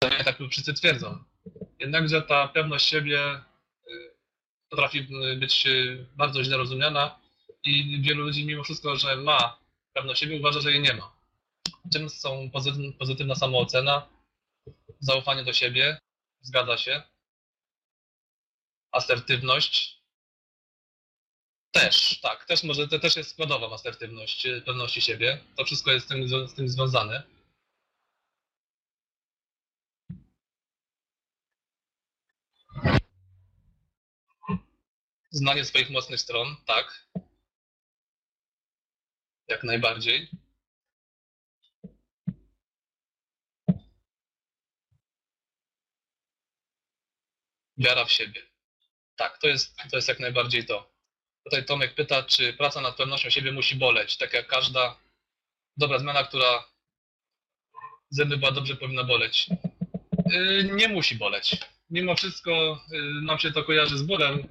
[0.00, 1.24] tak wszyscy twierdzą.
[1.78, 3.40] Jednakże ta pewność siebie
[3.88, 4.14] y,
[4.70, 7.18] potrafi y, być y, bardzo źle rozumiana
[7.64, 9.58] i wielu ludzi mimo wszystko, że ma
[9.92, 11.12] pewność siebie, uważa, że jej nie ma.
[11.92, 12.50] Czym są
[12.98, 14.08] pozytywna samoocena,
[15.00, 15.98] zaufanie do siebie,
[16.40, 17.02] zgadza się,
[18.92, 19.98] asertywność,
[21.70, 25.38] też, tak, też może, to też jest składowa asertywność, pewności siebie.
[25.56, 27.22] To wszystko jest z tym, z tym związane.
[35.30, 37.08] Znanie swoich mocnych stron, tak.
[39.48, 40.30] Jak najbardziej.
[47.76, 48.42] Wiara w siebie.
[49.16, 50.92] Tak, to jest, to jest jak najbardziej to.
[51.44, 54.98] Tutaj Tomek pyta, czy praca nad pewnością siebie musi boleć, tak jak każda
[55.76, 56.64] dobra zmiana, która
[58.10, 59.46] zęby była dobrze, powinna boleć.
[60.30, 61.56] Yy, nie musi boleć.
[61.90, 64.46] Mimo wszystko yy, nam się to kojarzy z bólem.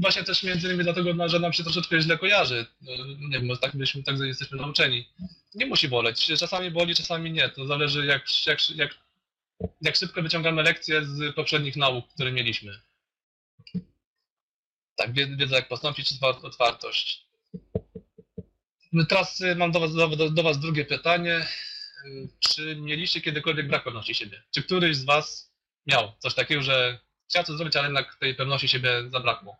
[0.00, 2.66] Właśnie też między innymi dlatego, że nam się troszeczkę źle kojarzy.
[2.80, 5.08] Yy, nie wiem, tak byśmy, tak jesteśmy nauczeni.
[5.54, 6.26] Nie musi boleć.
[6.26, 7.48] Czasami boli, czasami nie.
[7.48, 8.94] To zależy jak, jak, jak,
[9.80, 12.80] jak szybko wyciągamy lekcje z poprzednich nauk, które mieliśmy.
[14.96, 17.26] Tak, wiedza jak postąpić, otwartość.
[19.08, 21.46] Teraz mam do was, do, do was drugie pytanie.
[22.38, 24.42] Czy mieliście kiedykolwiek brak pewności siebie?
[24.50, 25.52] Czy któryś z was
[25.86, 26.98] miał coś takiego, że
[27.32, 29.56] chciał coś zrobić, ale jednak tej pewności siebie zabrakło?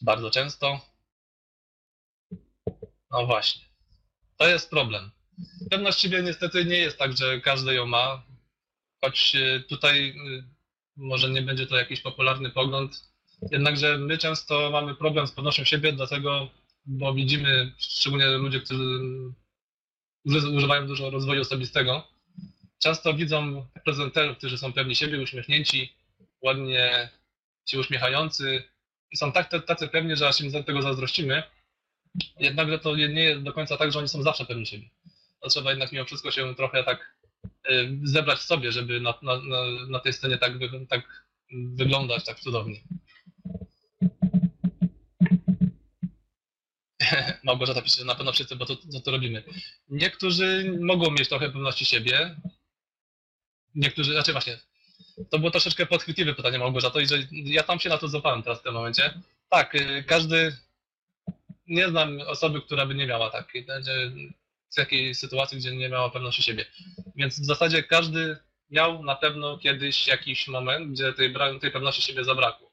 [0.00, 0.80] Bardzo często.
[3.10, 3.64] No właśnie.
[4.36, 5.10] To jest problem.
[5.70, 8.22] Pewność siebie niestety nie jest tak, że każdy ją ma,
[9.00, 10.42] choć e, tutaj e,
[10.96, 13.12] może nie będzie to jakiś popularny pogląd,
[13.50, 16.48] jednakże my często mamy problem z pewnością siebie, dlatego,
[16.88, 18.84] bo widzimy, szczególnie ludzie, którzy
[20.52, 22.08] używają dużo rozwoju osobistego,
[22.78, 25.92] często widzą prezenterów, którzy są pewni siebie, uśmiechnięci,
[26.42, 27.08] ładnie
[27.66, 28.62] się uśmiechający.
[29.10, 31.42] I są tak tacy pewni, że aż im tego zazdrościmy,
[32.40, 34.90] jednakże to nie jest do końca tak, że oni są zawsze pewni siebie.
[35.40, 37.18] To trzeba jednak mimo wszystko się trochę tak
[37.70, 39.40] y, zebrać w sobie, żeby na, na,
[39.88, 40.52] na tej scenie tak,
[40.88, 42.80] tak wyglądać tak cudownie.
[47.44, 49.42] Małgorzata pisze, na pewno wszyscy, bo to, to, to robimy.
[49.88, 52.36] Niektórzy mogą mieć trochę pewności siebie.
[53.74, 54.58] Niektórzy, znaczy właśnie,
[55.30, 58.60] to było troszeczkę podchwytliwe pytanie Małgorzato i że ja tam się na to złapałem teraz
[58.60, 59.20] w tym momencie.
[59.48, 60.56] Tak, y, każdy,
[61.66, 63.66] nie znam osoby, która by nie miała takiej,
[64.70, 66.64] w takiej sytuacji, gdzie nie miała pewności siebie.
[67.16, 68.36] Więc w zasadzie każdy
[68.70, 72.68] miał na pewno kiedyś jakiś moment, gdzie tej, tej pewności siebie zabrakło.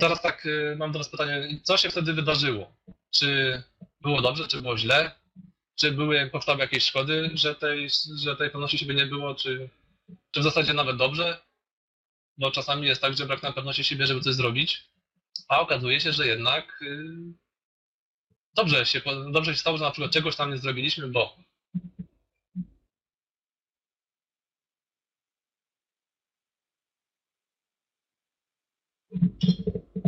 [0.00, 2.72] Teraz tak, y, mam do Was pytanie, co się wtedy wydarzyło?
[3.10, 3.62] Czy
[4.00, 5.14] było dobrze, czy było źle?
[5.76, 9.68] Czy były, powstały jakieś szkody, że tej, że tej pewności siebie nie było, czy,
[10.30, 11.40] czy w zasadzie nawet dobrze?
[12.38, 14.84] Bo czasami jest tak, że brak na pewności siebie, żeby coś zrobić,
[15.48, 17.04] a okazuje się, że jednak y,
[18.54, 19.00] dobrze się,
[19.30, 21.36] dobrze się stało, że na przykład czegoś tam nie zrobiliśmy, bo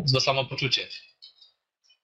[0.06, 0.88] za samopoczucie.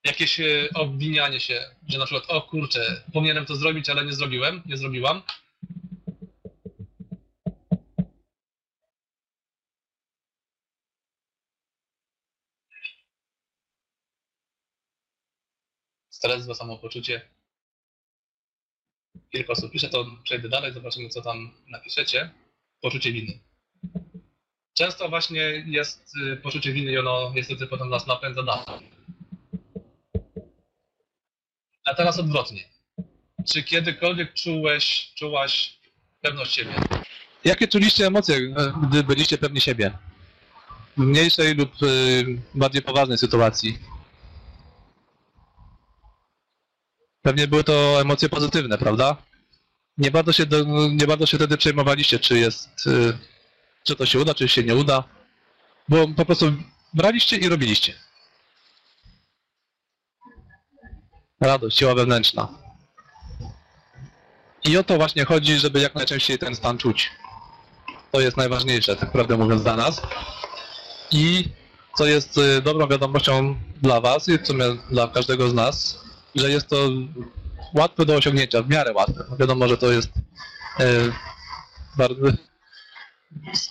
[0.05, 4.63] Jakieś e, obwinianie się, że na przykład, o kurczę, powinienem to zrobić, ale nie zrobiłem,
[4.67, 5.23] nie zrobiłam.
[16.23, 17.29] stres, złe samopoczucie.
[19.31, 22.31] Kilka osób pisze, to przejdę dalej, zobaczymy co tam napiszecie.
[22.81, 23.52] Poczucie winy.
[24.75, 28.91] Często właśnie jest y, poczucie winy i ono niestety potem nas napędza dalej.
[31.85, 32.65] A teraz odwrotnie.
[33.53, 35.79] Czy kiedykolwiek czułeś, czułaś
[36.21, 36.75] pewność siebie?
[37.45, 39.99] Jakie czuliście emocje, e, gdy byliście pewni siebie?
[40.97, 42.25] W mniejszej lub y,
[42.55, 43.79] bardziej poważnej sytuacji?
[47.23, 49.17] Pewnie były to emocje pozytywne, prawda?
[49.99, 50.45] Nie bardzo się,
[50.91, 53.19] nie bardzo się wtedy przejmowaliście, czy jest, y,
[53.85, 55.05] czy to się uda, czy się nie uda,
[55.89, 56.53] bo po prostu
[56.95, 57.95] braliście i robiliście.
[61.41, 62.49] Radość, siła wewnętrzna.
[64.65, 67.11] I o to właśnie chodzi, żeby jak najczęściej ten stan czuć.
[68.13, 70.03] To jest najważniejsze, tak prawdę mówiąc, dla nas.
[71.11, 71.49] I
[71.97, 76.05] co jest y, dobrą wiadomością dla Was i w sumie dla każdego z nas,
[76.35, 76.77] że jest to
[77.75, 79.25] łatwe do osiągnięcia, w miarę łatwe.
[79.39, 80.09] Wiadomo, że to jest
[80.81, 80.85] e,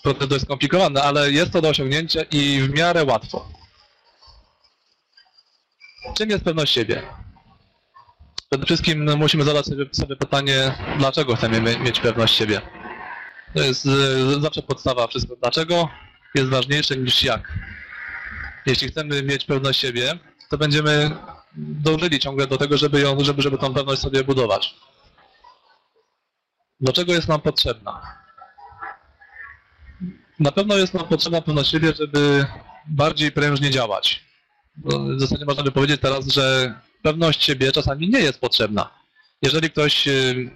[0.06, 3.50] bardzo dość skomplikowane, ale jest to do osiągnięcia i w miarę łatwo.
[6.18, 7.04] Czym jest pewność siebie?
[8.50, 12.62] Przede wszystkim no, musimy zadać sobie, pytanie, dlaczego chcemy mie- mieć pewność siebie.
[13.56, 15.36] To jest e, zawsze podstawa wszystko.
[15.36, 15.90] Dlaczego
[16.36, 17.54] jest ważniejsze niż jak.
[18.66, 20.20] Jeśli chcemy mieć pewność siebie,
[20.50, 21.12] to będziemy
[21.56, 24.76] dążyli ciągle do tego, żeby ją, żeby, żeby tą pewność sobie budować.
[26.80, 28.21] Dlaczego jest nam potrzebna?
[30.42, 32.46] Na pewno jest nam potrzebna pewność siebie, żeby
[32.88, 34.24] bardziej prężnie działać.
[34.86, 38.90] W zasadzie można by powiedzieć teraz, że pewność siebie czasami nie jest potrzebna.
[39.42, 40.50] Jeżeli ktoś y,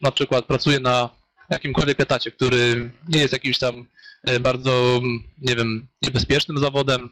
[0.00, 1.10] na przykład pracuje na
[1.50, 3.86] jakimkolwiek etacie, który nie jest jakimś tam
[4.30, 5.00] y, bardzo,
[5.38, 7.10] nie wiem, niebezpiecznym zawodem,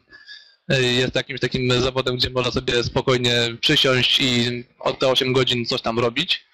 [0.73, 5.65] y, jest jakimś takim zawodem, gdzie można sobie spokojnie przysiąść i od te 8 godzin
[5.65, 6.45] coś tam robić,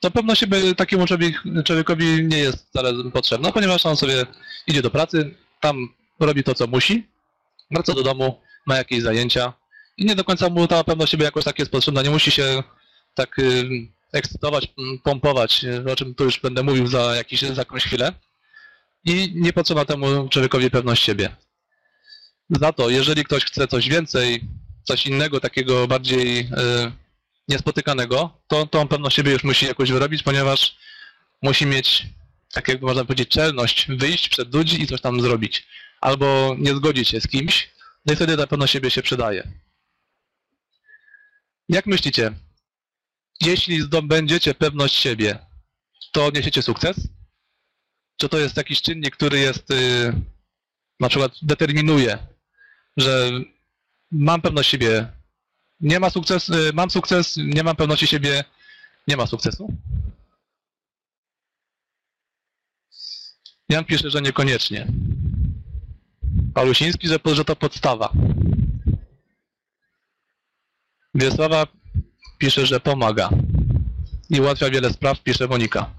[0.00, 4.26] to pewno siebie takiemu człowiek, człowiekowi nie jest wcale potrzebna, ponieważ on sobie
[4.66, 5.88] idzie do pracy, tam
[6.20, 7.06] robi to, co musi,
[7.70, 9.52] wraca do domu, ma jakieś zajęcia
[9.96, 12.62] i nie do końca mu ta pewność siebie jakoś tak jest potrzebna, nie musi się
[13.14, 13.68] tak y,
[14.12, 14.74] ekscytować,
[15.04, 18.12] pompować, o czym tu już będę mówił za, jakiś, za jakąś chwilę
[19.04, 21.36] i nie potrzeba temu człowiekowi pewność siebie.
[22.50, 24.44] Za to, jeżeli ktoś chce coś więcej,
[24.84, 26.46] coś innego, takiego bardziej y,
[27.48, 30.76] niespotykanego, to tą pewność siebie już musi jakoś wyrobić, ponieważ
[31.42, 32.06] musi mieć,
[32.52, 35.66] tak jakby można powiedzieć, czelność wyjść przed ludzi i coś tam zrobić.
[36.00, 37.70] Albo nie zgodzić się z kimś,
[38.06, 39.48] no i wtedy ta pewność siebie się przydaje.
[41.68, 42.34] Jak myślicie,
[43.40, 45.38] jeśli zdobędziecie pewność siebie,
[46.12, 46.96] to odniesiecie sukces?
[48.16, 50.12] Czy to jest jakiś czynnik, który jest, y,
[51.00, 52.18] na przykład determinuje,
[52.96, 53.30] że
[54.10, 55.17] mam pewność siebie,
[55.80, 58.44] nie ma sukcesu, y, mam sukces, nie mam pewności siebie,
[59.08, 59.72] nie ma sukcesu?
[63.68, 64.86] Jan pisze, że niekoniecznie.
[66.54, 68.12] Paulusiński, że, że to podstawa.
[71.14, 71.66] Wiesława
[72.38, 73.30] pisze, że pomaga.
[74.30, 75.90] I ułatwia wiele spraw, pisze Monika.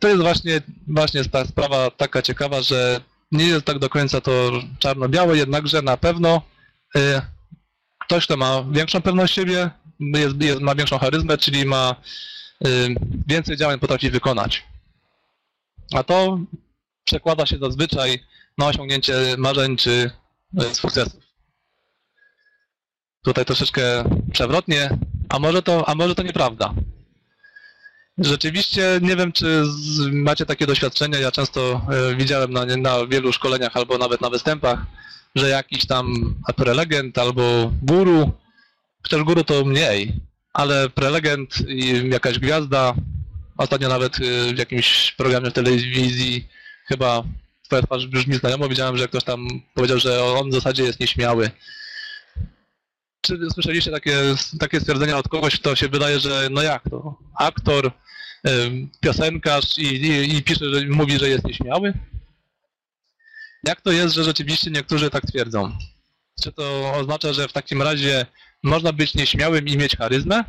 [0.00, 3.00] To jest właśnie, właśnie ta sprawa taka ciekawa, że
[3.32, 6.42] nie jest tak do końca to czarno-białe, jednakże na pewno
[6.96, 7.20] y,
[8.04, 9.70] ktoś, kto ma większą pewność siebie,
[10.00, 11.96] jest, jest, ma większą charyzmę, czyli ma
[12.66, 12.94] y,
[13.26, 14.64] więcej działań potrafi wykonać.
[15.94, 16.38] A to
[17.04, 18.24] przekłada się zazwyczaj
[18.58, 20.10] na osiągnięcie marzeń czy
[20.62, 21.22] y, sukcesów.
[23.24, 23.82] Tutaj troszeczkę
[24.32, 24.98] przewrotnie,
[25.28, 26.74] a może to, a może to nieprawda.
[28.18, 31.18] Rzeczywiście nie wiem, czy z, macie takie doświadczenia.
[31.18, 34.78] Ja często e, widziałem na, na wielu szkoleniach albo nawet na występach,
[35.34, 38.32] że jakiś tam prelegent albo guru,
[39.02, 40.12] chociaż guru to mniej,
[40.52, 42.94] ale prelegent i jakaś gwiazda,
[43.56, 46.48] ostatnio nawet e, w jakimś programie w telewizji
[46.86, 47.22] chyba
[47.62, 51.50] twoja twarz brzmi znajomo, widziałem, że ktoś tam powiedział, że on w zasadzie jest nieśmiały.
[53.20, 54.18] Czy słyszeliście takie,
[54.60, 57.92] takie stwierdzenia od kogoś, kto się wydaje, że no jak to, aktor,
[59.00, 61.94] piosenkarz i, i, i pisze, że mówi, że jest nieśmiały?
[63.64, 65.78] Jak to jest, że rzeczywiście niektórzy tak twierdzą?
[66.42, 68.26] Czy to oznacza, że w takim razie
[68.62, 70.44] można być nieśmiałym i mieć charyzmę?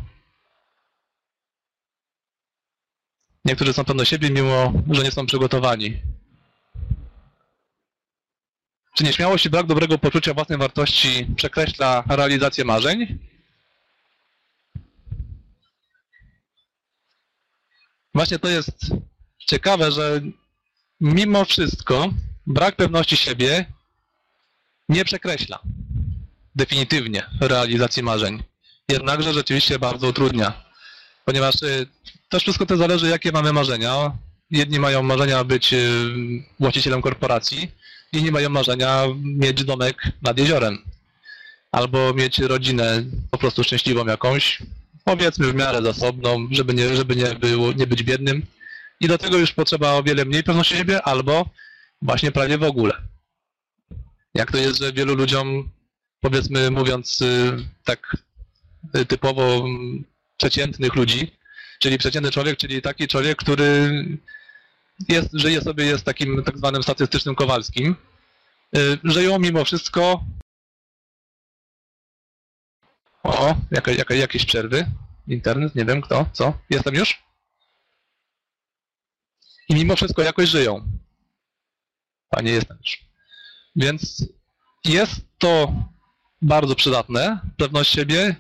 [3.46, 6.02] Niektórzy są pewno siebie, mimo że nie są przygotowani.
[8.96, 13.20] Czy nieśmiałość i brak dobrego poczucia własnej wartości przekreśla realizację marzeń?
[18.14, 18.78] Właśnie to jest
[19.38, 20.22] ciekawe, że
[21.02, 22.14] mimo wszystko
[22.48, 23.66] brak pewności siebie
[24.90, 25.60] nie przekreśla
[26.56, 28.44] definitywnie realizacji marzeń.
[28.90, 30.64] Jednakże rzeczywiście bardzo utrudnia,
[31.26, 31.88] ponieważ y,
[32.30, 34.12] też wszystko to zależy, jakie mamy marzenia.
[34.52, 36.14] Jedni mają marzenia być y,
[36.60, 37.72] właścicielem korporacji,
[38.14, 40.78] inni mają marzenia mieć domek nad jeziorem.
[41.72, 44.60] Albo mieć rodzinę po prostu szczęśliwą jakąś,
[45.04, 48.46] powiedzmy w miarę zasobną, żeby nie, żeby nie, było, nie być biednym.
[49.00, 51.50] I do tego już potrzeba o wiele mniej pewności siebie, albo
[52.04, 52.94] właśnie prawie w ogóle.
[54.34, 55.70] Jak to jest, że wielu ludziom,
[56.20, 58.18] powiedzmy mówiąc y, tak
[58.96, 60.04] y, typowo mm,
[60.38, 61.38] przeciętnych ludzi,
[61.80, 64.04] czyli przeciętny człowiek, czyli taki człowiek, który
[65.10, 67.96] jest, żyje sobie, jest takim tak zwanym statystycznym Kowalskim,
[68.78, 70.24] y, żyją mimo wszystko
[73.24, 74.86] o, jaka, jaka, jakieś przerwy.
[75.28, 76.54] Internet, nie wiem kto, co?
[76.70, 77.24] Jestem już?
[79.70, 81.03] I mimo wszystko jakoś żyją.
[82.38, 83.00] A nie jestem już.
[83.76, 84.26] Więc
[84.86, 85.74] jest to
[86.42, 88.36] bardzo przydatne, pewność siebie,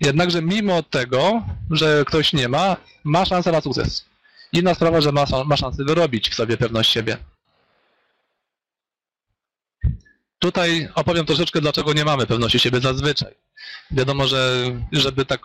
[0.00, 4.04] jednakże mimo tego, że ktoś nie ma, ma szansę na sukces.
[4.52, 7.16] Inna sprawa, że ma, ma szansę wyrobić w sobie pewność siebie.
[10.38, 13.34] Tutaj opowiem troszeczkę, dlaczego nie mamy pewności siebie zazwyczaj.
[13.90, 15.40] Wiadomo, że żeby tak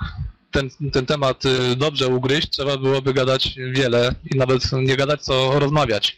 [0.52, 5.60] ten, ten temat y, dobrze ugryźć, trzeba byłoby gadać wiele i nawet nie gadać, co
[5.60, 6.18] rozmawiać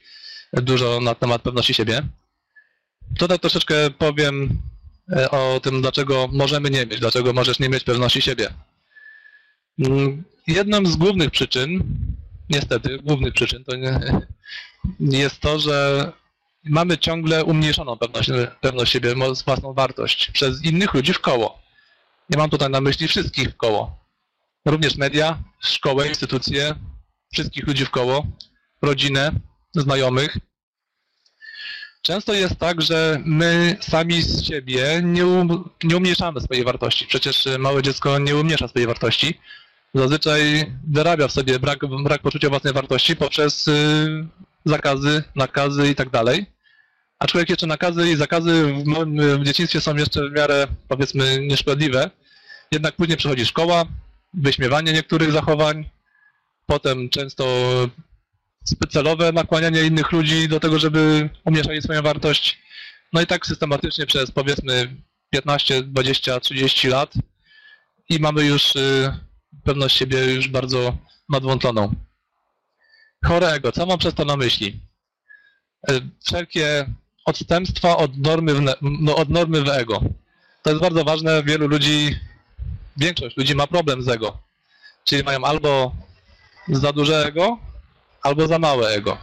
[0.54, 2.02] dużo na temat pewności siebie.
[3.18, 4.62] Tutaj troszeczkę powiem
[5.12, 8.54] e, o tym, dlaczego możemy nie mieć, dlaczego możesz nie mieć pewności siebie.
[9.80, 11.84] Mm, Jedną z głównych przyczyn,
[12.50, 14.00] niestety, głównych przyczyn, to nie,
[15.20, 16.12] jest to, że
[16.64, 18.30] mamy ciągle umniejszoną pewność,
[18.62, 21.60] pewność siebie, własną wartość przez innych ludzi w koło.
[22.30, 24.04] Nie mam tutaj na myśli wszystkich w koło.
[24.66, 26.76] Również media, szkołę, instytucje,
[27.34, 28.28] wszystkich ludzi w koło,
[28.82, 29.32] rodzinę,
[29.74, 30.38] znajomych.
[32.02, 37.08] Często jest tak, że my sami z siebie nie, um, nie umniejszamy swojej wartości.
[37.08, 39.40] Przecież małe dziecko nie umniejsza swojej wartości.
[39.94, 44.26] Zazwyczaj wyrabia w sobie brak, brak poczucia własnej wartości poprzez y,
[44.66, 46.46] zakazy, nakazy i tak dalej.
[47.20, 52.10] Aczkolwiek jeszcze nakazy i zakazy w, w dzieciństwie są jeszcze w miarę, powiedzmy, nieszkodliwe.
[52.72, 53.86] Jednak później przychodzi szkoła,
[54.34, 55.90] wyśmiewanie niektórych zachowań,
[56.66, 57.46] potem często
[58.90, 62.60] celowe nakłanianie innych ludzi do tego, żeby umniejszali swoją wartość.
[63.14, 64.96] No i tak systematycznie przez powiedzmy
[65.30, 67.14] 15, 20, 30 lat
[68.10, 69.14] i mamy już y,
[69.64, 70.98] pewność siebie już bardzo
[71.30, 71.96] nadwątloną.
[73.26, 74.80] Chore ego, co mam przez to na myśli?
[75.90, 76.86] Y, Wszelkie
[77.26, 80.02] odstępstwa od normy, w, no, od normy w ego.
[80.64, 82.20] To jest bardzo ważne, wielu ludzi,
[82.98, 84.38] większość ludzi ma problem z ego.
[85.04, 85.96] Czyli mają albo
[86.68, 87.60] za duże ego,
[88.24, 89.18] albo za małe ego.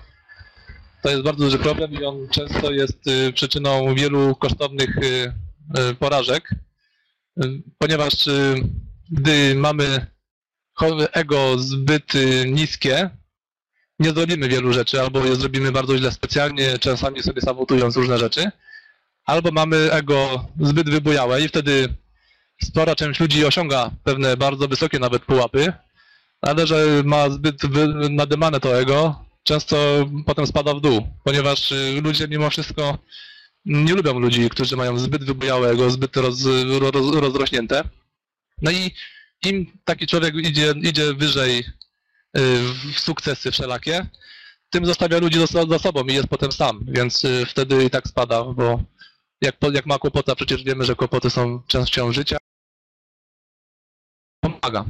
[1.02, 5.32] To jest bardzo duży problem i on często jest y, przyczyną wielu kosztownych y,
[5.90, 6.50] y, porażek,
[7.78, 8.12] ponieważ
[9.10, 10.06] gdy mamy
[11.12, 12.12] ego zbyt
[12.46, 13.10] niskie,
[13.98, 18.50] nie zrobimy wielu rzeczy, albo je zrobimy bardzo źle specjalnie, czasami sobie sabotując różne rzeczy,
[19.24, 21.94] albo mamy ego zbyt wybujałe i wtedy
[22.62, 25.72] spora część ludzi osiąga pewne bardzo wysokie nawet pułapy,
[26.40, 27.62] ale że ma zbyt
[28.10, 32.98] nadymane to ego, często potem spada w dół, ponieważ y, ludzie mimo wszystko
[33.64, 36.44] nie lubią ludzi, którzy mają zbyt wybujałe ego, zbyt roz,
[36.80, 37.84] roz, rozrośnięte.
[38.62, 38.90] No i
[39.44, 41.62] im taki człowiek idzie, idzie wyżej y,
[42.94, 44.06] w sukcesy wszelakie,
[44.70, 48.44] tym zostawia ludzi za, sobą i jest potem sam, więc y, wtedy i tak spada,
[48.44, 48.82] bo
[49.40, 52.36] jak, jak ma kłopoty, a przecież wiemy, że kłopoty są częścią życia,
[54.40, 54.84] pomaga.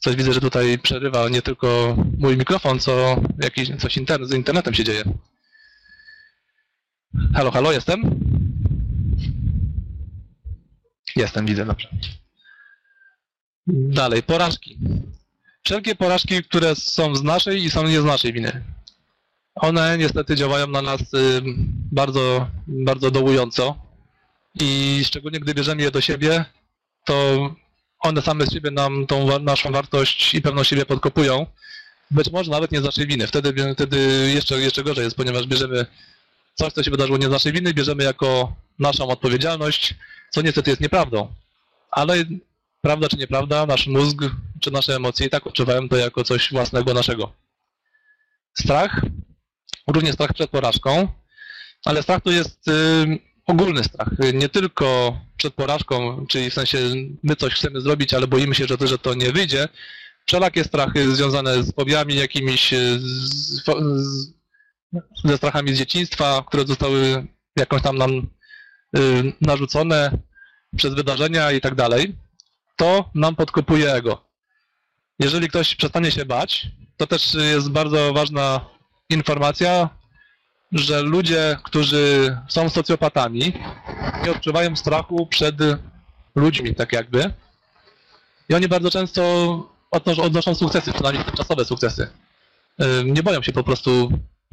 [0.00, 4.74] Coś widzę, że tutaj przerywa nie tylko mój mikrofon, co jakiś, coś internet, z internetem
[4.74, 5.04] się dzieje.
[7.34, 8.02] Halo, halo, jestem?
[11.16, 11.88] Jestem, widzę, dobrze.
[13.66, 14.78] Dalej, porażki.
[15.64, 18.64] Wszelkie porażki, które są z naszej i są nie z naszej winy.
[19.54, 21.42] One niestety działają na nas y,
[21.92, 23.78] bardzo, bardzo dołująco
[24.60, 26.44] i szczególnie gdy bierzemy je do siebie,
[27.04, 27.14] to
[28.00, 31.46] one same z siebie nam tą naszą wartość i pewność siebie podkopują.
[32.10, 33.26] Być może nawet nie z naszej winy.
[33.26, 35.86] Wtedy, wtedy jeszcze, jeszcze gorzej jest, ponieważ bierzemy
[36.54, 39.94] coś, co się wydarzyło nie z naszej winy, bierzemy jako naszą odpowiedzialność,
[40.30, 41.34] co niestety jest nieprawdą.
[41.90, 42.24] Ale
[42.80, 44.18] prawda czy nieprawda, nasz mózg
[44.60, 47.32] czy nasze emocje i tak odczuwają to jako coś własnego naszego.
[48.58, 49.00] Strach,
[49.86, 51.08] również strach przed porażką,
[51.84, 52.70] ale strach to jest
[53.50, 54.08] ogólny strach.
[54.34, 56.78] Nie tylko przed porażką, czyli w sensie
[57.22, 59.68] my coś chcemy zrobić, ale boimy się, że to, że to nie wyjdzie.
[60.26, 63.64] Wszelakie strachy związane z fobiami jakimiś, z, z,
[65.24, 67.26] ze strachami z dzieciństwa, które zostały
[67.56, 68.10] jakoś tam nam
[68.96, 70.18] y, narzucone
[70.76, 72.16] przez wydarzenia i tak dalej,
[72.76, 74.24] to nam podkopuje ego.
[75.18, 76.66] Jeżeli ktoś przestanie się bać,
[76.96, 78.60] to też jest bardzo ważna
[79.10, 79.88] informacja,
[80.72, 83.52] że ludzie, którzy są socjopatami,
[84.24, 85.56] nie odczuwają strachu przed
[86.34, 87.32] ludźmi, tak jakby.
[88.48, 89.22] I oni bardzo często
[89.90, 92.08] odnoszą, sukcesy, przynajmniej tymczasowe sukcesy.
[93.04, 94.12] Nie boją się po prostu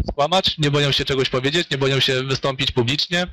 [0.09, 3.27] skłamać, nie boją się czegoś powiedzieć, nie boją się wystąpić publicznie.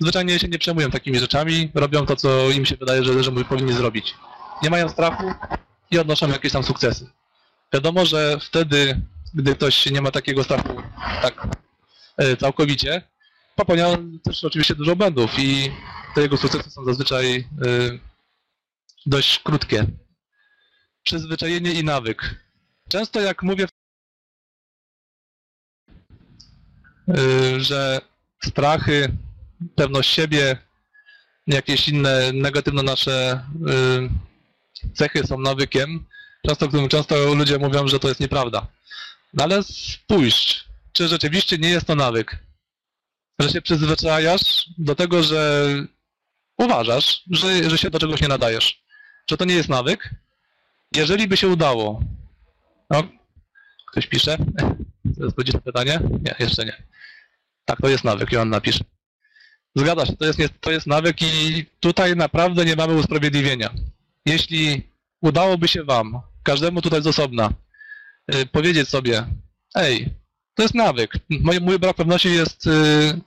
[0.00, 3.72] Zwyczajnie się nie przejmują takimi rzeczami, robią to, co im się wydaje, że, że powinni
[3.72, 4.14] zrobić.
[4.62, 5.32] Nie mają strachu
[5.90, 7.10] i odnoszą jakieś tam sukcesy.
[7.72, 9.00] Wiadomo, że wtedy,
[9.34, 10.82] gdy ktoś nie ma takiego strachu
[11.22, 11.46] tak
[12.40, 13.02] całkowicie,
[13.56, 15.70] popełnia też oczywiście dużo błędów i
[16.14, 17.44] te jego sukcesy są zazwyczaj e,
[19.06, 19.86] dość krótkie.
[21.02, 22.44] Przyzwyczajenie i nawyk.
[22.88, 23.66] Często jak mówię,
[27.08, 28.00] e, że
[28.44, 29.16] strachy,
[29.74, 30.58] pewność siebie,
[31.46, 36.04] jakieś inne negatywne nasze e, cechy są nawykiem,
[36.46, 38.66] często, często ludzie mówią, że to jest nieprawda.
[39.34, 40.64] No ale spójrz,
[40.94, 42.38] czy rzeczywiście nie jest to nawyk.
[43.38, 45.68] że się przyzwyczajasz do tego, że
[46.58, 48.84] uważasz, że, że się do czegoś nie nadajesz.
[49.30, 50.10] Że to nie jest nawyk.
[50.96, 52.00] Jeżeli by się udało.
[52.90, 53.02] No,
[53.90, 54.36] ktoś pisze?
[55.16, 56.00] Zaraz będzie pytanie?
[56.22, 56.82] Nie, jeszcze nie.
[57.64, 58.84] Tak, to jest nawyk, Joanna napisze.
[59.76, 63.70] Zgadza się, to jest, to jest nawyk i tutaj naprawdę nie mamy usprawiedliwienia.
[64.26, 64.82] Jeśli
[65.20, 67.52] udałoby się Wam, każdemu tutaj z osobna,
[68.34, 69.26] y, powiedzieć sobie,
[69.74, 70.14] ej,
[70.54, 72.70] to jest nawyk, mój, mój brak pewności jest y,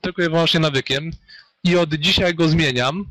[0.01, 1.11] tylko i wyłącznie nawykiem
[1.63, 3.05] i od dzisiaj go zmieniam,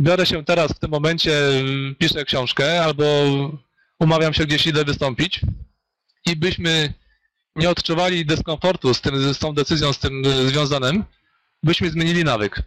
[0.00, 3.04] biorę się teraz w tym momencie, y, piszę książkę albo
[3.98, 5.40] umawiam się gdzieś idę wystąpić
[6.26, 6.94] i byśmy
[7.56, 11.04] nie odczuwali dyskomfortu z, tym, z tą decyzją, z tym y, związanym,
[11.62, 12.62] byśmy zmienili nawyk.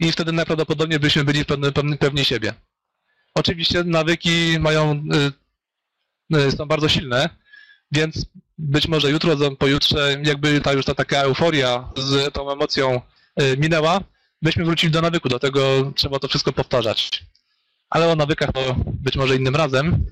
[0.00, 2.54] I wtedy najprawdopodobniej byśmy byli pewni, pewni, siebie.
[3.34, 5.04] Oczywiście nawyki mają,
[6.56, 7.30] są bardzo silne,
[7.92, 8.26] więc
[8.58, 13.00] być może jutro, pojutrze, jakby ta już ta taka euforia z tą emocją
[13.42, 14.00] y, minęła,
[14.42, 17.24] byśmy wrócili do nawyku, do tego trzeba to wszystko powtarzać.
[17.90, 20.06] Ale o nawykach to być może innym razem.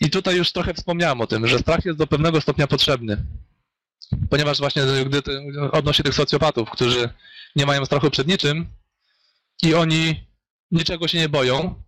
[0.00, 3.24] I tutaj już trochę wspomniałem o tym, że strach jest do pewnego stopnia potrzebny.
[4.30, 5.22] Ponieważ właśnie gdy
[5.72, 7.08] odnośnie tych socjopatów, którzy
[7.56, 8.66] nie mają strachu przed niczym
[9.62, 10.26] i oni
[10.70, 11.81] niczego się nie boją,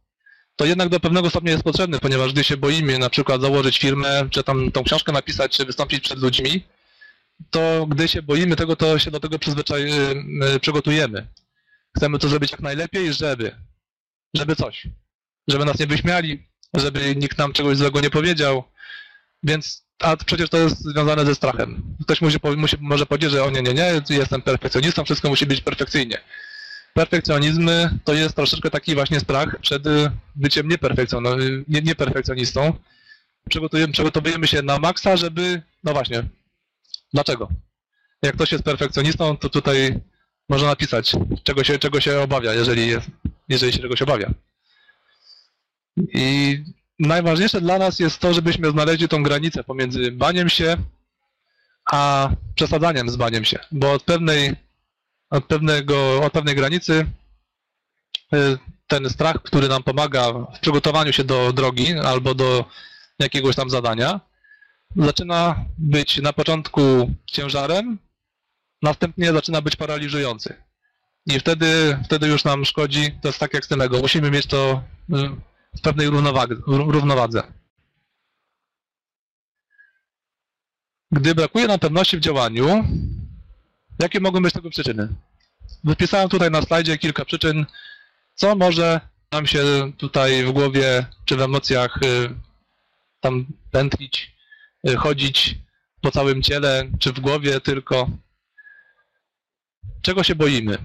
[0.57, 4.29] to jednak do pewnego stopnia jest potrzebny, ponieważ gdy się boimy na przykład założyć firmę,
[4.31, 6.65] czy tam tą książkę napisać, czy wystąpić przed ludźmi,
[7.51, 9.91] to gdy się boimy tego, to się do tego przyzwyczaj,
[10.57, 11.27] y, przygotujemy.
[11.97, 13.57] Chcemy to zrobić jak najlepiej, żeby,
[14.35, 14.87] żeby coś.
[15.49, 18.65] Żeby nas nie wyśmiali, żeby nikt nam czegoś złego nie powiedział,
[19.43, 21.97] więc, a przecież to jest związane ze strachem.
[22.03, 25.61] Ktoś musi, musi, może powiedzieć, że o nie, nie, nie, jestem perfekcjonistą, wszystko musi być
[25.61, 26.21] perfekcyjnie.
[26.95, 27.71] Perfekcjonizm
[28.05, 32.73] to jest troszeczkę taki właśnie strach przed y, byciem nieperfekcjon- nie, nieperfekcjonistą.
[33.49, 36.23] Przygotujemy, przygotowujemy się na maksa, żeby, no właśnie,
[37.13, 37.49] dlaczego?
[38.23, 40.01] Jak ktoś jest perfekcjonistą, to tutaj
[40.49, 43.07] można napisać, czego się, czego się obawia, jeżeli, jest,
[43.49, 44.31] jeżeli się czegoś obawia.
[45.97, 46.59] I
[46.99, 50.77] najważniejsze dla nas jest to, żebyśmy znaleźli tą granicę pomiędzy baniem się,
[51.93, 54.57] a przesadzaniem z baniem się, bo od pewnej,
[55.35, 57.07] od pewnego, od pewnej granicy
[58.35, 62.65] y, ten strach, który nam pomaga w przygotowaniu się do drogi albo do
[63.19, 64.21] jakiegoś tam zadania,
[64.97, 67.99] zaczyna być na początku ciężarem,
[68.83, 70.55] następnie zaczyna być paraliżujący.
[71.27, 74.47] I wtedy, wtedy już nam szkodzi, to jest tak jak z tym ego, musimy mieć
[74.47, 75.15] to y,
[75.79, 76.07] w pewnej
[76.67, 77.43] równowadze.
[81.11, 82.85] Gdy brakuje nam pewności w działaniu,
[83.99, 85.09] jakie mogą być tego przyczyny?
[85.85, 87.67] Wypisałem tutaj na slajdzie kilka przyczyn,
[88.35, 89.01] co może
[89.33, 92.31] nam się tutaj w głowie czy w emocjach y,
[93.21, 94.33] tam pętlić,
[94.89, 95.59] y, chodzić
[96.01, 98.11] po całym ciele, czy w głowie tylko.
[100.03, 100.79] Czego się boimy?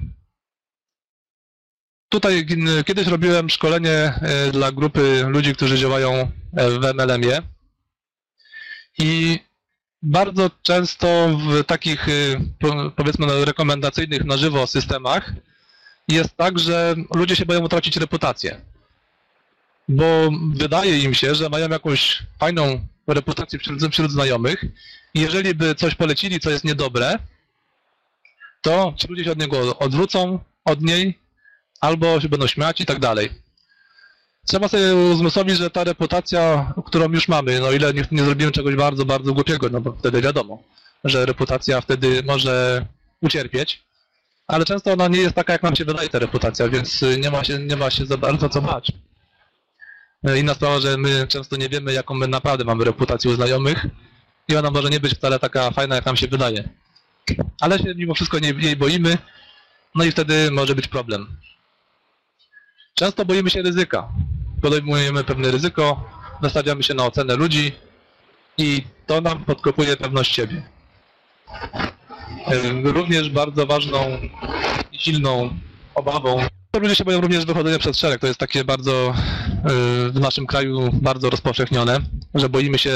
[2.10, 2.46] Tutaj
[2.86, 4.14] kiedyś robiłem szkolenie
[4.48, 7.42] y, dla grupy ludzi, którzy działają w MLM-ie
[8.98, 9.40] i
[10.02, 15.32] bardzo często w takich y, po- powiedzmy no, rekomendacyjnych na żywo systemach
[16.08, 18.62] jest tak, że ludzie się boją utracić reputację.
[19.90, 24.66] Bo wydaje im się, że mają jakąś fajną reputację wśród, wśród znajomych
[25.14, 27.20] i jeżeli by coś polecili, co jest niedobre,
[28.62, 31.20] to ci ludzie się od niego odwrócą, od niej,
[31.82, 33.30] albo się będą śmiać i tak dalej.
[34.50, 38.76] Trzeba sobie uzmysłowić, że ta reputacja, którą już mamy, no ile nie, nie zrobimy czegoś
[38.76, 40.64] bardzo, bardzo głupiego, no bo wtedy wiadomo,
[41.04, 42.86] że reputacja wtedy może
[43.22, 43.84] ucierpieć,
[44.48, 47.44] ale często ona nie jest taka, jak nam się wydaje ta reputacja, więc nie ma
[47.44, 48.92] się, nie ma się za bardzo co bać.
[50.40, 53.86] Inna sprawa, że my często nie wiemy, jaką my naprawdę mamy reputację u znajomych
[54.48, 56.70] i ona może nie być wcale taka fajna, jak nam się wydaje.
[57.62, 59.18] Ale się mimo wszystko nie, jej boimy,
[59.96, 61.38] no i wtedy może być problem.
[62.94, 64.10] Często boimy się ryzyka.
[64.62, 66.04] Podejmujemy pewne ryzyko,
[66.42, 67.72] nastawiamy się na ocenę ludzi
[68.58, 70.64] i to nam podkopuje pewność siebie.
[72.84, 74.18] Również bardzo ważną
[74.92, 75.50] i silną
[75.96, 76.40] obawą.
[76.72, 78.22] to Ludzie się boją również wychodzenia przed szereg.
[78.22, 82.00] To jest takie bardzo y, w naszym kraju bardzo rozpowszechnione,
[82.36, 82.92] że boimy się,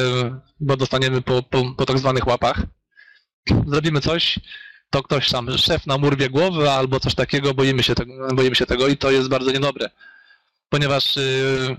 [0.60, 2.62] bo dostaniemy po, po, po tak zwanych łapach.
[3.68, 4.40] Zrobimy coś,
[4.90, 7.94] to ktoś tam, szef nam urwie głowę albo coś takiego, boimy się
[8.34, 9.90] boimy się tego i to jest bardzo niedobre.
[10.74, 11.76] Ponieważ y,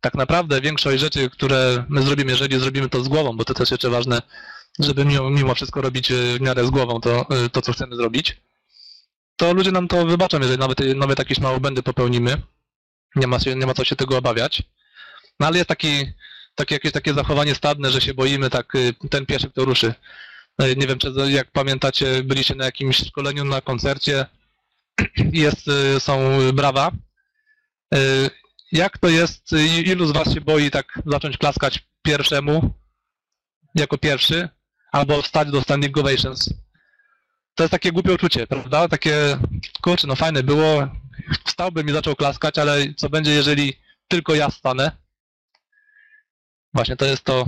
[0.00, 3.70] tak naprawdę większość rzeczy, które my zrobimy, jeżeli zrobimy to z głową, bo to też
[3.70, 4.22] jeszcze ważne,
[4.78, 7.96] żeby mimo, mimo wszystko robić y, w miarę z głową to, y, to, co chcemy
[7.96, 8.40] zrobić,
[9.36, 12.42] to ludzie nam to wybaczą, jeżeli nawet, nawet jakieś małe błędy popełnimy.
[13.16, 14.62] Nie ma, się, nie ma co się tego obawiać.
[15.40, 16.06] No ale jest taki,
[16.54, 18.72] takie, jakieś takie zachowanie stadne, że się boimy, tak
[19.10, 19.94] ten pierwszy, kto ruszy.
[20.76, 24.26] Nie wiem, czy jak pamiętacie, byliście na jakimś szkoleniu, na koncercie,
[25.32, 26.90] jest, są brawa.
[27.92, 27.98] E,
[28.72, 32.74] Jak to jest, i- ilu z was się boi tak zacząć klaskać pierwszemu,
[33.74, 34.48] jako pierwszy,
[34.92, 36.54] albo wstać do standing ovations?
[37.54, 38.88] To jest takie głupie uczucie, prawda?
[38.88, 39.38] Takie,
[39.82, 40.88] kurczę, no fajne było,
[41.46, 43.76] wstałbym i zaczął klaskać, ale co będzie, jeżeli
[44.08, 44.92] tylko ja stanę?
[46.74, 47.44] Właśnie to jest to,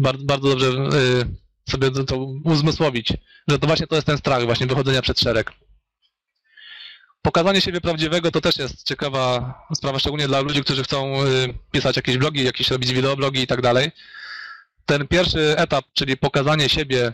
[0.00, 3.12] bardzo, bardzo dobrze y, sobie to uzmysłowić,
[3.48, 5.52] że to właśnie to jest ten strach właśnie wychodzenia przed szereg.
[7.22, 11.96] Pokazanie siebie prawdziwego to też jest ciekawa sprawa, szczególnie dla ludzi, którzy chcą y, pisać
[11.96, 13.90] jakieś blogi, jakieś robić wideoblogi i tak dalej.
[14.86, 17.12] Ten pierwszy etap, czyli pokazanie siebie,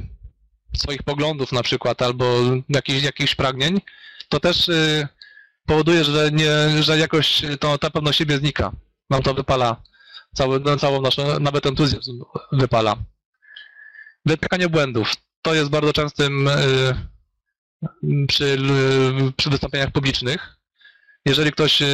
[0.76, 3.80] swoich poglądów na przykład, albo jakichś, jakichś pragnień,
[4.28, 5.08] to też y,
[5.66, 8.72] powoduje, że, nie, że jakoś to, ta pewność siebie znika.
[9.10, 9.82] Nam to wypala
[10.34, 12.96] cały, no, całą naszą, nawet entuzjazm wypala.
[14.26, 15.14] Wytykanie błędów.
[15.42, 17.11] To jest bardzo częstym y,
[18.28, 18.58] przy,
[19.36, 20.56] przy wystąpieniach publicznych.
[21.24, 21.86] Jeżeli ktoś y,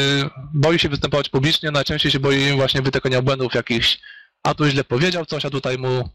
[0.55, 3.99] boi się występować publicznie, najczęściej się boi właśnie wytykania błędów jakichś,
[4.43, 6.07] a tu źle powiedział coś, a tutaj mu y,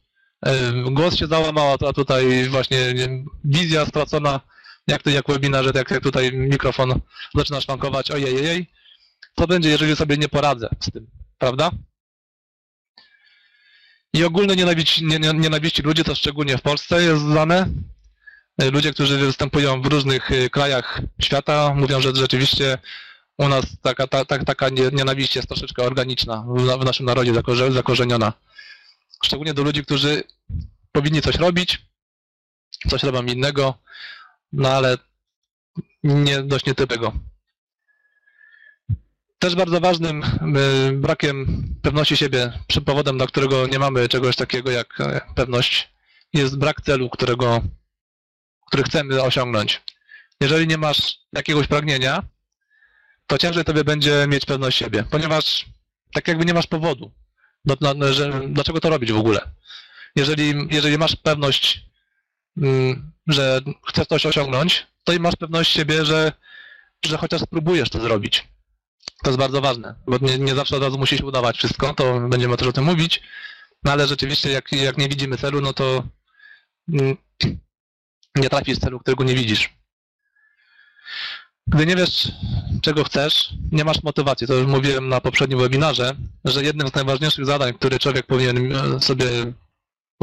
[0.92, 2.78] głos się załamał, a tutaj właśnie
[3.44, 4.40] wizja stracona,
[4.88, 7.00] jak to jak webinarze, jak, jak tutaj mikrofon
[7.36, 8.72] zaczyna szwankować, ojej, ojej.
[9.40, 11.08] Co będzie, jeżeli sobie nie poradzę z tym,
[11.38, 11.72] prawda?
[14.14, 17.70] I ogólne nienawiści, nie, nie, nienawiści ludzi, to szczególnie w Polsce jest znane.
[18.62, 22.78] Y, Ludzie, którzy występują w różnych y, krajach świata, mówią, że rzeczywiście
[23.38, 27.06] u nas taka, ta, ta, taka nie- nienawiść jest troszeczkę organiczna, w, na- w naszym
[27.06, 28.34] narodzie zakorze, zakorzeniona.
[29.24, 30.24] Szczególnie do ludzi, którzy
[30.92, 31.86] powinni coś robić,
[32.90, 33.74] coś robią innego,
[34.52, 34.98] no ale
[36.04, 37.14] nie, dość nietypego.
[39.40, 44.72] Też bardzo ważnym y, brakiem pewności siebie, przy powodem, dla którego nie mamy czegoś takiego
[44.72, 45.94] jak e, pewność,
[46.34, 47.62] jest brak celu, którego,
[48.74, 49.82] który chcemy osiągnąć.
[50.42, 52.24] Jeżeli nie masz jakiegoś pragnienia,
[53.28, 55.66] to ciężej tobie będzie mieć pewność siebie, ponieważ
[56.14, 57.12] tak jakby nie masz powodu,
[57.66, 59.52] do, na, że, dlaczego to robić w ogóle.
[60.16, 61.86] Jeżeli, jeżeli masz pewność,
[62.58, 66.32] mm, że chcesz coś osiągnąć, to i masz pewność siebie, że,
[67.06, 68.48] że chociaż spróbujesz to zrobić.
[69.24, 72.20] To jest bardzo ważne, bo nie, nie zawsze od razu musi się udawać wszystko, to
[72.20, 73.22] będziemy też o tym mówić,
[73.84, 76.04] no ale rzeczywiście jak, jak nie widzimy celu, no to
[76.94, 77.18] mm,
[78.36, 79.70] nie trafisz celu, którego nie widzisz.
[81.68, 82.32] Gdy nie wiesz,
[82.82, 84.48] czego chcesz, nie masz motywacji.
[84.48, 86.16] To już mówiłem na poprzednim webinarze,
[86.46, 89.28] że jednym z najważniejszych zadań, które człowiek powinien e, sobie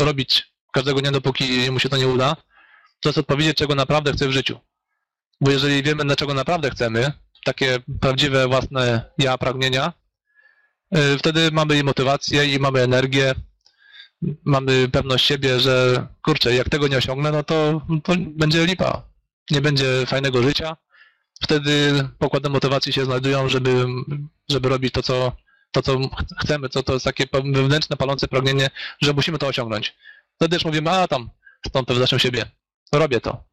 [0.00, 2.36] robić każdego dnia, dopóki mu się to nie uda,
[3.00, 4.58] to jest odpowiedzieć, czego naprawdę chce w życiu.
[5.40, 7.12] Bo jeżeli wiemy, na czego naprawdę chcemy,
[7.44, 9.92] takie prawdziwe własne ja pragnienia,
[10.96, 13.34] y, wtedy mamy i motywację, i mamy energię,
[14.44, 19.02] mamy pewność siebie, że kurczę, jak tego nie osiągnę, no to, to będzie lipa.
[19.50, 20.76] Nie będzie fajnego życia.
[21.42, 23.86] Wtedy pokłady motywacji się znajdują, żeby,
[24.48, 25.32] żeby robić to, co,
[25.70, 28.70] to, co ch- chcemy, co to jest takie wewnętrzne, palące pragnienie,
[29.02, 29.96] że musimy to osiągnąć.
[30.36, 31.30] Wtedy już mówimy, a tam,
[31.66, 32.44] z tą pewnością siebie,
[32.92, 33.44] robię to.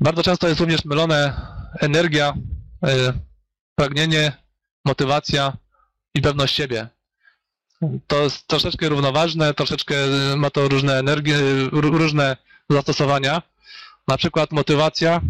[0.00, 1.46] Bardzo często jest również mylone
[1.80, 2.34] energia,
[2.86, 3.12] y,
[3.74, 4.32] pragnienie,
[4.84, 5.56] motywacja
[6.14, 6.88] i pewność siebie.
[8.06, 9.94] To jest troszeczkę równoważne, troszeczkę
[10.32, 11.36] y, ma to różne energie,
[11.72, 12.36] ró- różne
[12.70, 13.42] zastosowania.
[14.08, 15.20] Na przykład motywacja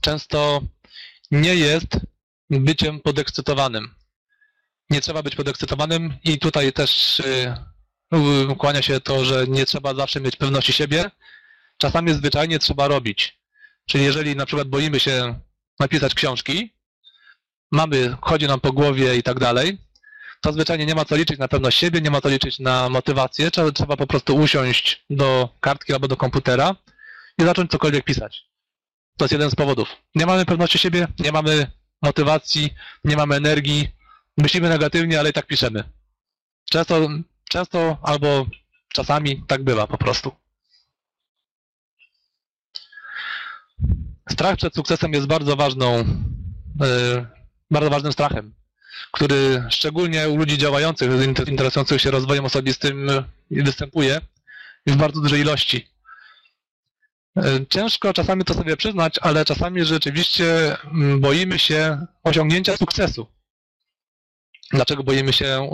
[0.00, 0.60] często
[1.30, 1.86] nie jest
[2.50, 3.94] byciem podekscytowanym.
[4.90, 7.54] Nie trzeba być podekscytowanym i tutaj też y,
[8.58, 11.10] kłania się to, że nie trzeba zawsze mieć pewności siebie.
[11.78, 13.40] Czasami zwyczajnie trzeba robić.
[13.86, 15.40] Czyli jeżeli na przykład boimy się
[15.80, 16.74] napisać książki,
[17.72, 19.78] mamy, chodzi nam po głowie i tak dalej,
[20.40, 23.50] to zwyczajnie nie ma co liczyć na pewność siebie, nie ma co liczyć na motywację,
[23.50, 26.76] trzeba, trzeba po prostu usiąść do kartki albo do komputera
[27.38, 28.44] i zacząć cokolwiek pisać.
[29.16, 29.88] To jest jeden z powodów.
[30.14, 31.70] Nie mamy pewności siebie, nie mamy
[32.02, 32.74] motywacji,
[33.04, 33.88] nie mamy energii,
[34.38, 35.84] myślimy negatywnie, ale i tak piszemy.
[36.70, 37.08] Często,
[37.48, 38.46] często albo
[38.88, 40.32] czasami tak bywa po prostu.
[44.30, 45.98] Strach przed sukcesem jest bardzo ważną,
[46.80, 47.26] yy,
[47.70, 48.54] bardzo ważnym strachem,
[49.12, 53.06] który szczególnie u ludzi działających, inter- interesujących się rozwojem osobistym
[53.50, 54.20] yy, występuje
[54.86, 55.88] w bardzo dużej ilości.
[57.36, 63.26] Yy, Ciężko czasami to sobie przyznać, ale czasami rzeczywiście mm, boimy się osiągnięcia sukcesu.
[64.70, 65.70] Dlaczego boimy się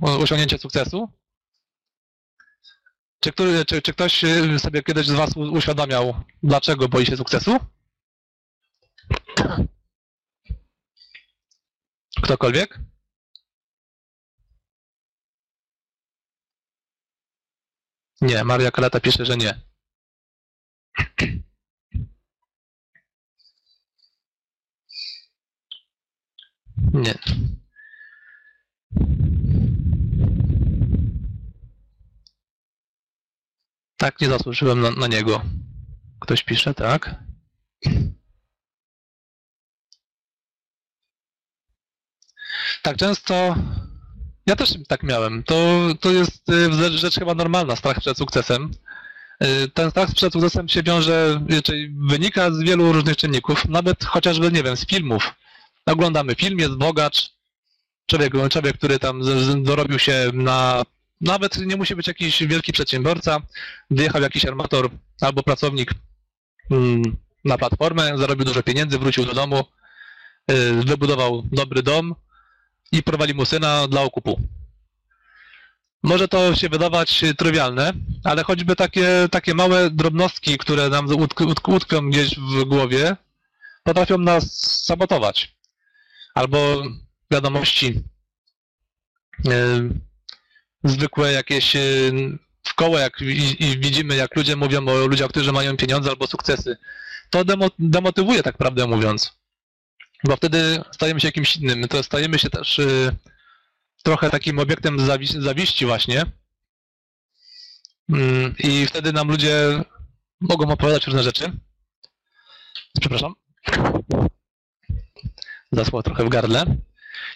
[0.00, 1.08] osiągnięcia sukcesu?
[3.20, 7.56] Czy, który, czy, czy ktoś yy, sobie kiedyś z Was uświadamiał, dlaczego boi się sukcesu?
[12.22, 12.80] Ktokolwiek?
[18.20, 19.60] Nie, Maria Kaleta pisze, że nie.
[26.92, 27.14] Nie.
[33.96, 35.42] Tak, nie zasłużyłem na, na niego.
[36.20, 37.14] Ktoś pisze, tak?
[42.86, 43.54] Tak często.
[44.46, 45.42] Ja też tak miałem.
[45.42, 48.70] To, to jest y, rzecz, chyba normalna, strach przed sukcesem.
[49.44, 54.52] Y, Ten strach przed sukcesem się wiąże, czyli wynika z wielu różnych czynników, nawet chociażby,
[54.52, 55.34] nie wiem, z filmów.
[55.86, 57.30] Oglądamy film, jest bogacz,
[58.06, 59.20] człowiek, człowiek który tam
[59.62, 60.82] dorobił się na.
[61.20, 63.40] Nawet nie musi być jakiś wielki przedsiębiorca,
[63.90, 65.90] wyjechał jakiś armator albo pracownik
[66.70, 67.02] mm,
[67.44, 69.64] na platformę, zarobił dużo pieniędzy, wrócił do domu,
[70.50, 72.14] y, wybudował dobry dom
[72.92, 74.40] i prowadzi mu syna dla okupu.
[76.02, 77.92] Może to się wydawać trywialne,
[78.24, 83.16] ale choćby takie, takie małe drobnostki, które nam utk- gdzieś w głowie,
[83.82, 85.56] potrafią nas sabotować.
[86.34, 86.82] Albo
[87.30, 88.02] wiadomości
[89.46, 89.50] y,
[90.84, 95.52] zwykłe jakieś y, w koło, jak i, i widzimy, jak ludzie mówią o ludziach, którzy
[95.52, 96.76] mają pieniądze albo sukcesy.
[97.30, 99.32] To demo, demotywuje, tak prawdę mówiąc.
[100.24, 101.88] Bo wtedy stajemy się jakimś innym.
[101.88, 103.16] To stajemy się też y,
[104.02, 106.26] trochę takim obiektem zawi- zawiści właśnie.
[108.12, 109.82] Mm, I wtedy nam ludzie
[110.40, 111.52] mogą opowiadać różne rzeczy.
[113.00, 113.34] Przepraszam.
[115.72, 116.76] Zasło trochę w gardle.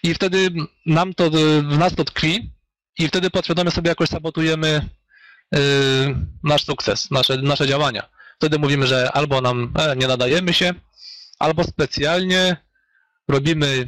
[0.03, 0.49] I wtedy
[0.87, 1.31] nam to,
[1.63, 2.53] w nas to tkwi
[2.99, 4.89] i wtedy podświadomie sobie jakoś sabotujemy
[5.55, 5.59] y,
[6.45, 8.09] nasz sukces, nasze, nasze działania.
[8.37, 10.75] Wtedy mówimy, że albo nam e, nie nadajemy się,
[11.39, 12.57] albo specjalnie
[13.31, 13.87] robimy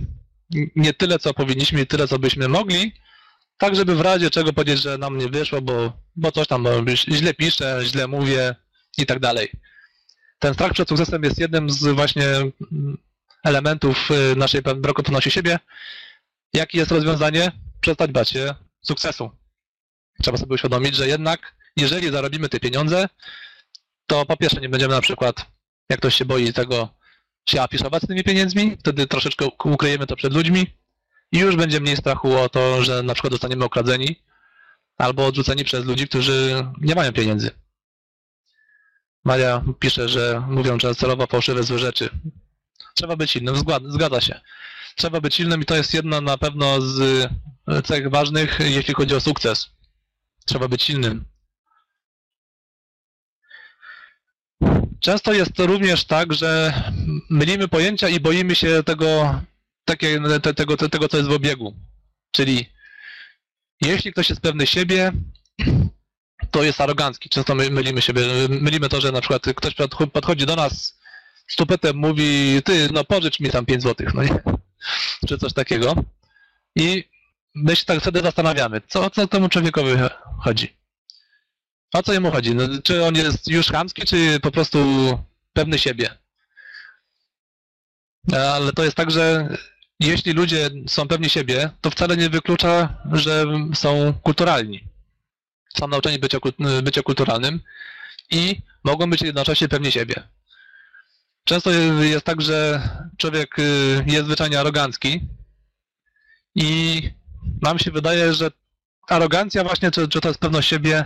[0.77, 2.93] nie tyle, co powinniśmy, nie tyle, co byśmy mogli,
[3.59, 6.73] tak żeby w razie czego powiedzieć, że nam nie wyszło, bo, bo coś tam bo
[6.95, 8.55] źle piszę, źle mówię
[8.99, 9.51] i tak dalej.
[10.39, 12.27] Ten strach przed sukcesem jest jednym z właśnie
[13.45, 15.59] elementów y, naszej braku pewności siebie.
[16.53, 17.53] Jakie jest rozwiązanie?
[17.81, 19.31] Przestać bać się sukcesu.
[20.23, 23.09] Trzeba sobie uświadomić, że jednak jeżeli zarobimy te pieniądze,
[24.07, 25.47] to po pierwsze nie będziemy na przykład,
[25.89, 26.89] jak ktoś się boi tego,
[27.49, 30.67] się afiszować z tymi pieniędzmi, wtedy troszeczkę ukryjemy to przed ludźmi
[31.33, 34.23] i już będzie mniej strachu o to, że na przykład zostaniemy okradzeni
[34.99, 37.51] albo odrzuceni przez ludzi, którzy nie mają pieniędzy.
[39.25, 42.11] Maria pisze, że mówią że celowo fałszywe złe rzeczy.
[42.95, 44.41] Trzeba być silnym, zgad- zgadza się.
[44.97, 47.29] Trzeba być silnym i to jest jedna na pewno z
[47.85, 49.71] cech ważnych, jeśli chodzi o sukces.
[50.45, 51.25] Trzeba być silnym.
[55.03, 56.83] Często jest to również tak, że
[57.31, 59.41] mylimy pojęcia i boimy się tego,
[59.85, 61.75] takie, te, tego, te, tego, co jest w obiegu.
[62.31, 62.67] Czyli
[63.81, 65.12] jeśli ktoś jest pewny siebie,
[66.51, 67.29] to jest arogancki.
[67.29, 71.01] Często my mylimy siebie, mylimy to, że na przykład ktoś podcho- podchodzi do nas
[71.49, 74.43] z tupetem, mówi, ty, no pożycz mi tam 5 złotych, no nie?
[75.29, 75.95] Czy coś takiego.
[76.77, 77.05] I
[77.55, 79.91] my się tak wtedy zastanawiamy, co, co temu człowiekowi
[80.45, 80.82] chodzi.
[81.93, 82.55] O co jemu chodzi?
[82.55, 84.79] No, czy on jest już chamski, czy po prostu
[85.53, 86.11] pewny siebie?
[88.33, 89.57] Ale to jest tak, że
[90.01, 94.85] jeśli ludzie są pewni siebie, to wcale nie wyklucza, że są kulturalni.
[95.79, 96.39] Są nauczeni bycia,
[96.83, 97.61] bycia kulturalnym
[98.31, 100.29] i mogą być jednocześnie pewni siebie.
[101.45, 105.21] Często jest tak, że człowiek y, jest zwyczajnie arogancki
[106.55, 107.03] i
[107.63, 108.51] nam się wydaje, że
[109.09, 111.05] arogancja właśnie, czy, czy to jest pewność siebie,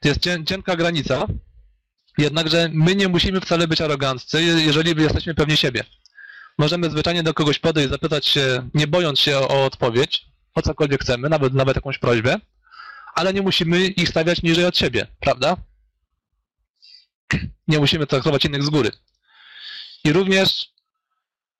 [0.00, 1.26] to jest cien, cienka granica,
[2.18, 5.84] jednakże my nie musimy wcale być aroganccy, je- jeżeli jesteśmy pewni siebie.
[6.58, 11.28] Możemy zwyczajnie do kogoś podejść, zapytać się, nie bojąc się o odpowiedź, o cokolwiek chcemy,
[11.28, 12.36] nawet, nawet jakąś prośbę,
[13.14, 15.56] ale nie musimy ich stawiać niżej od siebie, prawda?
[17.68, 18.90] Nie musimy traktować innych z góry.
[20.04, 20.68] I również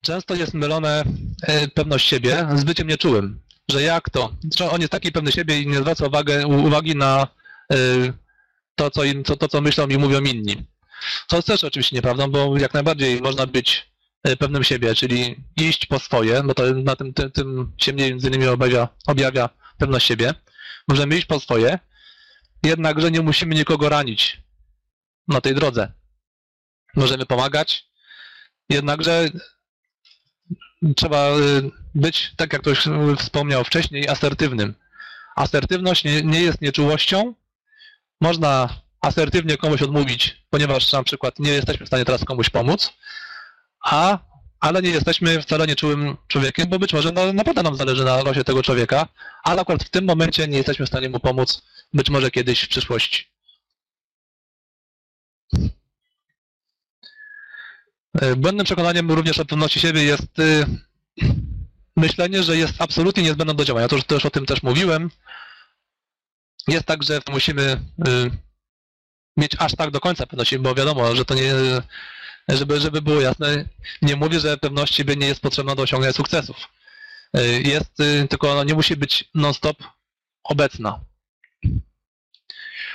[0.01, 1.03] często jest mylone
[1.41, 3.41] e, pewność siebie z byciem nieczułym.
[3.71, 4.31] Że jak to?
[4.71, 6.05] On jest taki pewny siebie i nie zwraca
[6.47, 7.27] uwagi na
[7.73, 7.75] e,
[8.75, 10.65] to, co, to, to, co myślą i mówią inni.
[11.27, 13.91] To jest też oczywiście nieprawdą, bo jak najbardziej można być
[14.23, 18.27] e, pewnym siebie, czyli iść po swoje, bo to na tym, tym, tym się między
[18.27, 20.33] innymi objawia, objawia pewność siebie.
[20.87, 21.79] Możemy iść po swoje,
[22.63, 24.41] jednakże nie musimy nikogo ranić
[25.27, 25.91] na tej drodze.
[26.95, 27.85] Możemy pomagać,
[28.69, 29.29] jednakże
[30.95, 32.83] trzeba y, być, tak jak ktoś
[33.17, 34.73] wspomniał wcześniej, asertywnym.
[35.35, 37.33] Asertywność nie, nie jest nieczułością.
[38.21, 38.69] Można
[39.01, 42.93] asertywnie komuś odmówić, ponieważ na przykład nie jesteśmy w stanie teraz komuś pomóc,
[43.83, 44.19] a,
[44.59, 48.43] ale nie jesteśmy wcale nieczułym człowiekiem, bo być może no, naprawdę nam zależy na losie
[48.43, 49.07] tego człowieka,
[49.43, 51.61] ale akurat w tym momencie nie jesteśmy w stanie mu pomóc,
[51.93, 53.27] być może kiedyś w przyszłości.
[58.21, 60.65] E, Błędnym przekonaniem również o pewności siebie jest y,
[61.97, 63.87] myślenie, że jest absolutnie niezbędna do działania.
[63.87, 65.09] To już też o tym też mówiłem.
[66.67, 67.61] Jest tak, że musimy
[68.07, 68.31] y,
[69.37, 71.53] mieć aż tak do końca pewności, bo wiadomo, że to nie,
[72.47, 73.65] żeby, żeby było jasne,
[74.01, 76.57] nie mówię, że pewność siebie nie jest potrzebna do osiągnięcia sukcesów.
[77.37, 79.77] Y, Jest, y, tylko ona nie musi być non-stop
[80.43, 80.99] obecna.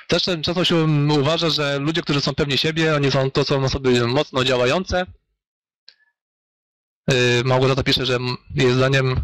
[0.09, 0.77] Też często się
[1.21, 5.07] uważa, że ludzie, którzy są pewni siebie, oni są, to są osoby mocno działające.
[7.45, 8.19] Małgorzata pisze, że
[8.55, 9.21] jej zdaniem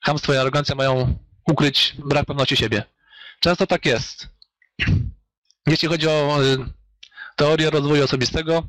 [0.00, 2.93] chamstwo i arogancja mają ukryć brak pewności siebie.
[3.40, 4.28] Często tak jest.
[5.66, 6.56] Jeśli chodzi o y,
[7.36, 8.68] teorię rozwoju osobistego,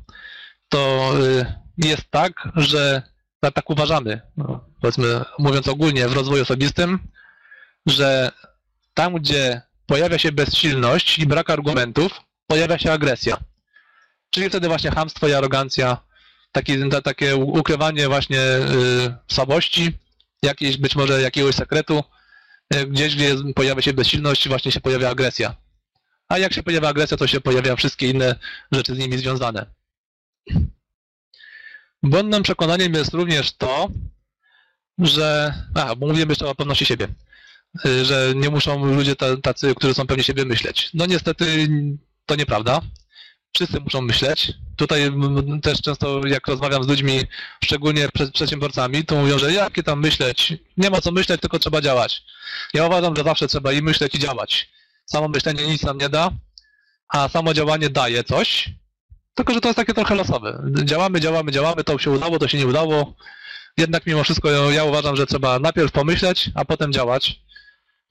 [0.68, 3.02] to y, jest tak, że
[3.54, 6.98] tak, uważamy, no, powiedzmy, mówiąc ogólnie w rozwoju osobistym,
[7.86, 8.32] że
[8.94, 13.36] tam, gdzie pojawia się bezsilność i brak argumentów, pojawia się agresja.
[14.30, 15.96] Czyli wtedy właśnie chamstwo i arogancja,
[16.52, 19.98] taki, ta, takie ukrywanie właśnie y, słabości,
[20.42, 22.04] jakiejś być może jakiegoś sekretu,
[22.86, 25.54] gdzieś, gdzie pojawia się bezsilność, właśnie się pojawia agresja.
[26.28, 28.34] A jak się pojawia agresja, to się pojawiają wszystkie inne
[28.72, 29.66] rzeczy z nimi związane.
[32.02, 33.88] Błędnym przekonaniem jest również to,
[34.98, 35.54] że.
[35.74, 37.08] A, bo mówiłem jeszcze o pewności siebie
[37.86, 40.90] y, że nie muszą ludzie ta- tacy, którzy są pewni siebie myśleć.
[40.94, 41.68] No niestety
[42.26, 42.80] to nieprawda.
[43.54, 44.52] Wszyscy muszą myśleć.
[44.76, 45.12] Tutaj
[45.62, 47.20] też często jak rozmawiam z ludźmi,
[47.64, 50.54] szczególnie przed przedsiębiorcami, to mówią, że jakie tam myśleć?
[50.76, 52.22] Nie ma co myśleć, tylko trzeba działać.
[52.74, 54.68] Ja uważam, że zawsze trzeba i myśleć i działać.
[55.04, 56.30] Samo myślenie nic nam nie da,
[57.08, 58.70] a samo działanie daje coś,
[59.34, 60.62] tylko że to jest takie trochę losowe.
[60.84, 63.14] Działamy, działamy, działamy, to się udało, to się nie udało.
[63.76, 67.40] Jednak mimo wszystko ja uważam, że trzeba najpierw pomyśleć, a potem działać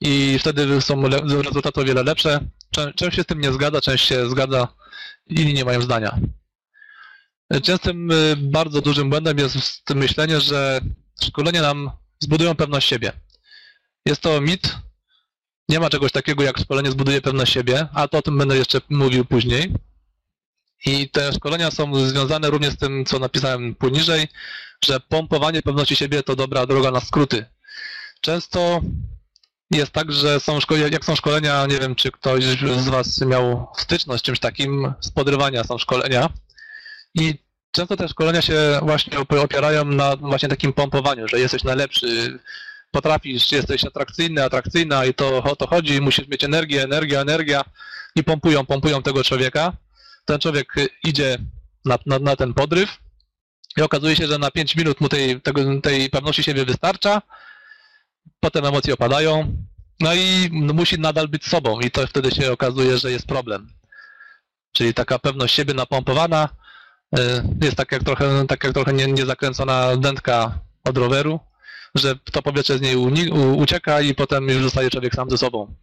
[0.00, 1.08] i wtedy są
[1.42, 2.40] rezultaty o wiele lepsze.
[2.70, 4.68] Czę- Część się z tym nie zgadza, część się zgadza,
[5.26, 6.18] inni nie mają zdania.
[7.62, 9.56] Częstym, y, bardzo dużym błędem jest
[9.94, 10.80] myślenie, że
[11.22, 13.12] szkolenia nam zbudują pewność siebie.
[14.06, 14.76] Jest to mit.
[15.68, 18.80] Nie ma czegoś takiego jak szkolenie zbuduje pewność siebie, a to o tym będę jeszcze
[18.90, 19.74] mówił później.
[20.86, 24.28] I te szkolenia są związane również z tym, co napisałem poniżej,
[24.84, 27.46] że pompowanie pewności siebie to dobra droga na skróty.
[28.20, 28.80] Często
[29.70, 33.66] jest tak, że są szkolenia, jak są szkolenia, nie wiem, czy ktoś z Was miał
[33.78, 36.28] styczność z czymś takim, z podrywania są szkolenia
[37.14, 37.34] i
[37.70, 42.38] często te szkolenia się właśnie op- opierają na właśnie takim pompowaniu, że jesteś najlepszy,
[42.90, 47.64] potrafisz, jesteś atrakcyjny, atrakcyjna i to o to chodzi, musisz mieć energię, energia, energia
[48.16, 49.72] i pompują, pompują tego człowieka.
[50.24, 50.74] Ten człowiek
[51.04, 51.38] idzie
[51.84, 52.98] na, na, na ten podryw
[53.76, 57.22] i okazuje się, że na 5 minut mu tej, tego, tej pewności siebie wystarcza,
[58.40, 59.56] potem emocje opadają,
[60.00, 63.72] no i musi nadal być sobą i to wtedy się okazuje, że jest problem.
[64.72, 66.48] Czyli taka pewność siebie napompowana
[67.18, 67.20] y,
[67.62, 71.40] jest tak jak trochę, tak jak trochę nie- niezakręcona dętka od roweru,
[71.94, 72.96] że to powietrze z niej
[73.56, 75.74] ucieka i potem już zostaje człowiek sam ze sobą.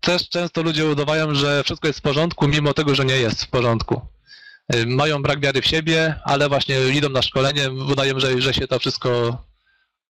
[0.00, 3.48] Też często ludzie udawają, że wszystko jest w porządku, mimo tego, że nie jest w
[3.48, 4.00] porządku.
[4.74, 8.66] Y, Mają brak wiary w siebie, ale właśnie idą na szkolenie, udają, że, że się
[8.68, 9.38] to wszystko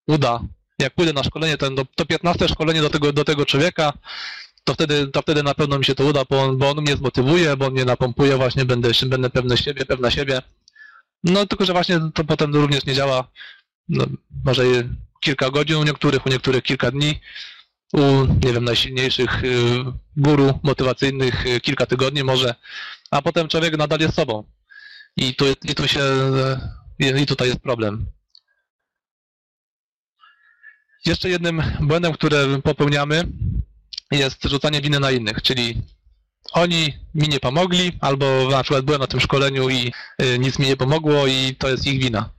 [0.06, 0.40] uda.
[0.82, 3.92] Jak pójdę na szkolenie, to, to 15 szkolenie do tego, do tego człowieka,
[4.64, 6.96] to wtedy, to wtedy na pewno mi się to uda, bo on, bo on mnie
[6.96, 10.42] zmotywuje, bo mnie napompuje, właśnie będę, będę pewny siebie, pewna siebie.
[11.24, 13.28] No tylko, że właśnie to potem również nie działa.
[13.88, 14.04] No,
[14.44, 14.62] może
[15.20, 17.20] kilka godzin u niektórych, u niektórych kilka dni,
[17.92, 18.00] u,
[18.44, 19.84] nie wiem, najsilniejszych y,
[20.16, 22.54] guru motywacyjnych y, kilka tygodni może,
[23.10, 24.44] a potem człowiek nadal jest sobą.
[25.16, 26.00] I tu, i tu się,
[27.00, 28.06] y, i tutaj jest problem.
[31.06, 33.28] Jeszcze jednym błędem, który popełniamy,
[34.10, 35.82] jest rzucanie winy na innych, czyli
[36.52, 40.66] oni mi nie pomogli, albo na przykład byłem na tym szkoleniu i y, nic mi
[40.66, 42.30] nie pomogło i to jest ich wina.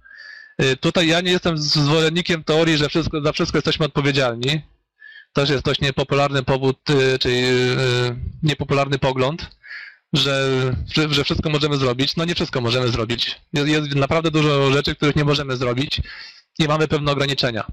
[0.61, 4.61] Y, Tutaj ja nie jestem zwolennikiem teorii, że wszystko, za wszystko jesteśmy odpowiedzialni.
[5.33, 7.43] Też jest dość niepopularny powód, y, czyli
[8.43, 9.49] niepopularny pogląd,
[10.13, 10.75] że,
[11.11, 12.15] że, wszystko możemy zrobić.
[12.15, 13.41] No nie wszystko możemy zrobić.
[13.53, 16.01] Jest naprawdę dużo rzeczy, których nie możemy zrobić
[16.59, 17.65] i mamy pewne ograniczenia.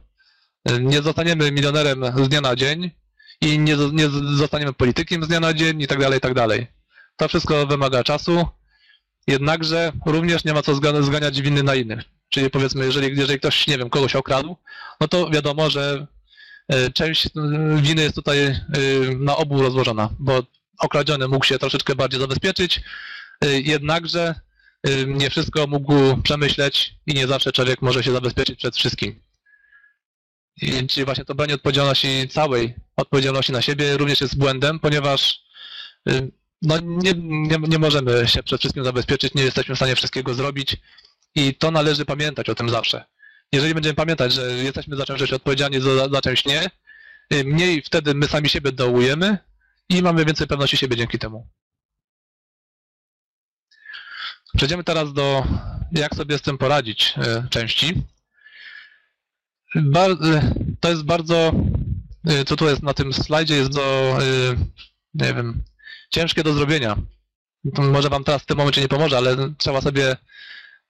[0.81, 2.91] Nie zostaniemy milionerem z dnia na dzień
[3.41, 6.67] i nie, nie zostaniemy politykiem z dnia na dzień i tak dalej, i tak dalej.
[7.17, 8.47] To wszystko wymaga czasu,
[9.27, 12.01] jednakże również nie ma co zga- zganiać winy na innych.
[12.29, 14.57] Czyli powiedzmy, jeżeli, jeżeli ktoś, nie wiem, kogoś okradł,
[15.01, 16.07] no to wiadomo, że
[16.69, 17.31] e, część e,
[17.77, 18.57] winy jest tutaj e,
[19.19, 20.43] na obu rozłożona, bo
[20.79, 22.81] okradziony mógł się troszeczkę bardziej zabezpieczyć,
[23.43, 24.35] jednakże
[25.07, 29.23] nie wszystko mógł przemyśleć i nie zawsze człowiek może się zabezpieczyć przed wszystkim.
[30.57, 35.41] I, czyli właśnie to branie odpowiedzialności całej odpowiedzialności na siebie również jest błędem, ponieważ
[36.09, 36.31] y,
[36.63, 40.77] no, nie, nie, nie możemy się przed wszystkim zabezpieczyć, nie jesteśmy w stanie wszystkiego zrobić
[41.35, 43.05] i to należy pamiętać o tym zawsze.
[43.53, 46.71] Jeżeli będziemy pamiętać, że jesteśmy za czymś odpowiedzialni, za, za czymś nie,
[47.33, 49.39] y, mniej wtedy my sami siebie dołujemy
[49.89, 51.49] i mamy więcej pewności siebie dzięki temu.
[54.57, 55.45] Przejdziemy teraz do
[55.93, 58.03] jak sobie z tym poradzić y, części.
[59.75, 60.11] Bar
[60.81, 61.53] to jest bardzo,
[62.31, 64.57] y, co tu jest na tym slajdzie, jest do, y,
[65.15, 65.63] nie wiem,
[66.11, 66.97] ciężkie do zrobienia.
[67.75, 70.17] To może Wam teraz w tym momencie nie pomoże, ale trzeba sobie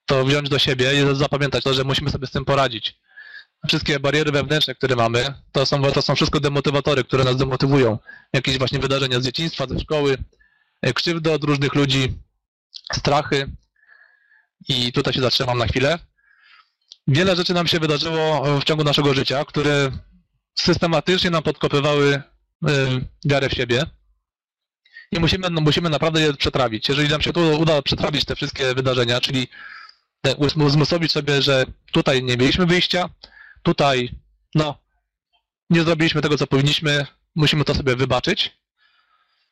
[0.07, 2.99] to wziąć do siebie i zapamiętać to, że musimy sobie z tym poradzić.
[3.69, 7.99] Wszystkie bariery wewnętrzne, które mamy, to są, to są wszystko demotywatory, które nas demotywują.
[8.33, 10.19] Jakieś właśnie wydarzenia z dzieciństwa, ze szkoły,
[10.95, 12.19] krzywdy od różnych ludzi,
[12.93, 13.51] strachy.
[14.69, 15.99] I tutaj się zatrzymam na chwilę
[17.11, 19.91] wiele rzeczy nam się wydarzyło w ciągu naszego życia, które
[20.55, 22.21] systematycznie nam podkopywały y,
[23.25, 23.87] wiarę w siebie.
[25.13, 26.89] I musimy, no, musimy naprawdę je przetrawić.
[26.89, 29.49] Jeżeli nam się uda przetrawić te wszystkie wydarzenia, czyli
[30.57, 33.09] uzmysłowić sobie, że tutaj nie mieliśmy wyjścia,
[33.63, 34.11] tutaj
[34.55, 34.79] no,
[35.71, 38.61] nie zrobiliśmy tego, co powinniśmy, musimy to sobie wybaczyć.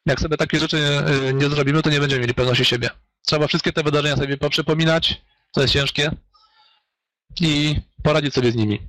[0.06, 0.78] Jak sobie takie rzeczy
[1.28, 2.90] y, nie zrobimy, to nie będziemy mieli pewności siebie.
[3.26, 6.10] Trzeba wszystkie te wydarzenia sobie poprzypominać, to jest ciężkie,
[7.40, 8.80] i poradzić sobie z nimi.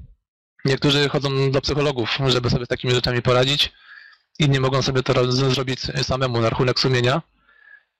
[0.65, 3.71] Niektórzy chodzą do psychologów, żeby sobie z takimi rzeczami poradzić.
[4.39, 7.21] Inni mogą sobie to zrobić samemu na rachunek sumienia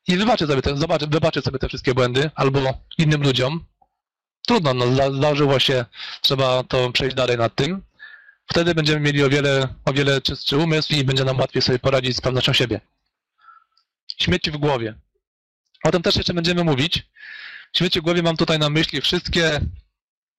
[0.08, 2.60] i wybaczyć sobie te, zobaczyć, wybaczyć sobie te wszystkie błędy albo
[2.98, 3.66] innym ludziom.
[4.48, 5.86] Trudno, no, zdarzyło się,
[6.22, 7.82] trzeba to przejść dalej nad tym.
[8.46, 12.18] Wtedy będziemy mieli o wiele, o wiele czystszy umysł i będzie nam łatwiej sobie poradzić
[12.18, 12.82] z pewnością siebie.
[14.18, 14.94] Śmieci w głowie.
[15.84, 17.10] O tym też jeszcze będziemy mówić.
[17.74, 19.62] Śmieci w głowie mam tutaj na myśli wszystkie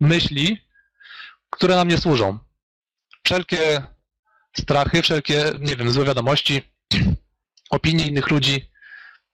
[0.01, 0.59] myśli,
[1.51, 2.38] które nam nie służą.
[3.24, 3.82] Wszelkie
[4.59, 6.62] strachy, wszelkie, nie wiem, złe wiadomości,
[7.70, 8.70] opinie innych ludzi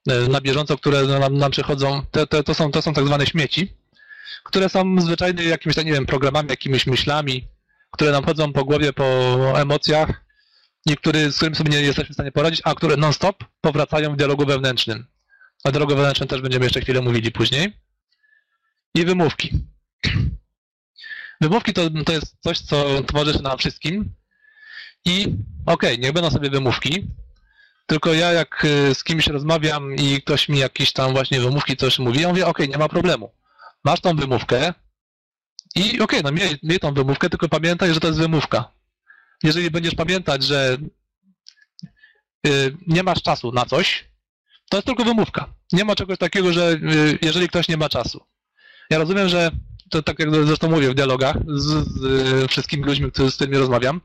[0.09, 3.27] e, na bieżąco, które nam, nam przychodzą, te, te, to, są, to są tak zwane
[3.27, 3.77] śmieci,
[4.45, 7.49] które są zwyczajnie jakimiś, nie wiem, programami, jakimiś myślami,
[7.91, 9.05] które nam chodzą po głowie, po
[9.61, 10.25] emocjach,
[10.87, 14.47] niektóre, z którymi sobie nie jesteśmy w stanie poradzić, a które non-stop powracają w dialogu
[14.47, 15.07] wewnętrznym.
[15.65, 17.73] O dialogu wewnętrznym też będziemy jeszcze chwilę mówili później.
[18.95, 19.65] I wymówki.
[21.41, 24.15] Wymówki to, to jest coś, co towarzyszy nam wszystkim.
[25.05, 25.23] I
[25.67, 27.07] okej, okay, niech będą sobie wymówki,
[27.87, 31.99] tylko ja jak y, z kimś rozmawiam i ktoś mi jakieś tam właśnie wymówki coś
[31.99, 33.33] mówi, ja mówię, okej, okay, nie ma problemu.
[33.85, 34.75] Masz tą wymówkę
[35.75, 38.71] i okej, okay, no miej, miej tą wymówkę, tylko pamiętaj, że to jest wymówka.
[39.43, 40.79] Jeżeli będziesz pamiętać, że
[42.47, 44.05] y, nie masz czasu na coś,
[44.71, 45.55] to jest tylko wymówka.
[45.73, 48.27] Nie ma czegoś takiego, że y, jeżeli ktoś nie ma czasu.
[48.91, 49.51] Ja rozumiem, że
[49.91, 54.01] to tak jak zresztą mówię w dialogach z, z wszystkimi ludźmi, z którymi rozmawiam.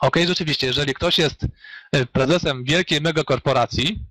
[0.00, 1.46] Ok, rzeczywiście, jeżeli ktoś jest
[1.92, 4.04] e, prezesem wielkiej megakorporacji,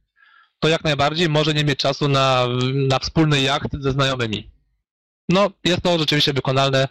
[0.60, 4.52] to jak najbardziej może nie mieć czasu na, na wspólny jacht ze znajomymi.
[5.30, 6.88] No, jest to rzeczywiście wykonalne,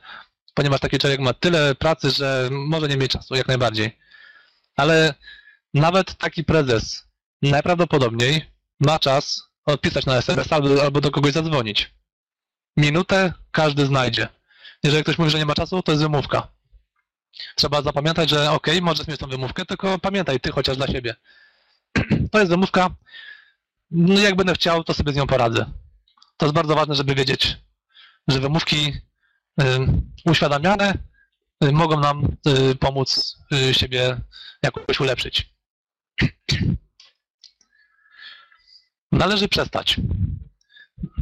[0.54, 3.98] ponieważ taki człowiek ma tyle pracy, że może nie mieć czasu, jak najbardziej.
[4.76, 5.14] Ale
[5.74, 7.06] nawet taki prezes
[7.42, 8.50] najprawdopodobniej
[8.80, 11.99] ma czas odpisać na SMS albo, albo do kogoś zadzwonić.
[12.80, 14.28] Minutę każdy znajdzie.
[14.82, 16.48] Jeżeli ktoś mówi, że nie ma czasu, to jest wymówka.
[17.54, 21.14] Trzeba zapamiętać, że ok, możesz mieć tą wymówkę, tylko pamiętaj, ty chociaż dla siebie.
[22.32, 22.90] To jest wymówka,
[23.90, 25.66] no jak będę chciał, to sobie z nią poradzę.
[26.36, 27.56] To jest bardzo ważne, żeby wiedzieć,
[28.28, 28.92] że wymówki
[29.60, 29.64] y,
[30.24, 30.94] uświadamiane
[31.64, 32.36] y, mogą nam
[32.70, 33.38] y, pomóc
[33.72, 34.20] siebie
[34.62, 35.54] jakoś ulepszyć.
[39.12, 40.00] Należy przestać.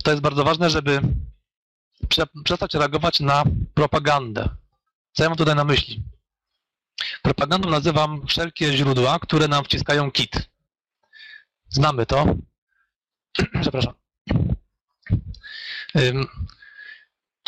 [0.05, 1.01] To jest bardzo ważne, żeby
[2.45, 3.45] przestać reagować na
[3.75, 4.49] propagandę.
[5.13, 6.03] Co ja mam tutaj na myśli?
[7.23, 10.49] Propagandą nazywam wszelkie źródła, które nam wciskają kit.
[11.69, 12.27] Znamy to.
[13.63, 13.95] Przepraszam.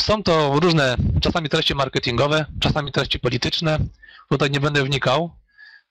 [0.01, 3.79] Są to różne, czasami treści marketingowe, czasami treści polityczne.
[4.31, 5.31] Tutaj nie będę wnikał.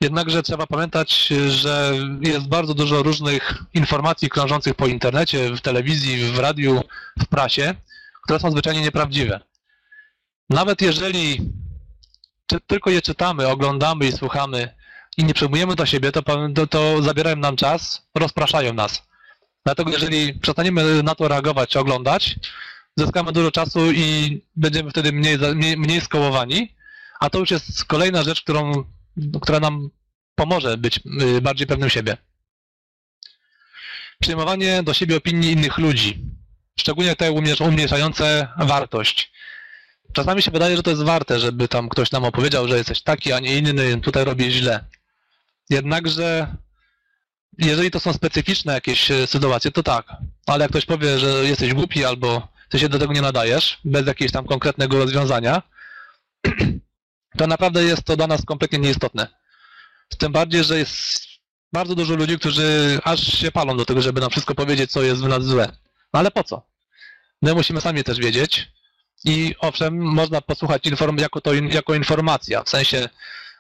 [0.02, 6.40] Jednakże trzeba pamiętać, że jest bardzo dużo różnych informacji krążących po internecie, w telewizji, w
[6.40, 6.82] radiu,
[7.20, 7.76] w prasie,
[8.24, 9.40] które są zwyczajnie nieprawdziwe.
[10.50, 11.52] Nawet jeżeli
[12.68, 14.76] tylko je czytamy, oglądamy i słuchamy
[15.18, 16.22] i nie przyjmujemy do siebie, to,
[16.56, 19.04] to, to zabierają nam czas, rozpraszają nas.
[19.66, 22.36] Dlatego jeżeli przestaniemy na to reagować, oglądać,
[22.98, 26.76] zyskamy dużo czasu i będziemy wtedy mniej, mniej, mniej skołowani,
[27.20, 28.84] a to już jest kolejna rzecz, którą,
[29.42, 29.90] która nam
[30.36, 31.00] pomoże być
[31.38, 32.18] y, bardziej pewnym siebie.
[34.20, 36.39] Przyjmowanie do siebie opinii innych ludzi
[36.80, 39.32] szczególnie te umniejszające wartość.
[40.14, 43.34] czasami się wydaje, że to jest warte, żeby tam ktoś nam opowiedział, że jesteś taki,
[43.34, 44.86] a nie inny, tutaj robię źle.
[45.70, 46.56] Jednakże,
[47.58, 50.06] jeżeli to są specyficzne jakieś e, sytuacje, to tak.
[50.48, 54.08] Ale jak ktoś powie, że jesteś głupi albo ty się do tego nie nadajesz, bez
[54.08, 55.62] jakiegoś tam konkretnego rozwiązania,
[57.38, 59.28] to naprawdę jest to dla nas kompletnie nieistotne.
[60.18, 61.30] Tym bardziej, że jest
[61.74, 65.22] bardzo dużo ludzi, którzy aż się palą do tego, żeby nam wszystko powiedzieć, co jest
[65.22, 65.72] w nas złe.
[66.14, 66.62] No ale po co?
[67.42, 68.72] My musimy sami też wiedzieć.
[69.26, 72.64] I owszem, można posłuchać inform jako, to in jako informacja.
[72.64, 73.10] W sensie,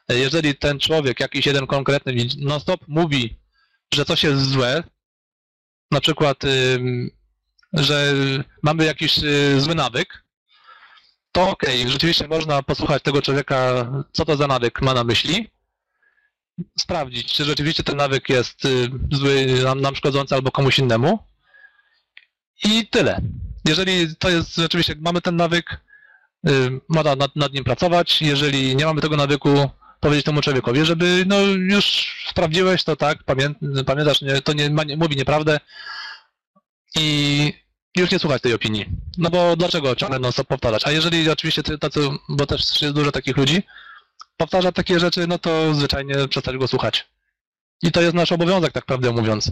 [0.09, 3.39] jeżeli ten człowiek, jakiś jeden konkretny, non-stop mówi,
[3.93, 4.83] że coś jest złe,
[5.91, 6.37] na przykład,
[7.73, 8.13] że
[8.63, 10.23] mamy jakiś y, zły nawyk,
[11.31, 15.49] to okej, okay, rzeczywiście można posłuchać tego człowieka, co to za nawyk ma na myśli,
[16.79, 21.19] sprawdzić, czy rzeczywiście ten nawyk jest y, zły, nam, nam szkodzący albo komuś innemu.
[22.63, 23.21] I tyle.
[23.65, 25.81] Jeżeli to jest rzeczywiście, mamy ten nawyk,
[26.47, 26.51] y,
[26.89, 28.21] można nad, nad nim pracować.
[28.21, 33.49] Jeżeli nie mamy tego nawyku, powiedzieć temu człowiekowi, żeby no już sprawdziłeś to tak, pamię,
[33.85, 35.59] pamiętasz, nie, to nie, nie, mówi nieprawdę
[36.95, 37.53] i
[37.97, 38.85] już nie słuchać tej opinii.
[39.17, 40.87] No bo dlaczego ciągle non stop powtarzać?
[40.87, 41.99] A jeżeli oczywiście tacy,
[42.29, 43.63] bo też jest dużo takich ludzi,
[44.37, 47.07] powtarza takie rzeczy, no to zwyczajnie przestać go słuchać.
[47.81, 49.51] I to jest nasz obowiązek, tak prawdę mówiąc.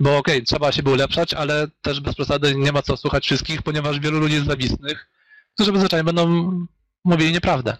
[0.00, 3.62] Bo okej, okay, trzeba się ulepszać, ale też bez przesady nie ma co słuchać wszystkich,
[3.62, 5.06] ponieważ wielu ludzi jest zawistnych,
[5.54, 6.26] którzy zwyczajnie będą
[7.04, 7.76] mówili nieprawdę.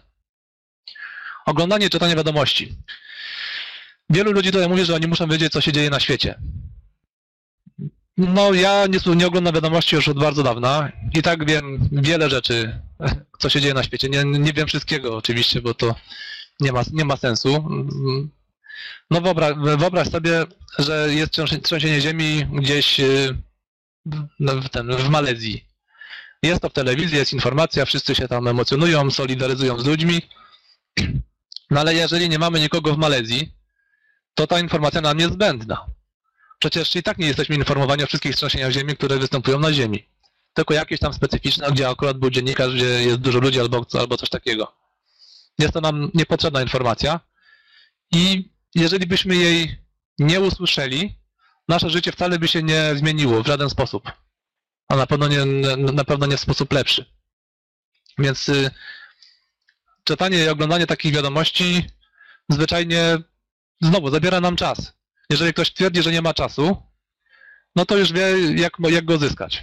[1.45, 2.75] Oglądanie, czytanie wiadomości.
[4.09, 6.35] Wielu ludzi tutaj mówi, że oni muszą wiedzieć, co się dzieje na świecie.
[8.17, 12.79] No, ja nie, nie oglądam wiadomości już od bardzo dawna i tak wiem wiele rzeczy,
[13.39, 14.09] co się dzieje na świecie.
[14.09, 15.95] Nie, nie wiem wszystkiego oczywiście, bo to
[16.59, 17.67] nie ma, nie ma sensu.
[19.11, 20.43] No wyobraź, wyobraź sobie,
[20.79, 21.31] że jest
[21.63, 23.37] trzęsienie ziemi gdzieś y,
[24.39, 25.65] w, ten, w Malezji.
[26.43, 30.21] Jest to w telewizji, jest informacja, wszyscy się tam emocjonują, solidaryzują z ludźmi.
[31.71, 33.53] No ale jeżeli nie mamy nikogo w Malezji,
[34.33, 35.85] to ta informacja nam jest zbędna.
[36.59, 40.09] Przecież i tak nie jesteśmy informowani o wszystkich trzęsieniach ziemi, które występują na Ziemi.
[40.53, 44.29] Tylko jakieś tam specyficzne, gdzie akurat był dziennikarz, gdzie jest dużo ludzi albo, albo coś
[44.29, 44.75] takiego.
[45.59, 47.19] Jest to nam niepotrzebna informacja
[48.11, 49.77] i jeżeli byśmy jej
[50.19, 51.19] nie usłyszeli,
[51.67, 54.11] nasze życie wcale by się nie zmieniło w żaden sposób.
[54.87, 55.45] A na pewno nie,
[55.77, 57.05] na pewno nie w sposób lepszy.
[58.17, 58.71] Więc y,
[60.03, 61.89] czytanie i oglądanie takich wiadomości
[62.49, 63.17] zwyczajnie
[63.81, 64.93] znowu zabiera nam czas.
[65.29, 66.83] Jeżeli ktoś twierdzi, że nie ma czasu,
[67.75, 69.61] no to już wie, jak, jak go zyskać.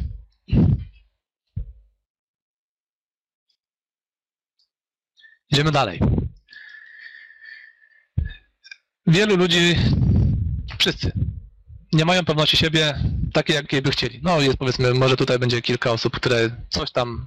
[5.51, 6.01] Idziemy dalej.
[9.11, 9.77] Wielu ludzi,
[10.79, 11.13] wszyscy,
[11.93, 12.95] nie mają pewności siebie
[13.33, 14.21] takiej, jakiej by chcieli.
[14.23, 17.27] No jest powiedzmy, może tutaj będzie kilka osób, które coś tam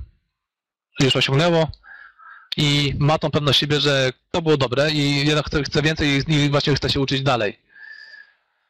[0.99, 1.71] już osiągnęło
[2.57, 6.75] i ma tą pewność siebie, że to było dobre i jednak chce więcej i właśnie
[6.75, 7.59] chce się uczyć dalej.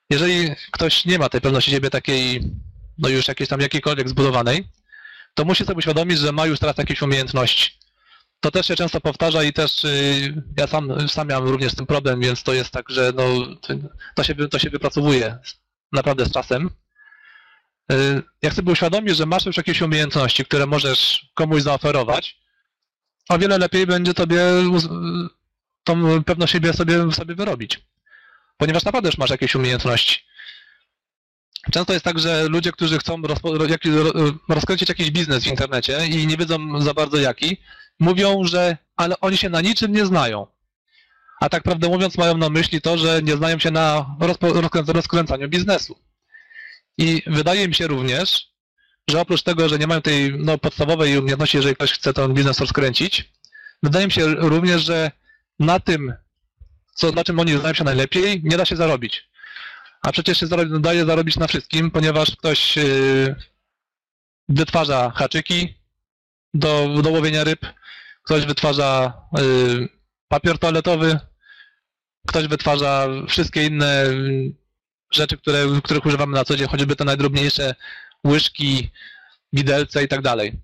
[0.10, 2.42] Jeżeli ktoś nie ma tej pewności siebie takiej,
[2.98, 4.68] no już jakiejś tam jakiejkolwiek zbudowanej,
[5.34, 7.72] to musi sobie uświadomić, że ma już teraz jakieś umiejętności.
[8.44, 11.86] To też się często powtarza i też y, ja sam, sam miałem również z tym
[11.86, 13.24] problem, więc to jest tak, że no,
[14.16, 15.38] to, się, to się wypracowuje
[15.92, 16.70] naprawdę z czasem.
[17.92, 22.40] Y, Jak sobie uświadomić, że masz już jakieś umiejętności, które możesz komuś zaoferować,
[23.30, 24.42] o wiele lepiej będzie tobie
[25.84, 27.82] tą pewność siebie sobie, sobie wyrobić
[28.58, 30.18] ponieważ naprawdę już masz jakieś umiejętności.
[31.72, 33.22] Często jest tak, że ludzie, którzy chcą
[34.50, 37.58] rozkręcić jakiś biznes w internecie i nie wiedzą za bardzo jaki,
[38.00, 40.48] mówią, że ale oni się na niczym nie znają.
[41.42, 44.16] A tak prawdę mówiąc mają na myśli to, że nie znają się na
[44.88, 46.00] rozkręcaniu biznesu.
[46.98, 48.54] I wydaje mi się również,
[49.10, 52.60] że oprócz tego, że nie mają tej no, podstawowej umiejętności, jeżeli ktoś chce ten biznes
[52.60, 53.32] rozkręcić,
[53.84, 55.12] wydaje mi się również, że
[55.60, 56.14] na tym
[56.96, 59.30] co, na czym oni znają się najlepiej, nie da się zarobić.
[60.02, 60.48] A przecież się
[60.80, 63.36] daje zarobić na wszystkim, ponieważ ktoś yy,
[64.50, 65.74] wytwarza haczyki
[66.54, 67.66] do, do łowienia ryb,
[68.24, 69.90] ktoś wytwarza yy,
[70.28, 71.20] papier toaletowy,
[72.28, 74.06] ktoś wytwarza wszystkie inne
[75.12, 77.76] rzeczy, które, których używamy na co dzień, choćby te najdrobniejsze
[78.28, 78.92] łyżki,
[79.54, 80.62] widelce i tak dalej.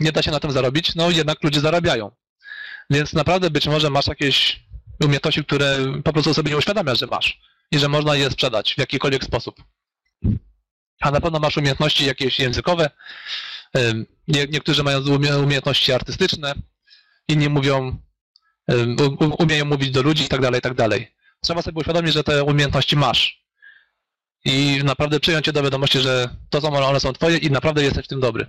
[0.00, 2.10] Nie da się na tym zarobić, no jednak ludzie zarabiają.
[2.90, 4.60] Więc naprawdę być może masz jakieś
[5.04, 7.40] umiejętności, które po prostu sobie nie uświadamiasz, że masz
[7.70, 9.64] i że można je sprzedać w jakikolwiek sposób.
[11.00, 12.90] A na pewno masz umiejętności jakieś językowe,
[14.28, 15.00] nie, niektórzy mają
[15.42, 16.54] umiejętności artystyczne,
[17.28, 17.98] inni mówią,
[19.38, 21.14] umieją mówić do ludzi i tak dalej, i tak dalej.
[21.40, 23.40] Trzeba sobie uświadomić, że te umiejętności masz
[24.44, 28.04] i naprawdę przyjąć je do wiadomości, że to są one są twoje i naprawdę jesteś
[28.04, 28.46] w tym dobry.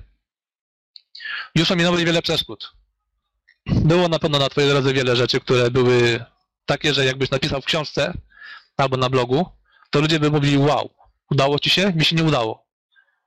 [1.56, 2.74] Już ominęło wiele przeszkód.
[3.66, 6.26] było na pewno na twojej drodze wiele rzeczy, które były
[6.66, 8.14] takie, że jakbyś napisał w książce
[8.78, 9.50] albo na blogu,
[9.90, 10.90] to ludzie by mówili wow,
[11.32, 11.94] udało ci się?
[11.94, 12.61] Mi się nie udało.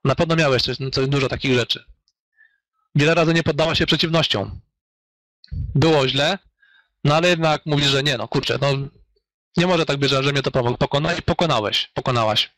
[0.04, 1.84] Na pewno miałeś coś, coś dużo takich rzeczy.
[2.94, 4.60] Wiele razy nie poddała się przeciwnościom.
[5.74, 6.38] Było źle,
[7.04, 8.68] no ale jednak mówisz, że nie, no kurczę, no
[9.56, 12.52] nie może tak być, że mnie to pokona i pokonałeś, pokonałaś.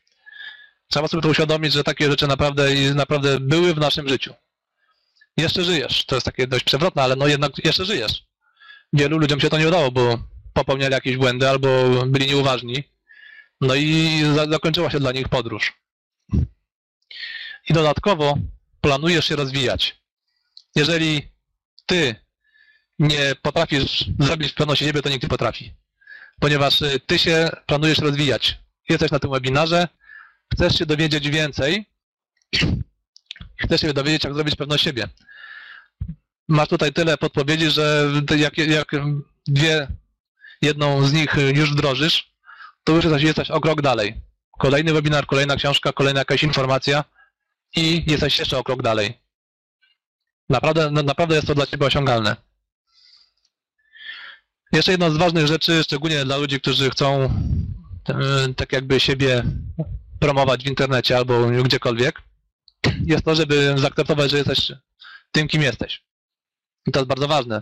[0.87, 4.33] Trzeba sobie to uświadomić, że takie rzeczy naprawdę, naprawdę były w naszym życiu.
[5.37, 6.05] Jeszcze żyjesz.
[6.05, 8.23] To jest takie dość przewrotne, ale no jednak jeszcze żyjesz.
[8.93, 10.17] Wielu ludziom się to nie udało, bo
[10.53, 11.69] popełniali jakieś błędy albo
[12.05, 12.83] byli nieuważni.
[13.61, 15.73] No i zakończyła się dla nich podróż.
[17.69, 18.37] I dodatkowo
[18.81, 20.01] planujesz się rozwijać.
[20.75, 21.31] Jeżeli
[21.85, 22.15] ty
[22.99, 25.73] nie potrafisz zrobić pewności siebie, to nikt nie potrafi.
[26.39, 28.59] Ponieważ y, ty się planujesz rozwijać.
[28.89, 29.87] Jesteś na tym webinarze,
[30.53, 31.85] chcesz się dowiedzieć więcej,
[33.63, 35.07] chcesz się dowiedzieć, jak zrobić pewność siebie.
[36.47, 38.91] Masz tutaj tyle podpowiedzi, że jak, jak
[39.47, 39.87] dwie,
[40.61, 42.31] jedną z nich już wdrożysz,
[42.83, 44.21] to już jesteś, jesteś o krok dalej.
[44.59, 47.03] Kolejny webinar, kolejna książka, kolejna jakaś informacja
[47.75, 49.19] i jesteś jeszcze o krok dalej.
[50.49, 52.35] Naprawdę, no, naprawdę jest to dla Ciebie osiągalne.
[54.71, 57.23] Jeszcze jedna z ważnych rzeczy, szczególnie dla ludzi, którzy chcą
[58.09, 59.43] e, tak jakby siebie
[60.19, 62.21] promować w internecie albo gdziekolwiek,
[63.05, 64.71] jest to, żeby zaakceptować, że jesteś
[65.31, 66.03] tym, kim jesteś.
[66.87, 67.61] I to jest bardzo ważne,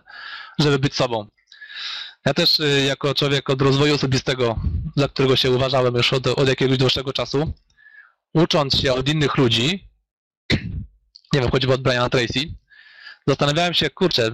[0.59, 1.27] żeby być sobą.
[2.25, 4.59] Ja też y, jako człowiek od rozwoju osobistego,
[4.95, 7.53] za którego się uważałem już od, od jakiegoś dłuższego czasu,
[8.33, 9.87] ucząc się od innych ludzi,
[11.35, 12.39] nie wiem, choćby od Briana Tracy,
[13.27, 14.31] zastanawiałem się, kurczę,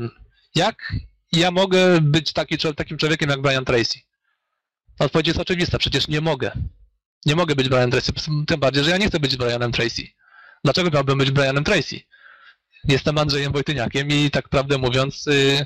[0.56, 0.94] jak
[1.32, 4.00] ja mogę być taki, takim człowiekiem jak Brian Tracy?
[5.00, 6.52] Odpowiedź jest oczywista, przecież nie mogę.
[7.26, 8.12] Nie mogę być Brianem Tracy,
[8.48, 10.08] tym bardziej, że ja nie chcę być Brianem Tracy.
[10.64, 12.00] Dlaczego miałbym być Brianem Tracy?
[12.84, 15.66] Jestem Andrzejem Wojtyniakiem i tak prawdę mówiąc, y,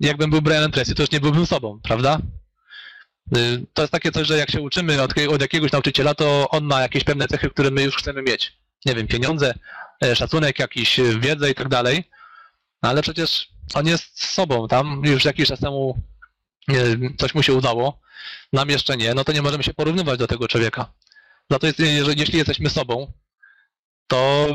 [0.00, 2.20] jakbym był Brianem Tracy, to już nie byłbym sobą, prawda?
[3.36, 6.64] Y, to jest takie coś, że jak się uczymy od, od jakiegoś nauczyciela, to on
[6.64, 8.60] ma jakieś pewne cechy, które my już chcemy mieć.
[8.86, 9.54] Nie wiem, pieniądze,
[10.14, 12.04] szacunek, jakiś e, wiedzę i tak dalej.
[12.80, 16.02] Ale przecież on jest sobą, tam już jakiś czas temu
[17.18, 18.00] coś mu się udało,
[18.52, 20.92] nam jeszcze nie, no to nie możemy się porównywać do tego człowieka.
[21.50, 23.12] Za to jest, jeżeli, jeśli jesteśmy sobą,
[24.06, 24.48] to,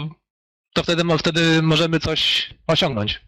[0.73, 3.21] to wtedy, wtedy możemy coś osiągnąć.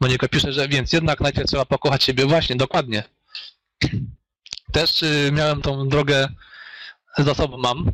[0.00, 2.26] Monika pisze, że więc jednak najpierw trzeba pokochać siebie.
[2.26, 3.02] Właśnie, dokładnie.
[4.72, 6.28] Też miałem tą drogę
[7.18, 7.92] za sobą mam.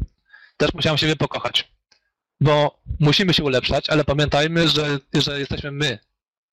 [0.57, 1.69] Też musiałem siebie pokochać.
[2.41, 5.99] Bo musimy się ulepszać, ale pamiętajmy, że, że jesteśmy my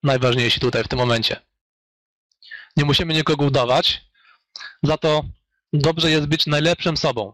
[0.04, 1.42] najważniejsi tutaj w tym momencie.
[2.78, 4.06] Nie musimy nikogo udawać,
[4.84, 5.24] za to
[5.74, 7.34] dobrze jest być najlepszym sobą.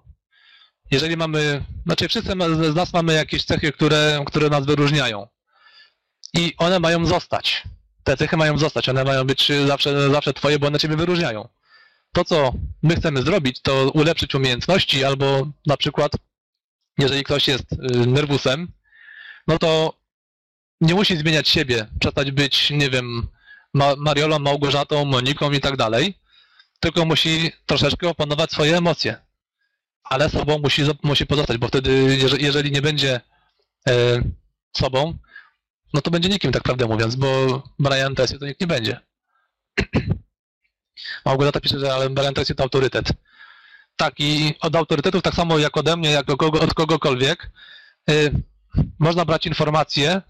[0.92, 2.32] Jeżeli mamy, znaczy wszyscy
[2.72, 5.28] z nas mamy jakieś cechy, które, które nas wyróżniają.
[6.34, 7.64] I one mają zostać.
[8.04, 11.48] Te cechy mają zostać, one mają być zawsze, zawsze twoje, bo one ciebie wyróżniają.
[12.14, 16.12] To, co my chcemy zrobić, to ulepszyć umiejętności, albo na przykład,
[17.02, 17.78] jeżeli ktoś jest y,
[18.08, 18.68] nerwusem,
[19.48, 19.98] no to
[20.82, 23.28] nie musi zmieniać siebie, przestać być, nie wiem,
[23.98, 26.20] Mariolą, Małgorzatą, Moniką i tak dalej,
[26.80, 29.16] tylko musi troszeczkę opanować swoje emocje.
[30.04, 33.22] Ale sobą musi, musi pozostać, bo wtedy, jeżeli nie będzie
[33.90, 34.22] e,
[34.78, 35.18] sobą,
[35.94, 39.00] no to będzie nikim, tak prawdę mówiąc, bo Brian Tessie to nikt nie będzie.
[41.26, 43.14] Małgorzata pisze, że ale Brian Tessie to autorytet.
[44.02, 46.30] Tak, i od autorytetów, tak samo jak ode mnie, jak
[46.62, 47.52] od kogokolwiek,
[48.10, 48.32] y,
[49.00, 50.22] można brać informacje,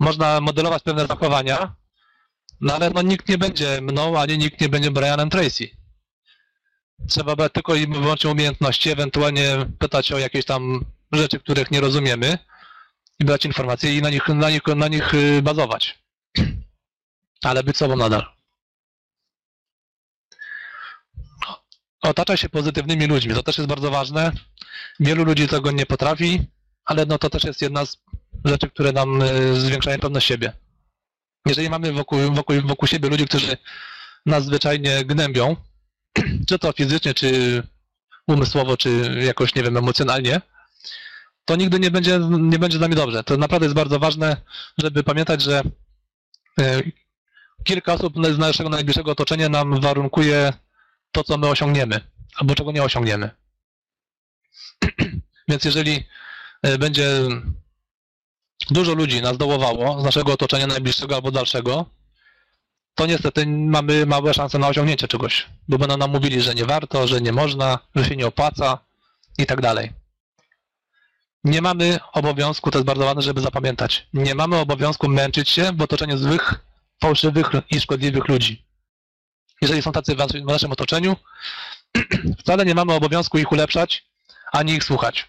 [0.00, 1.74] można modelować pewne zachowania,
[2.60, 5.68] no ale no, nikt nie będzie mną, ani nikt nie będzie Brianem Tracy.
[7.08, 12.38] Trzeba brać tylko i wyłącznie umiejętności, ewentualnie pytać o jakieś tam rzeczy, których nie rozumiemy
[13.20, 15.98] i brać informacje i na nich, na nich, na nich y, bazować.
[17.44, 18.39] Ale być sobą nadal.
[22.02, 24.32] Otacza się pozytywnymi ludźmi, to też jest bardzo ważne.
[25.00, 26.40] Wielu ludzi tego nie potrafi,
[26.84, 27.96] ale no to też jest jedna z
[28.44, 30.52] rzeczy, które nam y, zwiększają pewność siebie.
[31.46, 33.56] Jeżeli mamy wokół, wokół, wokół siebie ludzi, którzy
[34.26, 35.56] nas zwyczajnie gnębią,
[36.48, 37.62] czy to fizycznie, czy
[38.26, 40.40] umysłowo, czy jakoś, nie wiem, emocjonalnie,
[41.44, 43.24] to nigdy nie będzie, nie będzie z nami dobrze.
[43.24, 44.36] To naprawdę jest bardzo ważne,
[44.78, 45.62] żeby pamiętać, że
[46.60, 46.82] e,
[47.64, 50.52] kilka osób z naszego najbliższego otoczenia nam warunkuje
[51.12, 52.00] to, co my osiągniemy,
[52.36, 53.30] albo czego nie osiągniemy.
[55.48, 56.04] Więc jeżeli
[56.62, 57.08] e, będzie
[58.70, 61.86] dużo ludzi nas dołowało z naszego otoczenia najbliższego albo dalszego,
[62.94, 67.06] to niestety mamy małe szanse na osiągnięcie czegoś, bo będą nam mówili, że nie warto,
[67.06, 68.78] że nie można, że się nie opłaca
[69.38, 69.92] i tak dalej.
[71.44, 75.82] Nie mamy obowiązku, to jest bardzo ważne, żeby zapamiętać, nie mamy obowiązku męczyć się w
[75.82, 76.54] otoczeniu złych
[77.02, 78.69] fałszywych i szkodliwych ludzi.
[79.62, 81.16] Jeżeli są tacy w naszym- otoczeniu,
[82.40, 84.04] wcale nie mamy obowiązku ich ulepszać,
[84.52, 85.28] ani ich słuchać.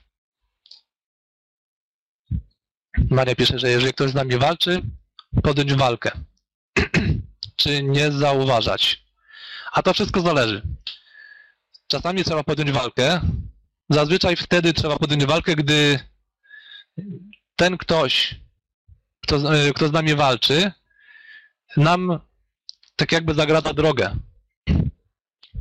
[3.10, 4.82] Maria pisze, że jeżeli ktoś z nami walczy,
[5.44, 6.12] podjąć walkę.
[7.56, 9.04] Czy nie zauważać.
[9.72, 10.62] A to wszystko zależy.
[11.88, 13.22] Czasami trzeba podjąć walkę.
[13.90, 16.00] Zazwyczaj wtedy trzeba podjąć walkę, gdy
[17.56, 18.36] ten ktoś,
[19.22, 20.72] kto, z- kto z nami walczy,
[21.78, 22.20] nam
[23.02, 24.16] tak jakby zagrada drogę.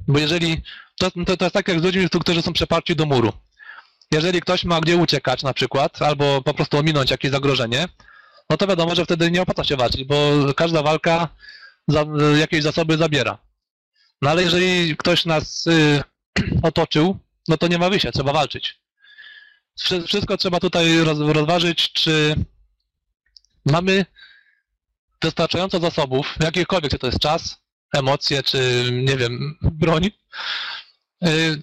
[0.08, 0.62] Bo jeżeli,
[0.98, 3.32] to, to, to jest tak jak z ludźmi, którzy są przeparci do muru.
[4.10, 7.88] Jeżeli ktoś ma gdzie uciekać na przykład, albo po prostu ominąć jakieś zagrożenie,
[8.50, 10.16] no to wiadomo, że wtedy nie opłaca się walczyć, bo
[10.56, 11.28] każda walka
[11.88, 12.04] za,
[12.38, 13.38] jakieś zasoby zabiera.
[14.22, 16.02] No ale jeżeli ktoś nas y,
[16.62, 17.18] otoczył,
[17.48, 18.80] no to nie ma wyjścia, trzeba walczyć.
[19.78, 22.34] Wszy- Wszystko trzeba tutaj roz, rozważyć, czy
[23.66, 24.06] mamy
[25.22, 27.60] wystarczająco zasobów, jakichkolwiek, czy to jest czas,
[27.94, 30.10] emocje, czy nie wiem, broń,
[31.26, 31.62] y,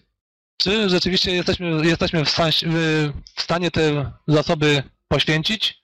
[0.57, 5.83] czy rzeczywiście jesteśmy, jesteśmy w, w- stanie te zasoby poświęcić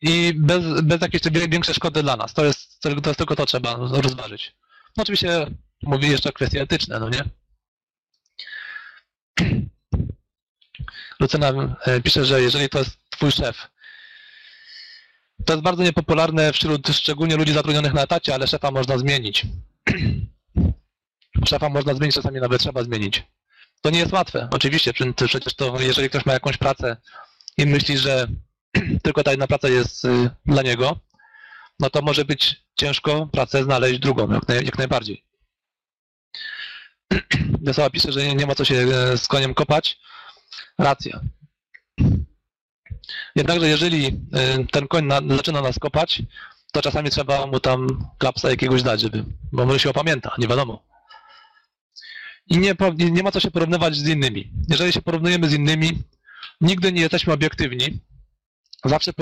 [0.00, 2.34] i bez, bez jakiejś większej szkody dla nas.
[2.34, 4.56] To jest, to jest tylko to trzeba rozważyć.
[4.96, 5.46] No oczywiście
[5.82, 7.24] mówi jeszcze kwestie etyczne, no nie?
[11.20, 11.48] Lucyna
[11.86, 13.70] e, pisze, że jeżeli to jest twój szef,
[15.46, 19.46] to jest bardzo niepopularne wśród szczególnie ludzi zatrudnionych na etacie, ale szefa można zmienić.
[21.48, 23.22] Szefa można zmienić, czasami nawet trzeba zmienić.
[23.82, 24.92] To nie jest łatwe, oczywiście,
[25.26, 26.96] przecież to jeżeli ktoś ma jakąś pracę
[27.56, 28.26] i myśli, że
[29.02, 30.98] tylko ta jedna praca jest y, dla niego,
[31.80, 35.24] no to może być ciężko pracę znaleźć drugą, jak, naj, jak najbardziej.
[37.66, 39.98] Wesoła pisze, że nie, nie ma co się e, z koniem kopać.
[40.78, 41.20] Racja.
[43.36, 46.22] Jednakże jeżeli e, ten koń na, zaczyna nas kopać,
[46.72, 50.82] to czasami trzeba mu tam klapsa jakiegoś dać, żeby, bo może się opamięta, nie wiadomo.
[52.46, 54.50] I nie, nie ma co się porównywać z innymi.
[54.68, 56.02] Jeżeli się porównujemy z innymi,
[56.60, 58.00] nigdy nie jesteśmy obiektywni.
[58.84, 59.12] Zawsze,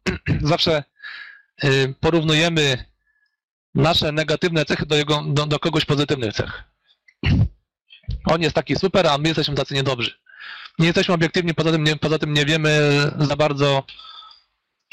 [0.42, 0.84] zawsze
[1.64, 2.84] y, porównujemy
[3.74, 6.64] nasze negatywne cechy do, jego, do, do kogoś pozytywnych cech.
[8.24, 10.18] On jest taki super, a my jesteśmy tacy niedobrzy.
[10.78, 13.82] Nie jesteśmy obiektywni, poza tym nie, poza tym nie wiemy za bardzo,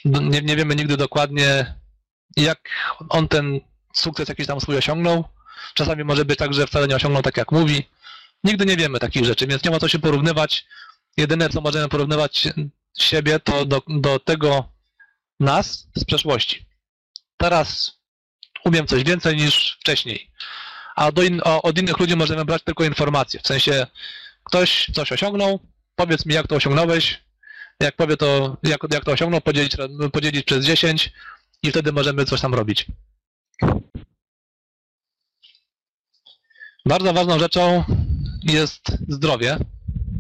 [0.06, 1.76] nie, nie wiemy nigdy dokładnie,
[2.38, 2.70] jak
[3.10, 3.60] on ten
[3.94, 5.26] sukces jakiś tam swój osiągnął.
[5.74, 7.90] Czasami może być tak, że wcale nie osiągnął tak, jak mówi.
[8.44, 10.66] Nigdy nie wiemy takich rzeczy, więc nie ma co się porównywać.
[11.18, 12.48] Jedyne, co możemy porównywać
[12.98, 14.70] siebie, to do, do tego
[15.40, 16.66] nas z przeszłości.
[17.38, 18.00] Teraz
[18.66, 20.32] umiem coś więcej niż wcześniej.
[20.96, 23.40] A in, o, od innych ludzi możemy brać tylko informacje.
[23.40, 23.88] W sensie
[24.44, 25.60] ktoś coś osiągnął,
[25.96, 27.24] powiedz mi jak to osiągnąłeś,
[27.80, 29.78] jak powie to, jak, jak to osiągnął, podzielić,
[30.14, 31.14] podzielić przez 10
[31.64, 32.86] i wtedy możemy coś tam robić.
[36.86, 37.84] Bardzo ważną rzeczą
[38.44, 39.58] jest zdrowie.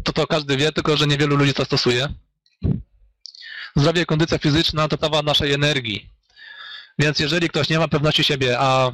[0.03, 2.13] To to każdy wie, tylko że niewielu ludzi to stosuje.
[3.75, 6.09] Zdrowie i kondycja fizyczna to prawa naszej energii.
[6.99, 8.91] Więc jeżeli ktoś nie ma pewności siebie, a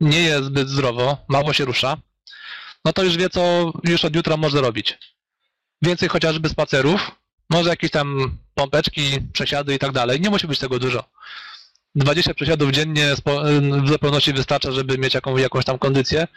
[0.00, 1.96] nie jest zbyt zdrowo, mało się rusza,
[2.84, 4.98] no to już wie, co już od jutra może robić.
[5.82, 7.10] Więcej chociażby spacerów,
[7.50, 9.02] może jakieś tam pompeczki,
[9.32, 10.20] przesiady i tak dalej.
[10.20, 11.04] Nie musi być tego dużo.
[11.94, 13.14] 20 przesiadów dziennie
[13.84, 16.28] w zupełności wystarcza, żeby mieć jaką, jakąś tam kondycję.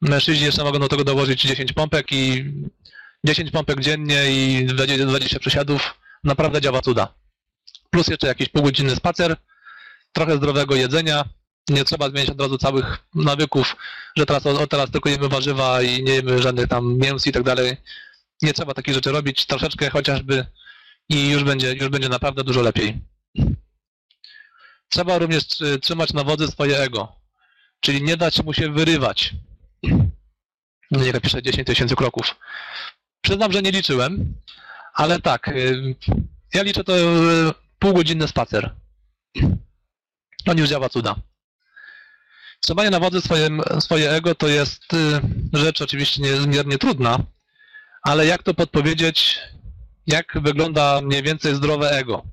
[0.00, 2.44] Mężczyźni jeszcze mogą do tego dołożyć 10 pompek i
[3.24, 5.94] 10 pompek dziennie i 20 20 przesiadów.
[6.24, 7.14] Naprawdę działa cuda.
[7.90, 9.36] Plus jeszcze jakiś półgodzinny spacer,
[10.12, 11.24] trochę zdrowego jedzenia.
[11.68, 13.76] Nie trzeba zmieniać od razu całych nawyków,
[14.16, 17.42] że teraz, o, teraz tylko jemy warzywa i nie jemy żadnych tam mięs i tak
[17.42, 17.76] dalej.
[18.42, 20.46] Nie trzeba takich rzeczy robić, troszeczkę chociażby
[21.08, 23.00] i już będzie, już będzie naprawdę dużo lepiej.
[24.88, 27.16] Trzeba również trzy- trzymać na wodzy swoje ego,
[27.80, 29.34] czyli nie dać mu się wyrywać.
[30.90, 32.36] Nie pisze 10 tysięcy kroków.
[33.20, 34.34] Przyznam, że nie liczyłem,
[34.94, 35.94] ale tak, y,
[36.54, 38.74] ja liczę to y, półgodzinny spacer.
[40.46, 41.14] On już działa cuda.
[42.60, 43.48] Trzymanie na wodzy swoje,
[43.80, 45.20] swoje ego to jest y,
[45.52, 47.18] rzecz oczywiście niezmiernie trudna,
[48.02, 49.40] ale jak to podpowiedzieć,
[50.06, 52.24] jak wygląda mniej więcej zdrowe ego?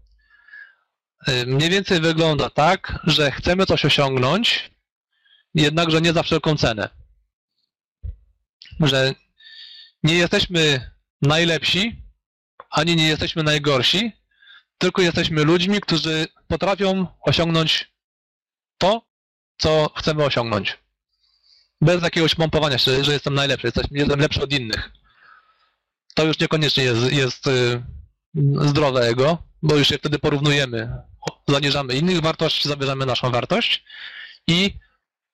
[1.28, 4.72] Y, Mniej więcej wygląda tak, że chcemy coś osiągnąć,
[5.54, 6.90] jednakże nie za wszelką cenę.
[8.80, 9.14] Że
[10.04, 10.92] nie jesteśmy
[11.22, 12.02] najlepsi,
[12.70, 14.12] ani nie jesteśmy najgorsi,
[14.78, 17.92] tylko jesteśmy ludźmi, którzy potrafią osiągnąć
[18.78, 19.02] to,
[19.58, 20.78] co chcemy osiągnąć.
[21.82, 24.92] Bez jakiegoś pompowania się, że jestem najlepszy, jestem lepszy od innych.
[26.14, 27.84] To już niekoniecznie jest, jest y,
[28.62, 30.90] zdrowe ego, bo już się wtedy porównujemy
[31.48, 33.84] zaniżamy innych wartość, zabierzamy naszą wartość
[34.48, 34.74] i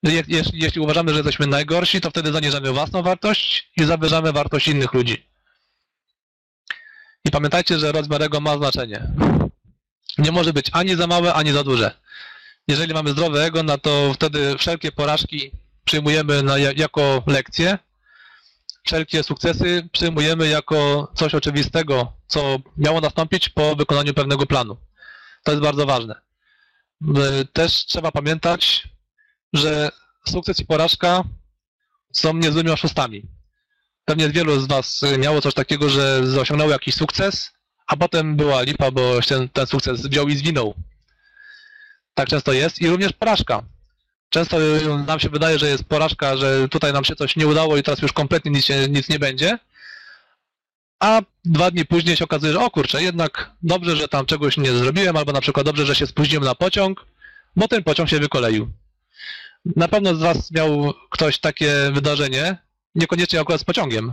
[0.02, 4.68] je, jeśli, jeśli uważamy, że jesteśmy najgorsi, to wtedy zaniżamy własną wartość i zabierzamy wartość
[4.68, 5.26] innych ludzi.
[7.24, 9.08] I pamiętajcie, że rozmiar ego ma znaczenie.
[10.18, 11.90] Nie może być ani za małe, ani za duże.
[12.68, 15.50] Jeżeli mamy zdrowe ego, no to wtedy wszelkie porażki
[15.84, 17.78] przyjmujemy na, jako lekcje,
[18.86, 24.76] wszelkie sukcesy przyjmujemy jako coś oczywistego, co miało nastąpić po wykonaniu pewnego planu.
[25.44, 26.14] To jest bardzo ważne.
[27.52, 28.88] Też trzeba pamiętać,
[29.52, 29.90] że
[30.28, 31.24] sukces i porażka
[32.12, 33.22] są niezłymi oszustami.
[34.04, 37.52] Pewnie wielu z Was miało coś takiego, że osiągnęło jakiś sukces,
[37.86, 40.74] a potem była lipa, bo się ten sukces wziął i zwinął.
[42.14, 43.62] Tak często jest i również porażka.
[44.30, 44.58] Często
[45.06, 48.02] nam się wydaje, że jest porażka, że tutaj nam się coś nie udało i teraz
[48.02, 49.58] już kompletnie nic, nic nie będzie,
[51.00, 54.72] a dwa dni później się okazuje, że o kurczę, jednak dobrze, że tam czegoś nie
[54.72, 57.06] zrobiłem, albo na przykład dobrze, że się spóźniłem na pociąg,
[57.56, 58.72] bo ten pociąg się wykoleił.
[59.76, 62.58] Na pewno z Was miał ktoś takie wydarzenie,
[62.94, 64.12] niekoniecznie akurat z pociągiem,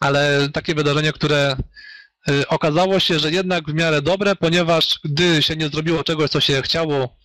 [0.00, 1.56] ale takie wydarzenie, które
[2.30, 6.40] y, okazało się, że jednak w miarę dobre, ponieważ gdy się nie zrobiło czegoś, co
[6.40, 7.16] się chciało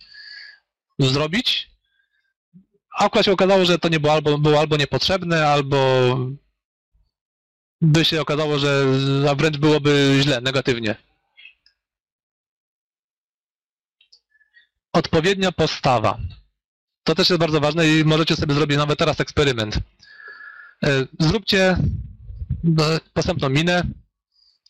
[0.98, 1.67] zrobić,
[2.98, 5.78] akurat się okazało, że to nie było albo, było albo niepotrzebne, albo
[7.80, 8.84] by się okazało, że
[9.30, 10.96] a wręcz byłoby źle, negatywnie.
[14.92, 16.18] Odpowiednia postawa.
[17.04, 19.76] To też jest bardzo ważne i możecie sobie zrobić nawet teraz eksperyment.
[20.84, 23.82] E, zróbcie e, postępną minę,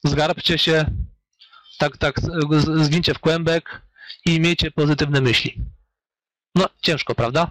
[0.05, 0.85] zgarbcie się,
[1.79, 2.21] tak, tak,
[2.77, 3.83] zwincie w kłębek
[4.27, 5.55] i miejcie pozytywne myśli.
[6.55, 7.51] No, ciężko, prawda?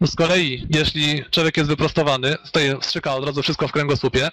[0.00, 4.30] No z kolei, jeśli człowiek jest wyprostowany, tutaj strzyka od razu wszystko w kręgosłupie,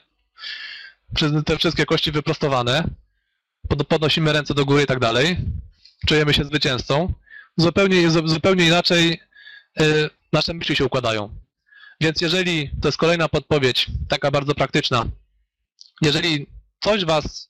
[1.45, 2.83] te wszystkie kości wyprostowane,
[3.87, 5.37] podnosimy ręce do góry i tak dalej,
[6.07, 7.13] czujemy się zwycięzcą,
[7.57, 9.21] zupełnie, zupełnie inaczej
[9.81, 11.35] y, nasze myśli się układają.
[12.01, 15.05] Więc jeżeli, to jest kolejna podpowiedź, taka bardzo praktyczna,
[16.01, 16.47] jeżeli
[16.79, 17.49] coś was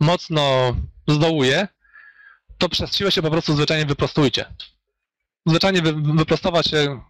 [0.00, 0.76] mocno
[1.08, 1.68] zdołuje,
[2.58, 4.44] to przez siłę się po prostu zwyczajnie wyprostujcie.
[5.46, 7.00] Zwyczajnie wy, wyprostować się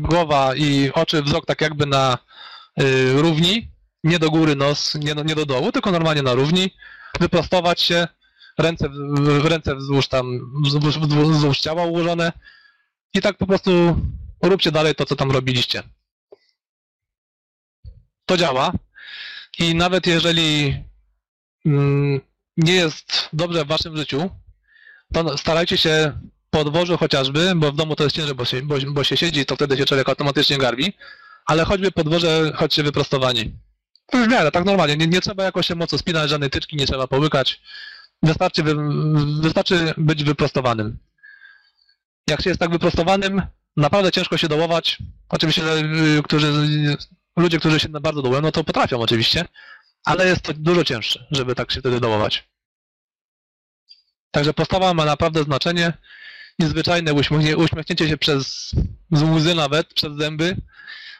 [0.00, 2.18] głowa i oczy, wzrok tak jakby na
[2.80, 3.70] y, równi,
[4.04, 6.70] nie do góry nos, nie, nie do dołu, tylko normalnie na równi,
[7.20, 8.08] wyprostować się,
[8.58, 8.88] ręce,
[9.44, 12.32] ręce wzdłuż tam, wzdłuż, wzdłuż ciała ułożone.
[13.14, 13.70] I tak po prostu
[14.42, 15.82] róbcie dalej to, co tam robiliście.
[18.26, 18.72] To działa.
[19.58, 20.84] I nawet jeżeli
[21.66, 22.20] mm,
[22.56, 24.30] nie jest dobrze w waszym życiu,
[25.12, 26.20] to starajcie się
[26.50, 29.46] po dworzu chociażby, bo w domu to jest ciężej, bo się, bo, bo się siedzi,
[29.46, 30.92] to wtedy się człowiek automatycznie garbi,
[31.46, 33.52] ale choćby po dworze chodźcie wyprostowani.
[34.12, 37.06] W miarę, tak normalnie, nie, nie trzeba jakoś się mocno spinać, żadnej tyczki nie trzeba
[37.06, 37.60] połykać,
[38.22, 38.74] wystarczy, wy,
[39.40, 40.98] wystarczy być wyprostowanym.
[42.26, 43.42] Jak się jest tak wyprostowanym,
[43.76, 44.98] naprawdę ciężko się dołować.
[45.28, 45.62] Oczywiście,
[46.18, 46.52] y, którzy,
[47.36, 49.44] ludzie, którzy się bardzo dołują, no to potrafią oczywiście,
[50.04, 52.48] ale jest to dużo cięższe, żeby tak się wtedy dołować.
[54.30, 55.92] Także postawa ma naprawdę znaczenie.
[56.58, 58.74] Niezwyczajne uśmiechnięcie, uśmiechnięcie się przez
[59.12, 60.56] z łzy nawet, przez zęby,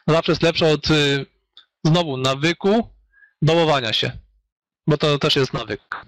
[0.07, 1.26] zawsze jest lepsze od y,
[1.84, 2.89] znowu nawyku
[3.43, 4.18] dołowania się,
[4.86, 6.07] bo to też jest nawyk.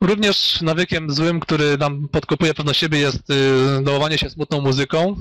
[0.00, 5.16] Również nawykiem złym, który nam podkopuje pewność siebie jest y, dołowanie się smutną muzyką,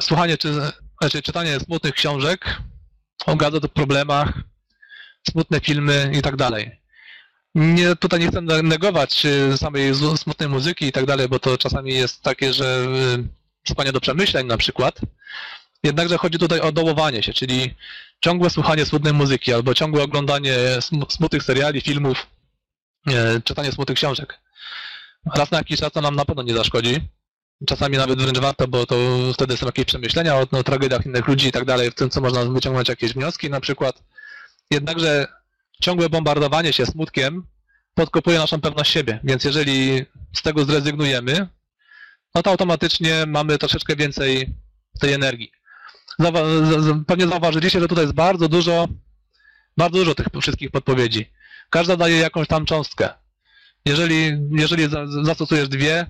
[0.00, 0.52] słuchanie czy,
[1.00, 2.56] znaczy czytanie smutnych książek
[3.26, 4.32] o gadżet, problemach,
[5.30, 6.77] smutne filmy i tak dalej.
[7.58, 12.22] Nie, tutaj nie chcę negować samej smutnej muzyki i tak dalej, bo to czasami jest
[12.22, 12.86] takie, że
[13.18, 15.00] y, słuchanie do przemyśleń na przykład.
[15.82, 17.74] Jednakże chodzi tutaj o dołowanie się, czyli
[18.20, 20.54] ciągłe słuchanie smutnej muzyki albo ciągłe oglądanie
[21.08, 22.26] smutnych seriali, filmów,
[23.44, 24.40] czytanie smutnych książek.
[25.34, 27.00] Raz na jakiś czas to nam na pewno nie zaszkodzi.
[27.66, 28.96] Czasami nawet wręcz warto, bo to
[29.34, 32.20] wtedy są jakieś przemyślenia o no, tragediach innych ludzi i tak dalej, w tym co
[32.20, 34.02] można wyciągnąć jakieś wnioski na przykład.
[34.70, 35.26] Jednakże
[35.82, 37.46] ciągłe bombardowanie się smutkiem
[37.94, 40.04] podkopuje naszą pewność siebie, więc jeżeli
[40.34, 41.48] z tego zrezygnujemy,
[42.34, 44.54] no to automatycznie mamy troszeczkę więcej
[45.00, 45.52] tej energii.
[47.06, 48.88] Pewnie zauważyliście, że tutaj jest bardzo dużo,
[49.76, 51.30] bardzo dużo tych wszystkich podpowiedzi.
[51.70, 53.08] Każda daje jakąś tam cząstkę.
[53.84, 54.88] Jeżeli, jeżeli
[55.24, 56.06] zastosujesz dwie,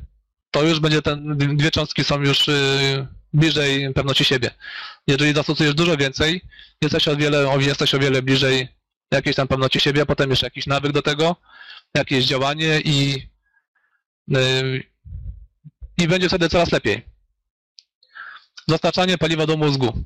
[0.50, 4.50] to już będzie ten, dwie cząstki są już y, bliżej pewności siebie.
[5.06, 6.42] Jeżeli zastosujesz dużo więcej,
[6.82, 8.77] jesteś o wiele, jesteś o wiele bliżej
[9.10, 11.36] jakiejś tam pewności siebie, potem jeszcze jakiś nawyk do tego,
[11.94, 13.28] jakieś działanie i,
[14.36, 14.82] y,
[15.98, 17.02] i będzie wtedy coraz lepiej.
[18.68, 20.04] Dostarczanie paliwa do mózgu.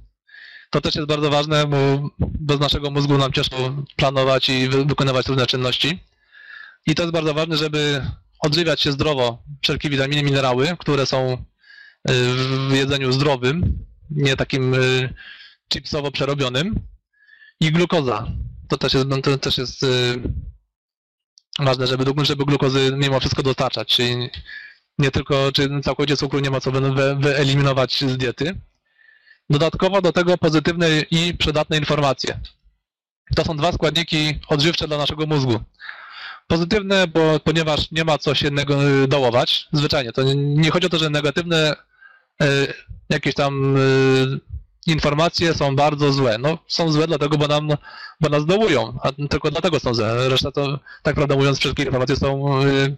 [0.71, 5.47] To też jest bardzo ważne, bo bez naszego mózgu nam ciężko planować i wykonywać różne
[5.47, 5.99] czynności.
[6.87, 8.07] I to jest bardzo ważne, żeby
[8.41, 12.13] odżywiać się zdrowo wszelkie witaminy, minerały, które są y,
[12.69, 13.79] w jedzeniu zdrowym,
[14.11, 15.15] nie takim y,
[15.73, 16.81] chipsowo przerobionym.
[17.61, 18.27] I glukoza.
[18.69, 20.23] To też jest, to też jest y,
[21.59, 24.31] ważne, żeby, żeby glukozy mimo wszystko dostarczać, czyli
[24.99, 28.61] nie tylko, czy całkowicie cukru nie ma co wy, wy, wyeliminować z diety.
[29.51, 32.41] Dodatkowo do tego pozytywne i przydatne informacje.
[33.37, 35.61] To są dwa składniki odżywcze dla naszego mózgu.
[36.47, 38.51] Pozytywne, bo, ponieważ nie ma co się
[39.09, 40.13] dołować, zwyczajnie.
[40.13, 41.77] To nie chodzi o to, że negatywne
[42.43, 42.73] y,
[43.09, 44.41] jakieś tam y,
[44.87, 46.39] informacje są bardzo złe.
[46.39, 47.69] No, są złe dlatego, bo, nam,
[48.21, 50.29] bo nas dołują, a tylko dlatego są złe.
[50.29, 52.97] Reszta to, tak prawdę mówiąc, wszystkie informacje są y,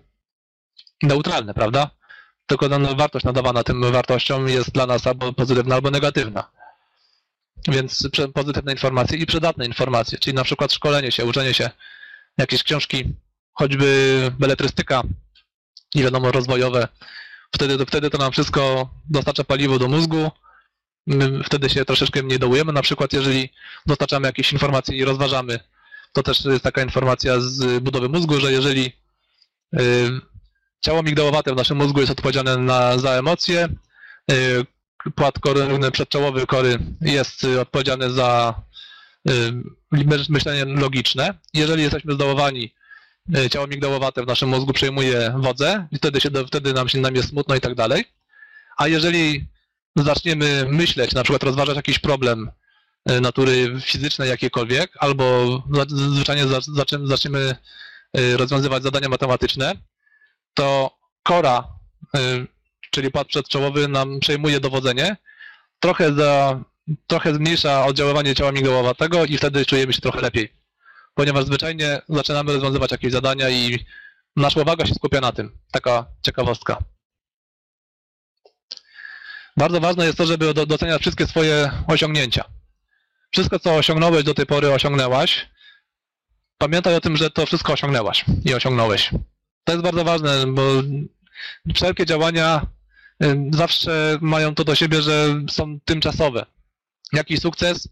[1.02, 1.90] neutralne, prawda?
[2.46, 6.50] Tylko no, wartość nadawana tym wartościom jest dla nas albo pozytywna, albo negatywna.
[7.68, 11.70] Więc pozytywne informacje i przydatne informacje, czyli na przykład szkolenie się, uczenie się,
[12.38, 13.04] jakieś książki,
[13.52, 15.02] choćby beletrystyka
[15.94, 16.88] i wiadomo rozwojowe.
[17.54, 20.30] Wtedy, wtedy to nam wszystko dostarcza paliwo do mózgu,
[21.44, 22.72] wtedy się troszeczkę mniej dołujemy.
[22.72, 23.48] Na przykład jeżeli
[23.86, 25.58] dostarczamy jakieś informacje i rozważamy,
[26.12, 28.92] to też jest taka informacja z budowy mózgu, że jeżeli
[29.74, 29.80] y,
[30.80, 33.68] ciało migdałowate w naszym mózgu jest odpowiedzialne na, za emocje,
[34.30, 34.64] y,
[35.14, 38.54] płat kory, przedczołowy kory jest odpowiedzialny za
[39.28, 39.32] y,
[40.28, 41.34] myślenie logiczne.
[41.54, 42.74] Jeżeli jesteśmy zdołowani,
[43.50, 47.28] ciało migdałowate w naszym mózgu przejmuje wodzę i wtedy, się, wtedy nam się nam jest
[47.28, 48.04] smutno i tak dalej.
[48.76, 49.46] A jeżeli
[49.96, 52.50] zaczniemy myśleć, na przykład rozważać jakiś problem
[53.04, 56.44] e, natury fizycznej jakiekolwiek, albo zwyczajnie
[57.04, 57.56] zaczniemy
[58.12, 59.74] e, rozwiązywać zadania matematyczne,
[60.54, 61.68] to kora,
[62.16, 62.20] e,
[62.90, 65.16] czyli płat przedczołowy nam przejmuje dowodzenie,
[65.80, 66.60] trochę, za,
[67.06, 70.52] trochę zmniejsza oddziaływanie ciała migdałowatego i wtedy czujemy się trochę lepiej.
[71.14, 73.78] Ponieważ zwyczajnie zaczynamy rozwiązywać jakieś zadania i
[74.36, 75.58] nasza uwaga się skupia na tym.
[75.72, 76.93] Taka ciekawostka.
[79.56, 82.44] Bardzo ważne jest to, żeby doceniać wszystkie swoje osiągnięcia.
[83.30, 85.48] Wszystko, co osiągnąłeś do tej pory, osiągnęłaś.
[86.58, 89.10] Pamiętaj o tym, że to wszystko osiągnęłaś i osiągnąłeś.
[89.64, 90.62] To jest bardzo ważne, bo
[91.74, 92.66] wszelkie działania
[93.24, 96.46] y, zawsze mają to do siebie, że są tymczasowe.
[97.12, 97.88] Jakiś sukces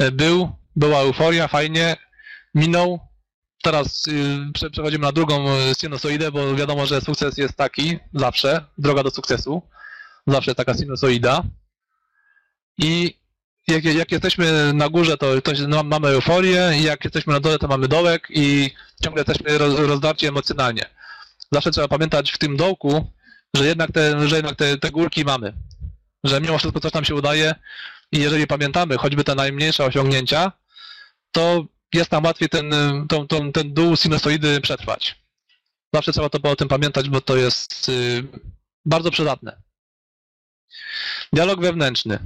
[0.00, 1.96] y, był, była euforia, fajnie,
[2.54, 3.00] minął.
[3.62, 5.46] Teraz y, przechodzimy na drugą
[5.78, 9.62] sinusoidę, bo wiadomo, że sukces jest taki zawsze, droga do sukcesu
[10.26, 11.42] zawsze taka sinusoida.
[12.78, 13.18] I
[13.68, 15.52] jak, jak jesteśmy na górze, to, to
[15.84, 18.70] mamy euforię, i jak jesteśmy na dole, to mamy dołek i
[19.02, 20.82] ciągle jesteśmy roz, rozdarci emocjonalnie.
[21.52, 23.10] Zawsze trzeba pamiętać w tym dołku,
[23.54, 25.52] że jednak te, że jednak te, te górki mamy.
[26.24, 27.54] Że mimo wszystko coś nam się udaje
[28.12, 30.52] i jeżeli pamiętamy choćby te najmniejsze osiągnięcia,
[31.32, 31.64] to
[31.94, 32.70] jest nam łatwiej ten,
[33.08, 35.24] tą, tą, ten dół sinusoidy przetrwać.
[35.94, 38.24] Zawsze trzeba to o tym pamiętać, bo to jest y,
[38.84, 39.63] bardzo przydatne.
[41.32, 42.18] Dialog wewnętrzny.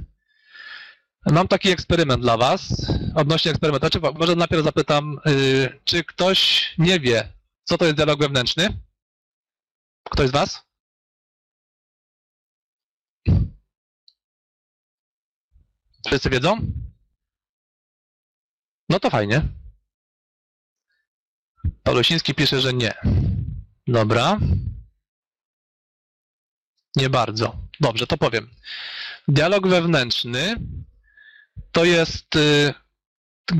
[1.25, 3.87] Mam taki eksperyment dla Was odnośnie eksperymentu.
[3.87, 7.33] Znaczy, może najpierw zapytam, yy, czy ktoś nie wie,
[7.63, 8.79] co to jest dialog wewnętrzny?
[10.03, 10.69] Ktoś z Was?
[16.05, 16.57] Wszyscy wiedzą?
[18.89, 19.41] No to fajnie.
[21.83, 22.93] Paulusiński pisze, że nie.
[23.87, 24.39] Dobra.
[26.95, 27.68] Nie bardzo.
[27.79, 28.49] Dobrze, to powiem.
[29.27, 30.55] Dialog wewnętrzny
[31.71, 32.73] to jest y,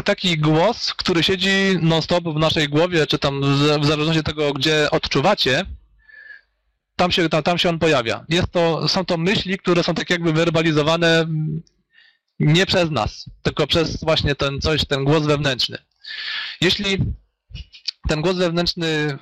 [0.03, 1.49] taki głos, który siedzi
[1.81, 3.41] non-stop w naszej głowie, czy tam
[3.81, 5.65] w zależności od tego, gdzie odczuwacie,
[6.95, 8.25] tam się, tam, tam się on pojawia.
[8.29, 11.25] Jest to, są to myśli, które są tak jakby werbalizowane
[12.39, 15.77] nie przez nas, tylko przez właśnie ten coś, ten głos wewnętrzny.
[16.61, 16.97] Jeśli
[18.09, 19.17] ten głos wewnętrzny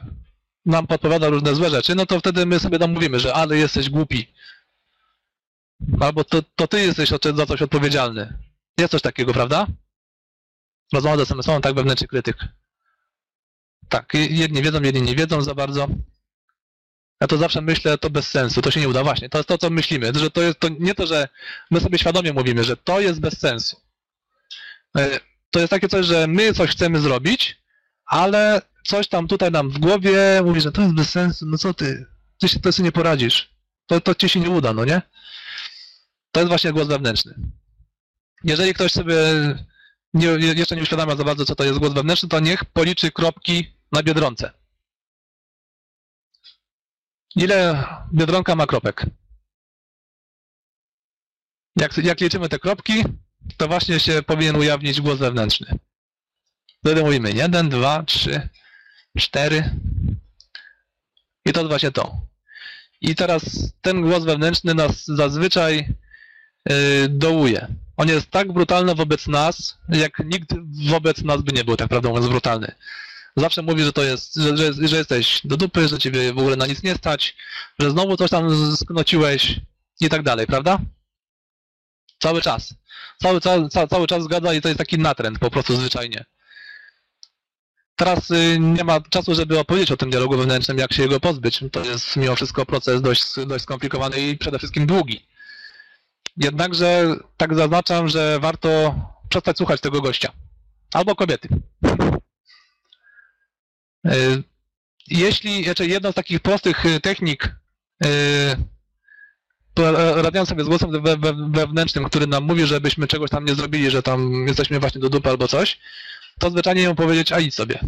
[0.66, 3.90] nam podpowiada różne złe rzeczy, no to wtedy my sobie tam mówimy, że ale jesteś
[3.90, 4.28] głupi.
[6.00, 8.38] Albo to, to ty jesteś za coś odpowiedzialny.
[8.78, 9.68] Jest coś takiego, prawda?
[10.94, 12.38] Rozmowa ze sobą, tak wewnętrzny krytyk.
[13.90, 15.88] Tak, jedni wiedzą, jedni nie wiedzą za bardzo.
[17.22, 19.04] Ja to zawsze myślę, to bez sensu, to się nie uda.
[19.04, 21.28] Właśnie, to jest to, co myślimy, że to jest to nie to, że
[21.72, 23.82] my sobie świadomie mówimy, że to jest bez sensu.
[24.98, 25.20] E,
[25.52, 27.62] to jest takie coś, że my coś chcemy zrobić,
[28.06, 31.74] ale coś tam tutaj nam w głowie mówi, że to jest bez sensu, no co
[31.74, 32.06] ty,
[32.40, 33.50] ty się to sobie nie poradzisz.
[33.86, 35.02] To, to ci się nie uda, no nie?
[36.38, 37.36] To jest właśnie głos wewnętrzny.
[38.44, 39.16] Jeżeli ktoś sobie
[40.14, 43.76] nie, jeszcze nie uświadamia za bardzo, co to jest głos wewnętrzny, to niech policzy kropki
[43.92, 44.52] na biedronce.
[47.36, 47.84] Ile
[48.14, 49.06] biedronka ma kropek?
[51.76, 53.04] Jak, jak liczymy te kropki,
[53.58, 55.80] to właśnie się powinien ujawnić głos wewnętrzny.
[56.80, 58.50] Wtedy mówimy 1, 2, 3,
[59.18, 59.80] 4,
[61.46, 62.22] I to jest właśnie to.
[63.02, 65.96] I teraz ten głos wewnętrzny nas zazwyczaj
[67.10, 67.68] dołuje.
[67.98, 70.54] On jest tak brutalny wobec nas, jak nikt
[70.90, 72.76] wobec nas by nie był, tak prawdę mówiąc, brutalny.
[73.38, 76.56] Zawsze mówi, że to jest, że, że, że jesteś do dupy, że ciebie w ogóle
[76.56, 77.36] na nic nie stać,
[77.80, 79.60] że znowu coś tam sknociłeś
[80.02, 80.80] i tak dalej, prawda?
[82.20, 82.74] Cały czas.
[83.22, 86.26] Cały, cały, cały, cały czas zgadza i to jest taki natręt po prostu zwyczajnie.
[87.96, 91.64] Teraz y, nie ma czasu, żeby opowiedzieć o tym dialogu wewnętrznym, jak się jego pozbyć.
[91.72, 95.26] To jest mimo wszystko proces dość, dość skomplikowany i przede wszystkim długi.
[96.38, 98.96] Jednakże tak zaznaczam, że warto
[99.30, 100.32] przestać słuchać tego gościa.
[100.94, 101.50] Albo kobiety.
[104.08, 104.44] Y,
[105.08, 107.56] Jeśli jeszcze jedną z takich prostych y, technik
[109.74, 113.56] po- radzenia sobie z głosem we, we, wewnętrznym, który nam mówi, żebyśmy czegoś tam nie
[113.56, 115.80] zrobili, że tam jesteśmy właśnie do dupy albo coś,
[116.40, 117.80] to zwyczajnie mu powiedzieć, a idź sobie.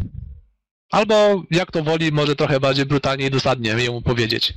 [0.91, 4.53] Albo jak to woli, może trochę bardziej brutalnie i dosadnie jemu powiedzieć.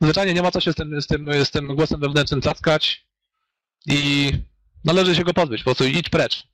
[0.00, 3.06] Zwyczajnie nie ma co się z tym, z tym, z tym głosem wewnętrznym cackać
[3.86, 4.32] i
[4.84, 6.46] należy się go pozbyć, po prostu idź precz.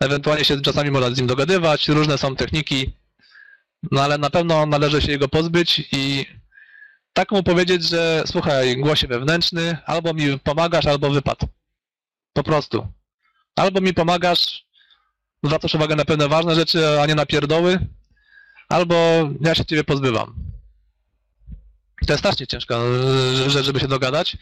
[0.00, 2.92] Ewentualnie się czasami można z nim dogadywać, różne są techniki,
[3.90, 6.26] no ale na pewno należy się jego pozbyć i
[7.12, 11.38] tak mu powiedzieć, że słuchaj, głosie wewnętrzny, albo mi pomagasz, albo wypad.
[12.32, 12.92] Po prostu.
[13.56, 14.66] Albo mi pomagasz,
[15.42, 17.78] zwracasz uwagę na pewne ważne rzeczy, a nie na pierdoły,
[18.68, 18.94] albo
[19.40, 20.34] ja się ciebie pozbywam.
[22.06, 24.36] To jest strasznie ciężka e, rzecz, żeby się dogadać.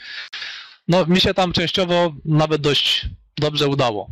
[0.89, 3.07] No, mi się tam częściowo nawet dość
[3.37, 4.11] dobrze udało.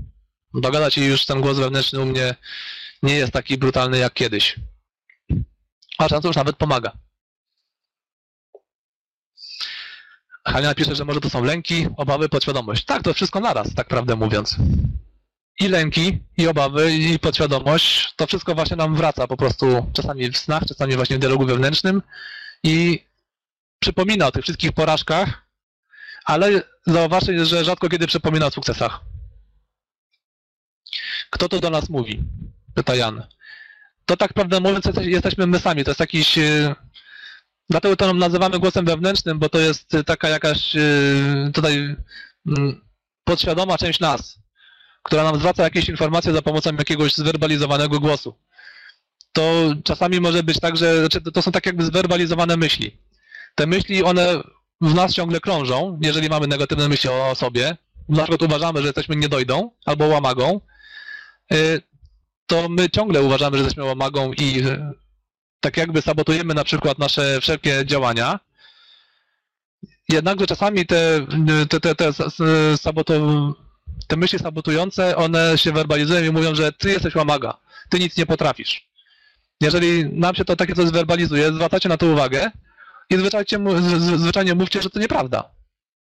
[0.55, 2.35] Dogadać i już ten głos wewnętrzny u mnie
[3.03, 4.57] nie jest taki brutalny jak kiedyś.
[5.99, 6.93] A często już nawet pomaga.
[10.47, 12.85] Halina pisze, że może to są lęki, obawy, podświadomość.
[12.85, 14.57] Tak, to wszystko naraz, tak prawdę mówiąc.
[15.61, 20.39] I lęki, i obawy, i podświadomość, to wszystko właśnie nam wraca po prostu czasami w
[20.39, 22.03] snach, czasami właśnie w dialogu wewnętrznym
[22.63, 23.05] i
[23.79, 25.42] przypomina o tych wszystkich porażkach,
[26.25, 29.01] ale zauważcie, że rzadko kiedy przypomina o sukcesach.
[31.31, 32.25] Kto to do nas mówi?
[32.75, 33.27] Pyta Jan.
[34.07, 36.39] To tak prawdę mówiąc jesteś- jesteśmy my sami, to jest jakiś...
[36.39, 36.75] e,
[37.71, 40.81] Dlatego to nazywamy głosem wewnętrznym, bo to jest taka jakaś e,
[41.55, 41.97] tutaj
[42.47, 42.81] mm,
[43.25, 44.39] podświadoma część nas,
[45.03, 48.39] która nam zwraca jakieś informacje za pomocą jakiegoś zwerbalizowanego głosu.
[49.33, 52.99] To czasami może być tak, że znaczy to są tak jakby zwerbalizowane myśli.
[53.55, 54.41] Te myśli, one
[54.83, 57.77] w nas ciągle krążą, jeżeli mamy negatywne myśli o sobie,
[58.09, 60.61] na przykład uważamy, że jesteśmy niedojdą albo łamagą,
[61.53, 61.83] y,
[62.47, 64.79] to my ciągle uważamy, że jesteśmy łamagą i y,
[65.61, 68.41] tak jakby sabotujemy na przykład nasze wszelkie działania.
[70.09, 71.27] Jednakże czasami te,
[71.71, 73.15] te, te, te, s- saboto,
[74.07, 77.57] te myśli sabotujące, one się werbalizują i mówią, że ty jesteś łamaga,
[77.89, 78.89] ty nic nie potrafisz.
[79.61, 82.51] Jeżeli nam się to takie coś zwerbalizuje, zwracacie na to uwagę
[83.11, 83.17] i
[84.17, 85.51] zwyczajnie, mówcie, że to nieprawda.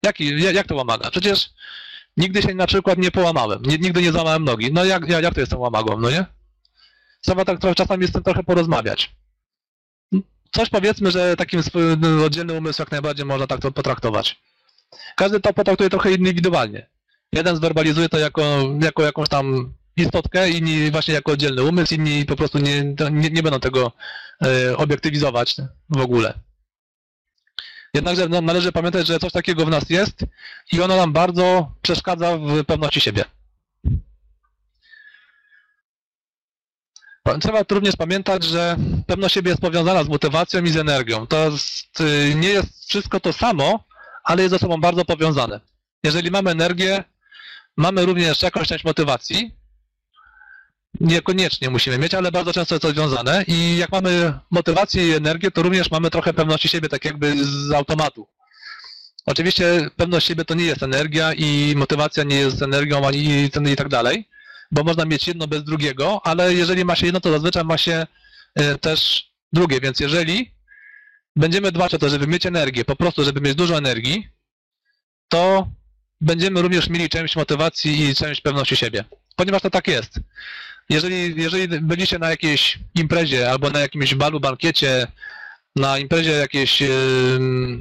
[0.02, 1.10] Jak, jak to łamaga?
[1.10, 1.50] Przecież
[2.16, 4.72] nigdy się na przykład nie połamałem, nigdy nie złamałem nogi.
[4.72, 6.26] No jak, jak, jak to jestem łamagą, no nie?
[7.20, 9.16] Trzeba tak trochę, czasami z tym trochę porozmawiać.
[10.50, 11.62] Coś powiedzmy, że takim
[11.98, 14.40] no, oddzielny umysł jak najbardziej można tak to potraktować.
[15.16, 16.86] Każdy to potraktuje trochę indywidualnie.
[17.32, 18.42] Jeden zwerbalizuje to jako,
[18.82, 23.42] jako jakąś tam istotkę, inni właśnie jako oddzielny umysł, inni po prostu nie, nie, nie
[23.42, 23.92] będą tego
[24.44, 25.56] e, obiektywizować
[25.90, 26.34] w ogóle.
[27.94, 30.24] Jednakże należy pamiętać, że coś takiego w nas jest
[30.72, 33.24] i ono nam bardzo przeszkadza w pewności siebie.
[37.40, 41.26] Trzeba również pamiętać, że pewność siebie jest powiązana z motywacją i z energią.
[41.26, 43.84] To jest, y, nie jest wszystko to samo,
[44.24, 45.60] ale jest ze sobą bardzo powiązane.
[46.04, 47.04] Jeżeli mamy energię,
[47.76, 49.57] mamy również jakąś część motywacji.
[51.00, 53.44] Niekoniecznie musimy mieć, ale bardzo często jest to związane.
[53.46, 57.72] I jak mamy motywację i energię, to również mamy trochę pewności siebie, tak jakby z
[57.72, 58.26] automatu.
[59.26, 63.76] Oczywiście pewność siebie to nie jest energia i motywacja nie jest energią ani i, i
[63.76, 64.28] tak dalej
[64.70, 68.06] bo można mieć jedno bez drugiego, ale jeżeli ma się jedno, to zazwyczaj ma się
[68.54, 70.54] e, też drugie, więc jeżeli
[71.36, 74.28] będziemy dbać o to, żeby mieć energię, po prostu, żeby mieć dużo energii,
[75.28, 75.68] to
[76.20, 79.04] będziemy również mieli część motywacji i część pewności siebie,
[79.36, 80.20] ponieważ to tak jest.
[80.90, 85.06] Jeżeli, jeżeli byliście na jakiejś imprezie albo na jakimś balu, bankiecie,
[85.76, 86.82] na imprezie jakiejś,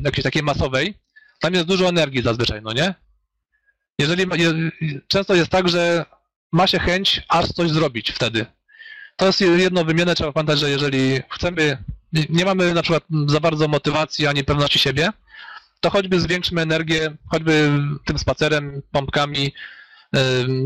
[0.04, 0.94] jakiejś takiej masowej,
[1.40, 2.94] tam jest dużo energii zazwyczaj, no nie?
[4.00, 4.26] Jeżeli,
[5.08, 6.06] często jest tak, że
[6.52, 8.46] ma się chęć aż coś zrobić wtedy.
[9.16, 11.78] To jest jedno wymienne, trzeba pamiętać, że jeżeli chcemy,
[12.30, 15.10] nie- mamy na przykład za bardzo motywacji ani pewności siebie,
[15.80, 17.72] to choćby zwiększmy energię, choćby
[18.06, 19.54] tym spacerem, pompkami,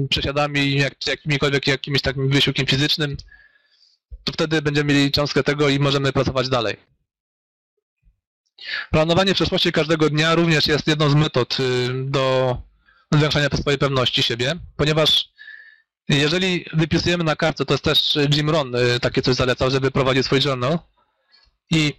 [0.09, 3.17] przesiadami, jak, jakimikolwiek jakimś takim wysiłkiem fizycznym,
[4.23, 6.77] to wtedy będziemy mieli cząstkę tego i możemy pracować dalej.
[8.91, 12.57] Planowanie przeszłości każdego dnia również jest jedną z metod y, do
[13.11, 15.31] zwiększania swojej pewności siebie, ponieważ
[16.09, 20.25] jeżeli wypisujemy na kartce, to jest też Jim Rohn y, takie coś zalecał, żeby prowadzić
[20.25, 20.79] swój journal
[21.71, 21.93] i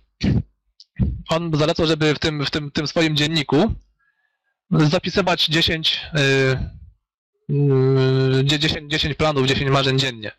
[1.28, 3.74] on zalecał, żeby w tym, w tym, tym swoim dzienniku
[4.70, 6.58] zapisywać 10, y, y,
[8.44, 10.32] 10, 10 planów, 10 marzeń dziennie.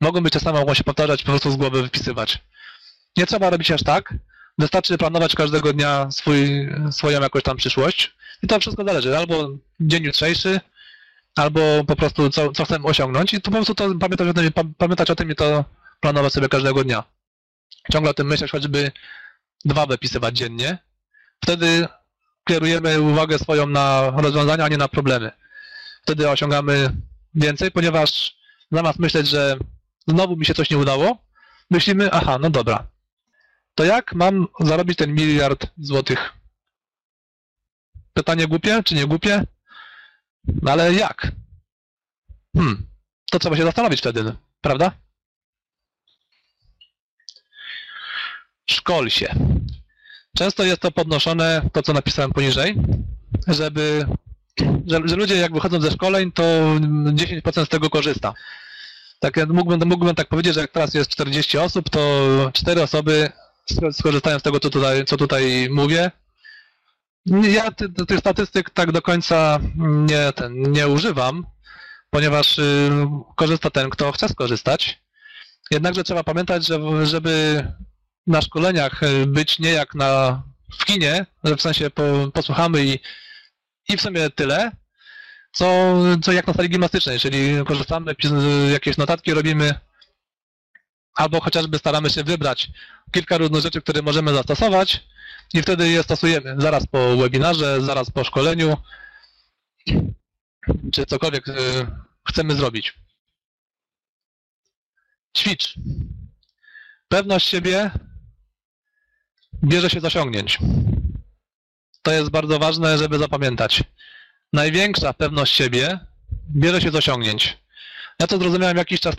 [0.00, 2.38] Mogą być te same, mogą się powtarzać, po prostu z głowy wypisywać.
[3.16, 4.14] Nie trzeba robić aż tak.
[4.58, 8.14] Wystarczy planować każdego dnia swój, swoją jakąś tam przyszłość.
[8.42, 9.18] I to wszystko zależy.
[9.18, 9.48] Albo
[9.80, 10.60] dzień jutrzejszy,
[11.36, 14.52] albo po prostu co, co chcemy osiągnąć i to po prostu to pamiętać o tym,
[14.52, 15.64] pa- pamiętać o tym i to
[16.00, 17.04] planować sobie każdego dnia.
[17.92, 18.92] Ciągle o tym myśleć, choćby
[19.64, 20.78] dwa wypisywać dziennie.
[21.44, 21.88] Wtedy
[22.48, 25.30] kierujemy uwagę swoją na rozwiązania, a nie na problemy.
[26.04, 26.96] Wtedy osiągamy
[27.34, 28.36] więcej, ponieważ
[28.72, 29.56] zamiast myśleć, że
[30.06, 31.24] znowu mi się coś nie udało,
[31.70, 32.86] myślimy, aha, no dobra,
[33.74, 36.32] to jak mam zarobić ten miliard złotych?
[38.12, 39.46] Pytanie głupie, czy nie głupie?
[40.62, 41.32] No ale jak?
[42.56, 42.86] Hmm,
[43.30, 44.92] to trzeba się zastanowić wtedy, prawda?
[48.70, 49.34] Szkol się.
[50.36, 52.76] Często jest to podnoszone, to co napisałem poniżej,
[53.48, 54.06] żeby,
[54.60, 58.34] że, że ludzie jak wychodzą ze szkoleń, to 10% z tego korzysta.
[59.20, 62.00] Tak, mógłbym, mógłbym tak powiedzieć, że jak teraz jest 40 osób, to
[62.54, 63.32] 4 osoby
[63.72, 66.10] sk- skorzystają z tego, co tutaj, co tutaj mówię.
[67.26, 71.46] Ja ty, ty- tych statystyk tak do końca nie, ten, nie używam,
[72.10, 72.90] ponieważ y,
[73.36, 75.00] korzysta ten, kto chce skorzystać.
[75.70, 77.64] Jednakże trzeba pamiętać, że żeby
[78.26, 80.42] na szkoleniach y, być nie jak na,
[80.80, 82.02] w kinie, że w sensie po,
[82.34, 82.98] posłuchamy i,
[83.88, 84.72] i w sumie tyle,
[85.52, 88.14] co, co jak na sali gimnastycznej, czyli korzystamy,
[88.72, 89.74] jakieś notatki robimy,
[91.14, 92.70] albo chociażby staramy się wybrać
[93.12, 95.04] kilka różnych rzeczy, które możemy zastosować
[95.54, 98.76] i wtedy je stosujemy zaraz po webinarze, zaraz po szkoleniu,
[100.92, 101.52] czy cokolwiek y,
[102.28, 102.94] chcemy zrobić.
[105.36, 105.74] Ćwicz.
[107.08, 107.90] Pewność siebie
[109.64, 110.58] bierze się z osiągnięć.
[112.04, 113.82] To jest bardzo ważne, żeby zapamiętać.
[114.52, 115.98] Największa pewność siebie
[116.56, 117.58] bierze się z osiągnięć.
[118.20, 119.14] Ja to zrozumiałem jakiś czas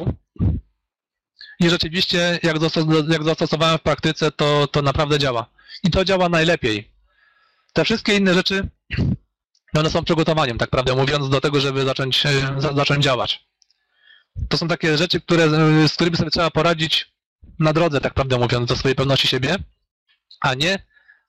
[1.60, 5.50] i rzeczywiście jak, zastos- jak zastosowałem w praktyce, to, to naprawdę działa.
[5.84, 6.92] I to działa najlepiej.
[7.74, 8.70] Te wszystkie inne rzeczy,
[9.74, 13.46] one są przygotowaniem, tak prawdę mówiąc, do tego, żeby zacząć, e, za, zacząć działać.
[14.50, 17.14] To są takie rzeczy, które, e, z którymi sobie trzeba poradzić
[17.60, 19.56] na drodze, tak prawdę mówiąc, do swojej pewności siebie,
[20.42, 20.80] a nie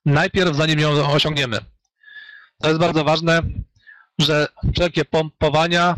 [0.06, 1.58] najpierw zanim ją osiągniemy.
[2.62, 3.42] To jest bardzo ważne,
[4.18, 5.96] że wszelkie pompowania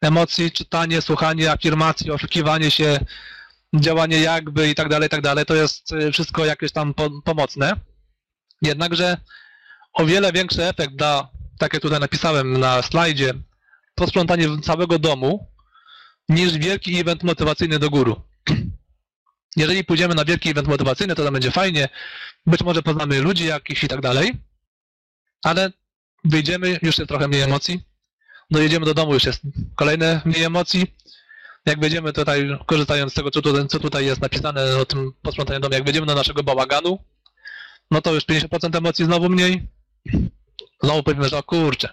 [0.00, 2.98] emocji, czytanie, słuchanie afirmacji, oszukiwanie się,
[3.74, 7.72] działanie jakby i tak dalej, tak dalej, to jest y, wszystko jakieś tam po, pomocne.
[8.62, 9.16] Jednakże
[9.92, 11.28] o wiele większy efekt da,
[11.58, 13.34] tak jak tutaj napisałem na slajdzie,
[13.94, 15.46] posprzątanie całego domu,
[16.28, 18.14] niż wielki event motywacyjny do góry.
[19.56, 21.88] Jeżeli pójdziemy na wielki event motywacyjny, to tam będzie fajnie,
[22.48, 24.32] być może poznamy ludzi jakichś i tak dalej,
[25.42, 25.72] ale
[26.24, 27.82] wyjdziemy, już jest trochę mniej emocji,
[28.50, 29.42] dojedziemy do domu, już jest
[29.74, 30.94] kolejne mniej emocji,
[31.66, 33.30] jak będziemy tutaj, korzystając z tego,
[33.68, 36.98] co tutaj, jest napisane o tym posprzątaniu domu, jak będziemy do naszego bałaganu,
[37.90, 39.68] no to już 50% emocji znowu mniej.
[40.82, 41.88] Znowu powiemy, że o kurczę,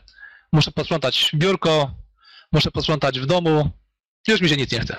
[0.52, 1.92] muszę posprzątać biurko,
[2.52, 3.70] muszę posprzątać w domu,
[4.28, 4.98] już mi się nic nie chce.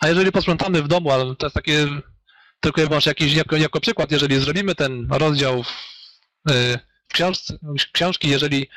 [0.00, 1.88] A jeżeli posprzątamy w domu, ale to jest takie
[2.64, 5.62] tylko i jakiś, jako, jako przykład, jeżeli zrobimy ten rozdział
[7.08, 7.58] w książce,
[7.92, 8.68] książki, jeżeli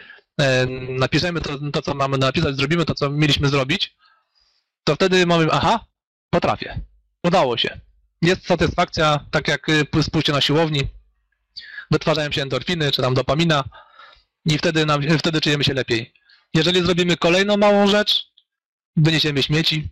[0.41, 3.95] e, napiszemy to, to, co mamy napisać, zrobimy to, co mieliśmy zrobić,
[4.83, 5.85] to wtedy mamy, aha,
[6.29, 6.79] potrafię,
[7.23, 7.79] udało się.
[8.21, 10.87] Jest satysfakcja, tak jak y, pójście na siłowni,
[11.91, 13.63] wytwarzają się endorfiny, czy tam dopamina
[14.45, 16.13] i wtedy, nam, wtedy czujemy się lepiej.
[16.53, 18.31] Jeżeli zrobimy kolejną małą rzecz,
[18.95, 19.89] wyniesiemy śmieci,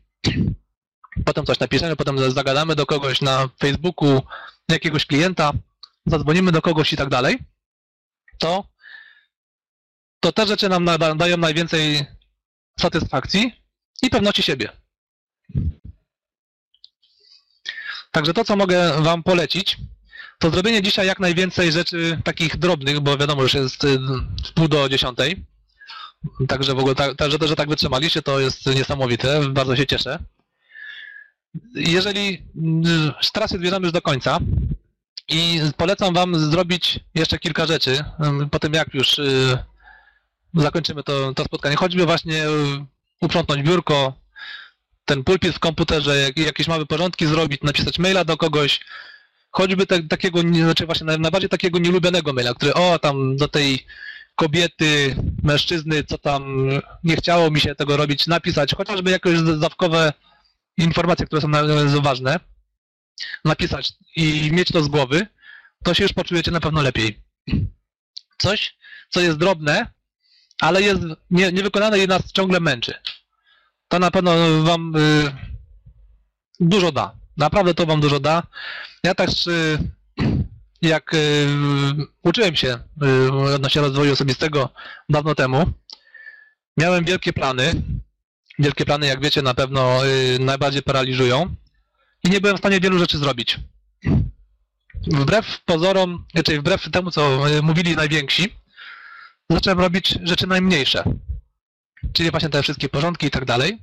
[1.26, 4.22] potem coś napiszemy, potem zagadamy do kogoś na Facebooku,
[4.70, 5.52] jakiegoś klienta,
[6.06, 7.40] zadzwonimy do kogoś i tak dalej,
[8.38, 8.64] to,
[10.20, 12.06] to te rzeczy nam dają najwięcej
[12.80, 13.62] satysfakcji
[14.02, 14.70] i pewności siebie.
[18.12, 19.78] Także to, co mogę Wam polecić,
[20.40, 24.00] to zrobienie dzisiaj jak najwięcej rzeczy takich drobnych, bo wiadomo, już jest y,
[24.46, 25.46] w pół do dziesiątej.
[26.48, 30.20] Także w ogóle, ta, że, że tak wytrzymaliście, to jest niesamowite, bardzo się cieszę.
[31.76, 34.40] Jeżeli y, teraz się zbierzemy już do końca
[35.30, 37.92] i polecam Wam zrobić jeszcze kilka rzeczy,
[38.44, 39.58] y, po tym jak już y,
[40.54, 42.50] zakończymy to, to spotkanie, choćby właśnie y,
[43.22, 44.14] uprzątnąć biurko,
[45.06, 48.80] ten pulpit w komputerze, jak, jakieś małe porządki zrobić, napisać maila do kogoś,
[49.52, 53.86] choćby te, takiego, znaczy właśnie naj- najbardziej takiego nielubionego maila, który o tam do tej
[54.36, 56.70] kobiety, mężczyzny, co tam
[57.04, 60.14] nie chciało mi się tego robić, napisać, chociażby jakieś dodatkowe
[60.78, 62.40] informacje, które są ważne,
[63.46, 65.28] napisać i mieć to z głowy,
[65.84, 67.24] to się już poczujecie na pewno lepiej.
[68.38, 68.78] Coś,
[69.10, 69.94] co jest drobne,
[70.62, 72.94] ale jest nie, niewykonane i nas ciągle męczy.
[73.88, 74.32] To na pewno
[74.64, 75.36] wam y,
[76.60, 77.16] dużo da.
[77.38, 78.44] Naprawdę to wam dużo da.
[79.04, 79.78] Ja też y,
[80.82, 81.48] jak y,
[82.24, 84.70] uczyłem się y, odnośnie rozwoju osobistego
[85.10, 85.66] dawno temu,
[86.78, 87.74] miałem wielkie plany.
[88.60, 91.56] Wielkie plany, jak wiecie, na pewno y, najbardziej paraliżują
[92.24, 93.60] i nie byłem w stanie wielu rzeczy zrobić.
[95.08, 98.56] Wbrew pozorom, znaczy wbrew temu, co y, mówili najwięksi,
[99.50, 101.04] zacząłem robić rzeczy najmniejsze.
[102.14, 103.78] Czyli właśnie te wszystkie porządki i tak dalej.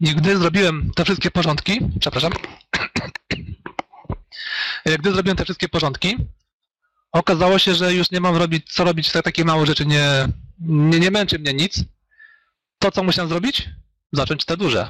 [0.00, 2.32] I gdy zrobiłem te wszystkie porządki, przepraszam,
[4.98, 6.16] gdy zrobiłem te wszystkie porządki,
[7.12, 10.28] okazało się, że już nie mam robić, co robić, te takie małe rzeczy nie,
[10.60, 11.84] nie, nie męczy mnie nic.
[12.82, 13.68] To, co musiałem zrobić?
[14.12, 14.88] Zacząć te duże.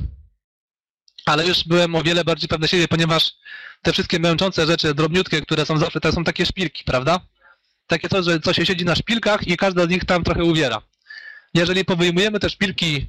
[1.26, 3.32] Ale już byłem o wiele bardziej pewny siebie, ponieważ
[3.82, 7.20] te wszystkie męczące rzeczy, drobniutkie, które są zawsze, to są takie szpilki, prawda?
[7.86, 10.82] Takie coś, że coś się siedzi na szpilkach i każda z nich tam trochę uwiera.
[11.54, 13.06] Jeżeli powyjmujemy te szpilki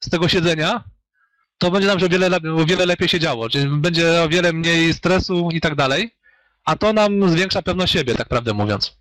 [0.00, 0.84] z tego siedzenia,
[1.58, 2.26] to będzie nam się o wiele,
[2.56, 6.14] o wiele lepiej się działo, czyli będzie o wiele mniej stresu i tak dalej,
[6.64, 8.96] a to nam zwiększa pewność siebie, tak prawdę mówiąc.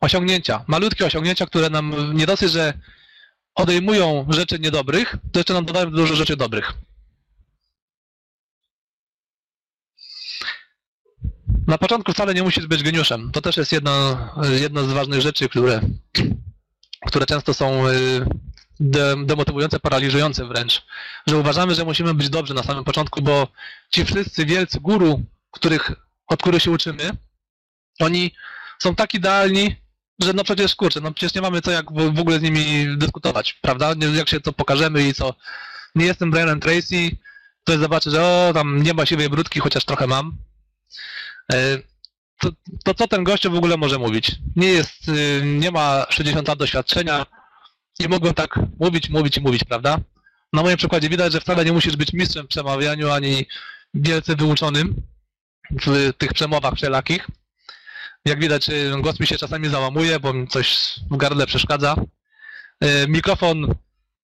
[0.00, 2.74] Osiągnięcia, malutkie osiągnięcia, które nam nie dosyć, że
[3.54, 6.72] odejmują rzeczy niedobrych, to jeszcze nam dodają dużo rzeczy dobrych.
[11.66, 13.30] Na początku wcale nie musisz być geniuszem.
[13.32, 14.16] To też jest jedno,
[14.60, 15.80] jedno z ważnych rzeczy, które,
[17.06, 18.26] które często są y,
[18.80, 20.82] de, demotywujące, paraliżujące wręcz.
[21.26, 23.48] Że uważamy, że musimy być dobrzy na samym początku, bo
[23.90, 25.92] ci wszyscy wielcy guru, których,
[26.26, 27.10] od których się uczymy,
[28.00, 28.30] oni
[28.78, 29.76] są tak idealni,
[30.22, 33.52] że no przecież kurczę, no przecież nie mamy co jak w, ogóle z nimi dyskutować,
[33.52, 33.94] prawda?
[33.94, 35.34] Nie- Jak się to pokażemy i co.
[35.94, 37.10] Nie jestem Brianem Tracy,
[37.64, 40.36] to zobaczy, że o, tam nie ma siwej brudki, chociaż trochę mam.
[41.52, 41.78] E,
[42.40, 42.50] To,
[42.84, 44.36] to co ten gościu w ogóle może mówić?
[44.56, 47.26] Nie jest, y, nie ma 60 lat doświadczenia,
[48.00, 49.98] nie mogą tak mówić, mówić i mówić, prawda?
[50.52, 53.46] Na moim przykładzie widać, że wcale nie musisz być mistrzem w przemawianiu, ani
[53.94, 54.94] wielce wyuczonym
[55.70, 57.26] w tych przemowach wszelakich.
[58.24, 61.96] Jak widać, y, głos mi się czasami załamuje, bo mi coś w gardle przeszkadza.
[62.84, 63.74] Y, Mikrofon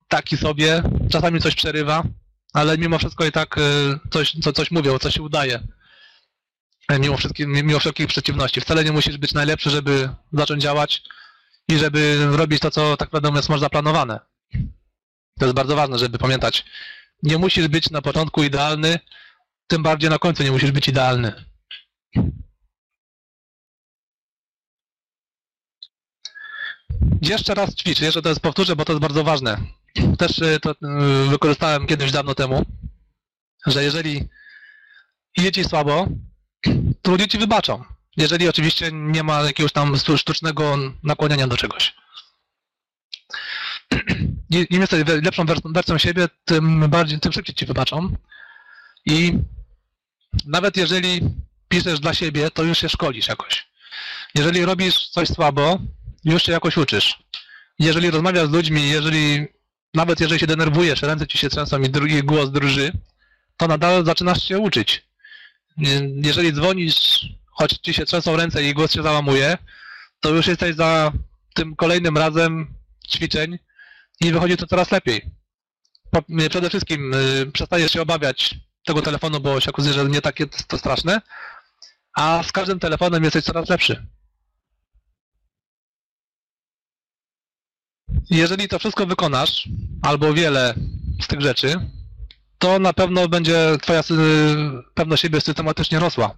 [0.09, 2.02] taki sobie, czasami coś przerywa,
[2.52, 3.60] ale mimo wszystko i tak y,
[4.10, 5.60] coś, co, coś mówią, coś się udaje.
[7.01, 7.16] Mimo,
[7.47, 8.60] mimo wszelkich przeciwności.
[8.60, 11.02] Wcale nie musisz być najlepszy, żeby zacząć działać
[11.68, 14.20] i żeby robić to, co tak naprawdę mówiąc masz zaplanowane.
[15.39, 16.64] To jest bardzo ważne, żeby pamiętać.
[17.22, 18.98] Nie musisz być na początku idealny,
[19.66, 21.44] tym bardziej na końcu nie musisz być idealny.
[27.22, 29.60] Jeszcze raz ćwicz, jeszcze jest powtórzę, bo to jest bardzo ważne.
[30.18, 30.77] Też y, to y,
[31.31, 32.66] wykorzystałem kiedyś dawno temu,
[33.66, 34.28] że jeżeli
[35.36, 36.09] idzie ci słabo,
[37.02, 37.85] to ludzie ci wybaczą.
[38.16, 41.94] Jeżeli oczywiście nie ma jakiegoś tam sztu- sztucznego nakłaniania do czegoś.
[44.70, 48.16] Im jesteś lepszą wers- wersją siebie, tym bardziej, tym szybciej ci wybaczą.
[49.06, 49.39] I
[50.47, 51.20] nawet jeżeli
[51.68, 53.70] piszesz dla siebie, to już się szkolisz jakoś.
[54.35, 55.78] Jeżeli robisz coś słabo,
[56.24, 57.22] już się jakoś uczysz.
[57.78, 59.47] Jeżeli rozmawiasz z ludźmi, jeżeli
[59.94, 62.92] nawet jeżeli się denerwujesz, ręce ci się trzęsą i drugi głos drży,
[63.56, 65.06] to nadal zaczynasz się uczyć.
[65.76, 69.59] Je- Jeżeli dzwonisz, choć ci się trzęsą ręce i głos się załamuje,
[70.20, 71.12] to już jesteś za
[71.55, 72.74] tym kolejnym razem
[73.09, 73.59] ćwiczeń
[74.20, 75.30] i wychodzi to coraz lepiej.
[76.51, 80.78] Przede wszystkim y, przestajesz się obawiać tego telefonu, bo się okazuje, że nie takie to
[80.78, 81.20] straszne,
[82.16, 84.06] a z każdym telefonem jesteś coraz lepszy.
[88.31, 89.69] Jeżeli to wszystko wykonasz,
[90.02, 90.74] albo wiele
[91.23, 91.74] z tych rzeczy,
[92.59, 94.02] to na pewno będzie twoja
[94.94, 96.36] pewność siebie systematycznie rosła.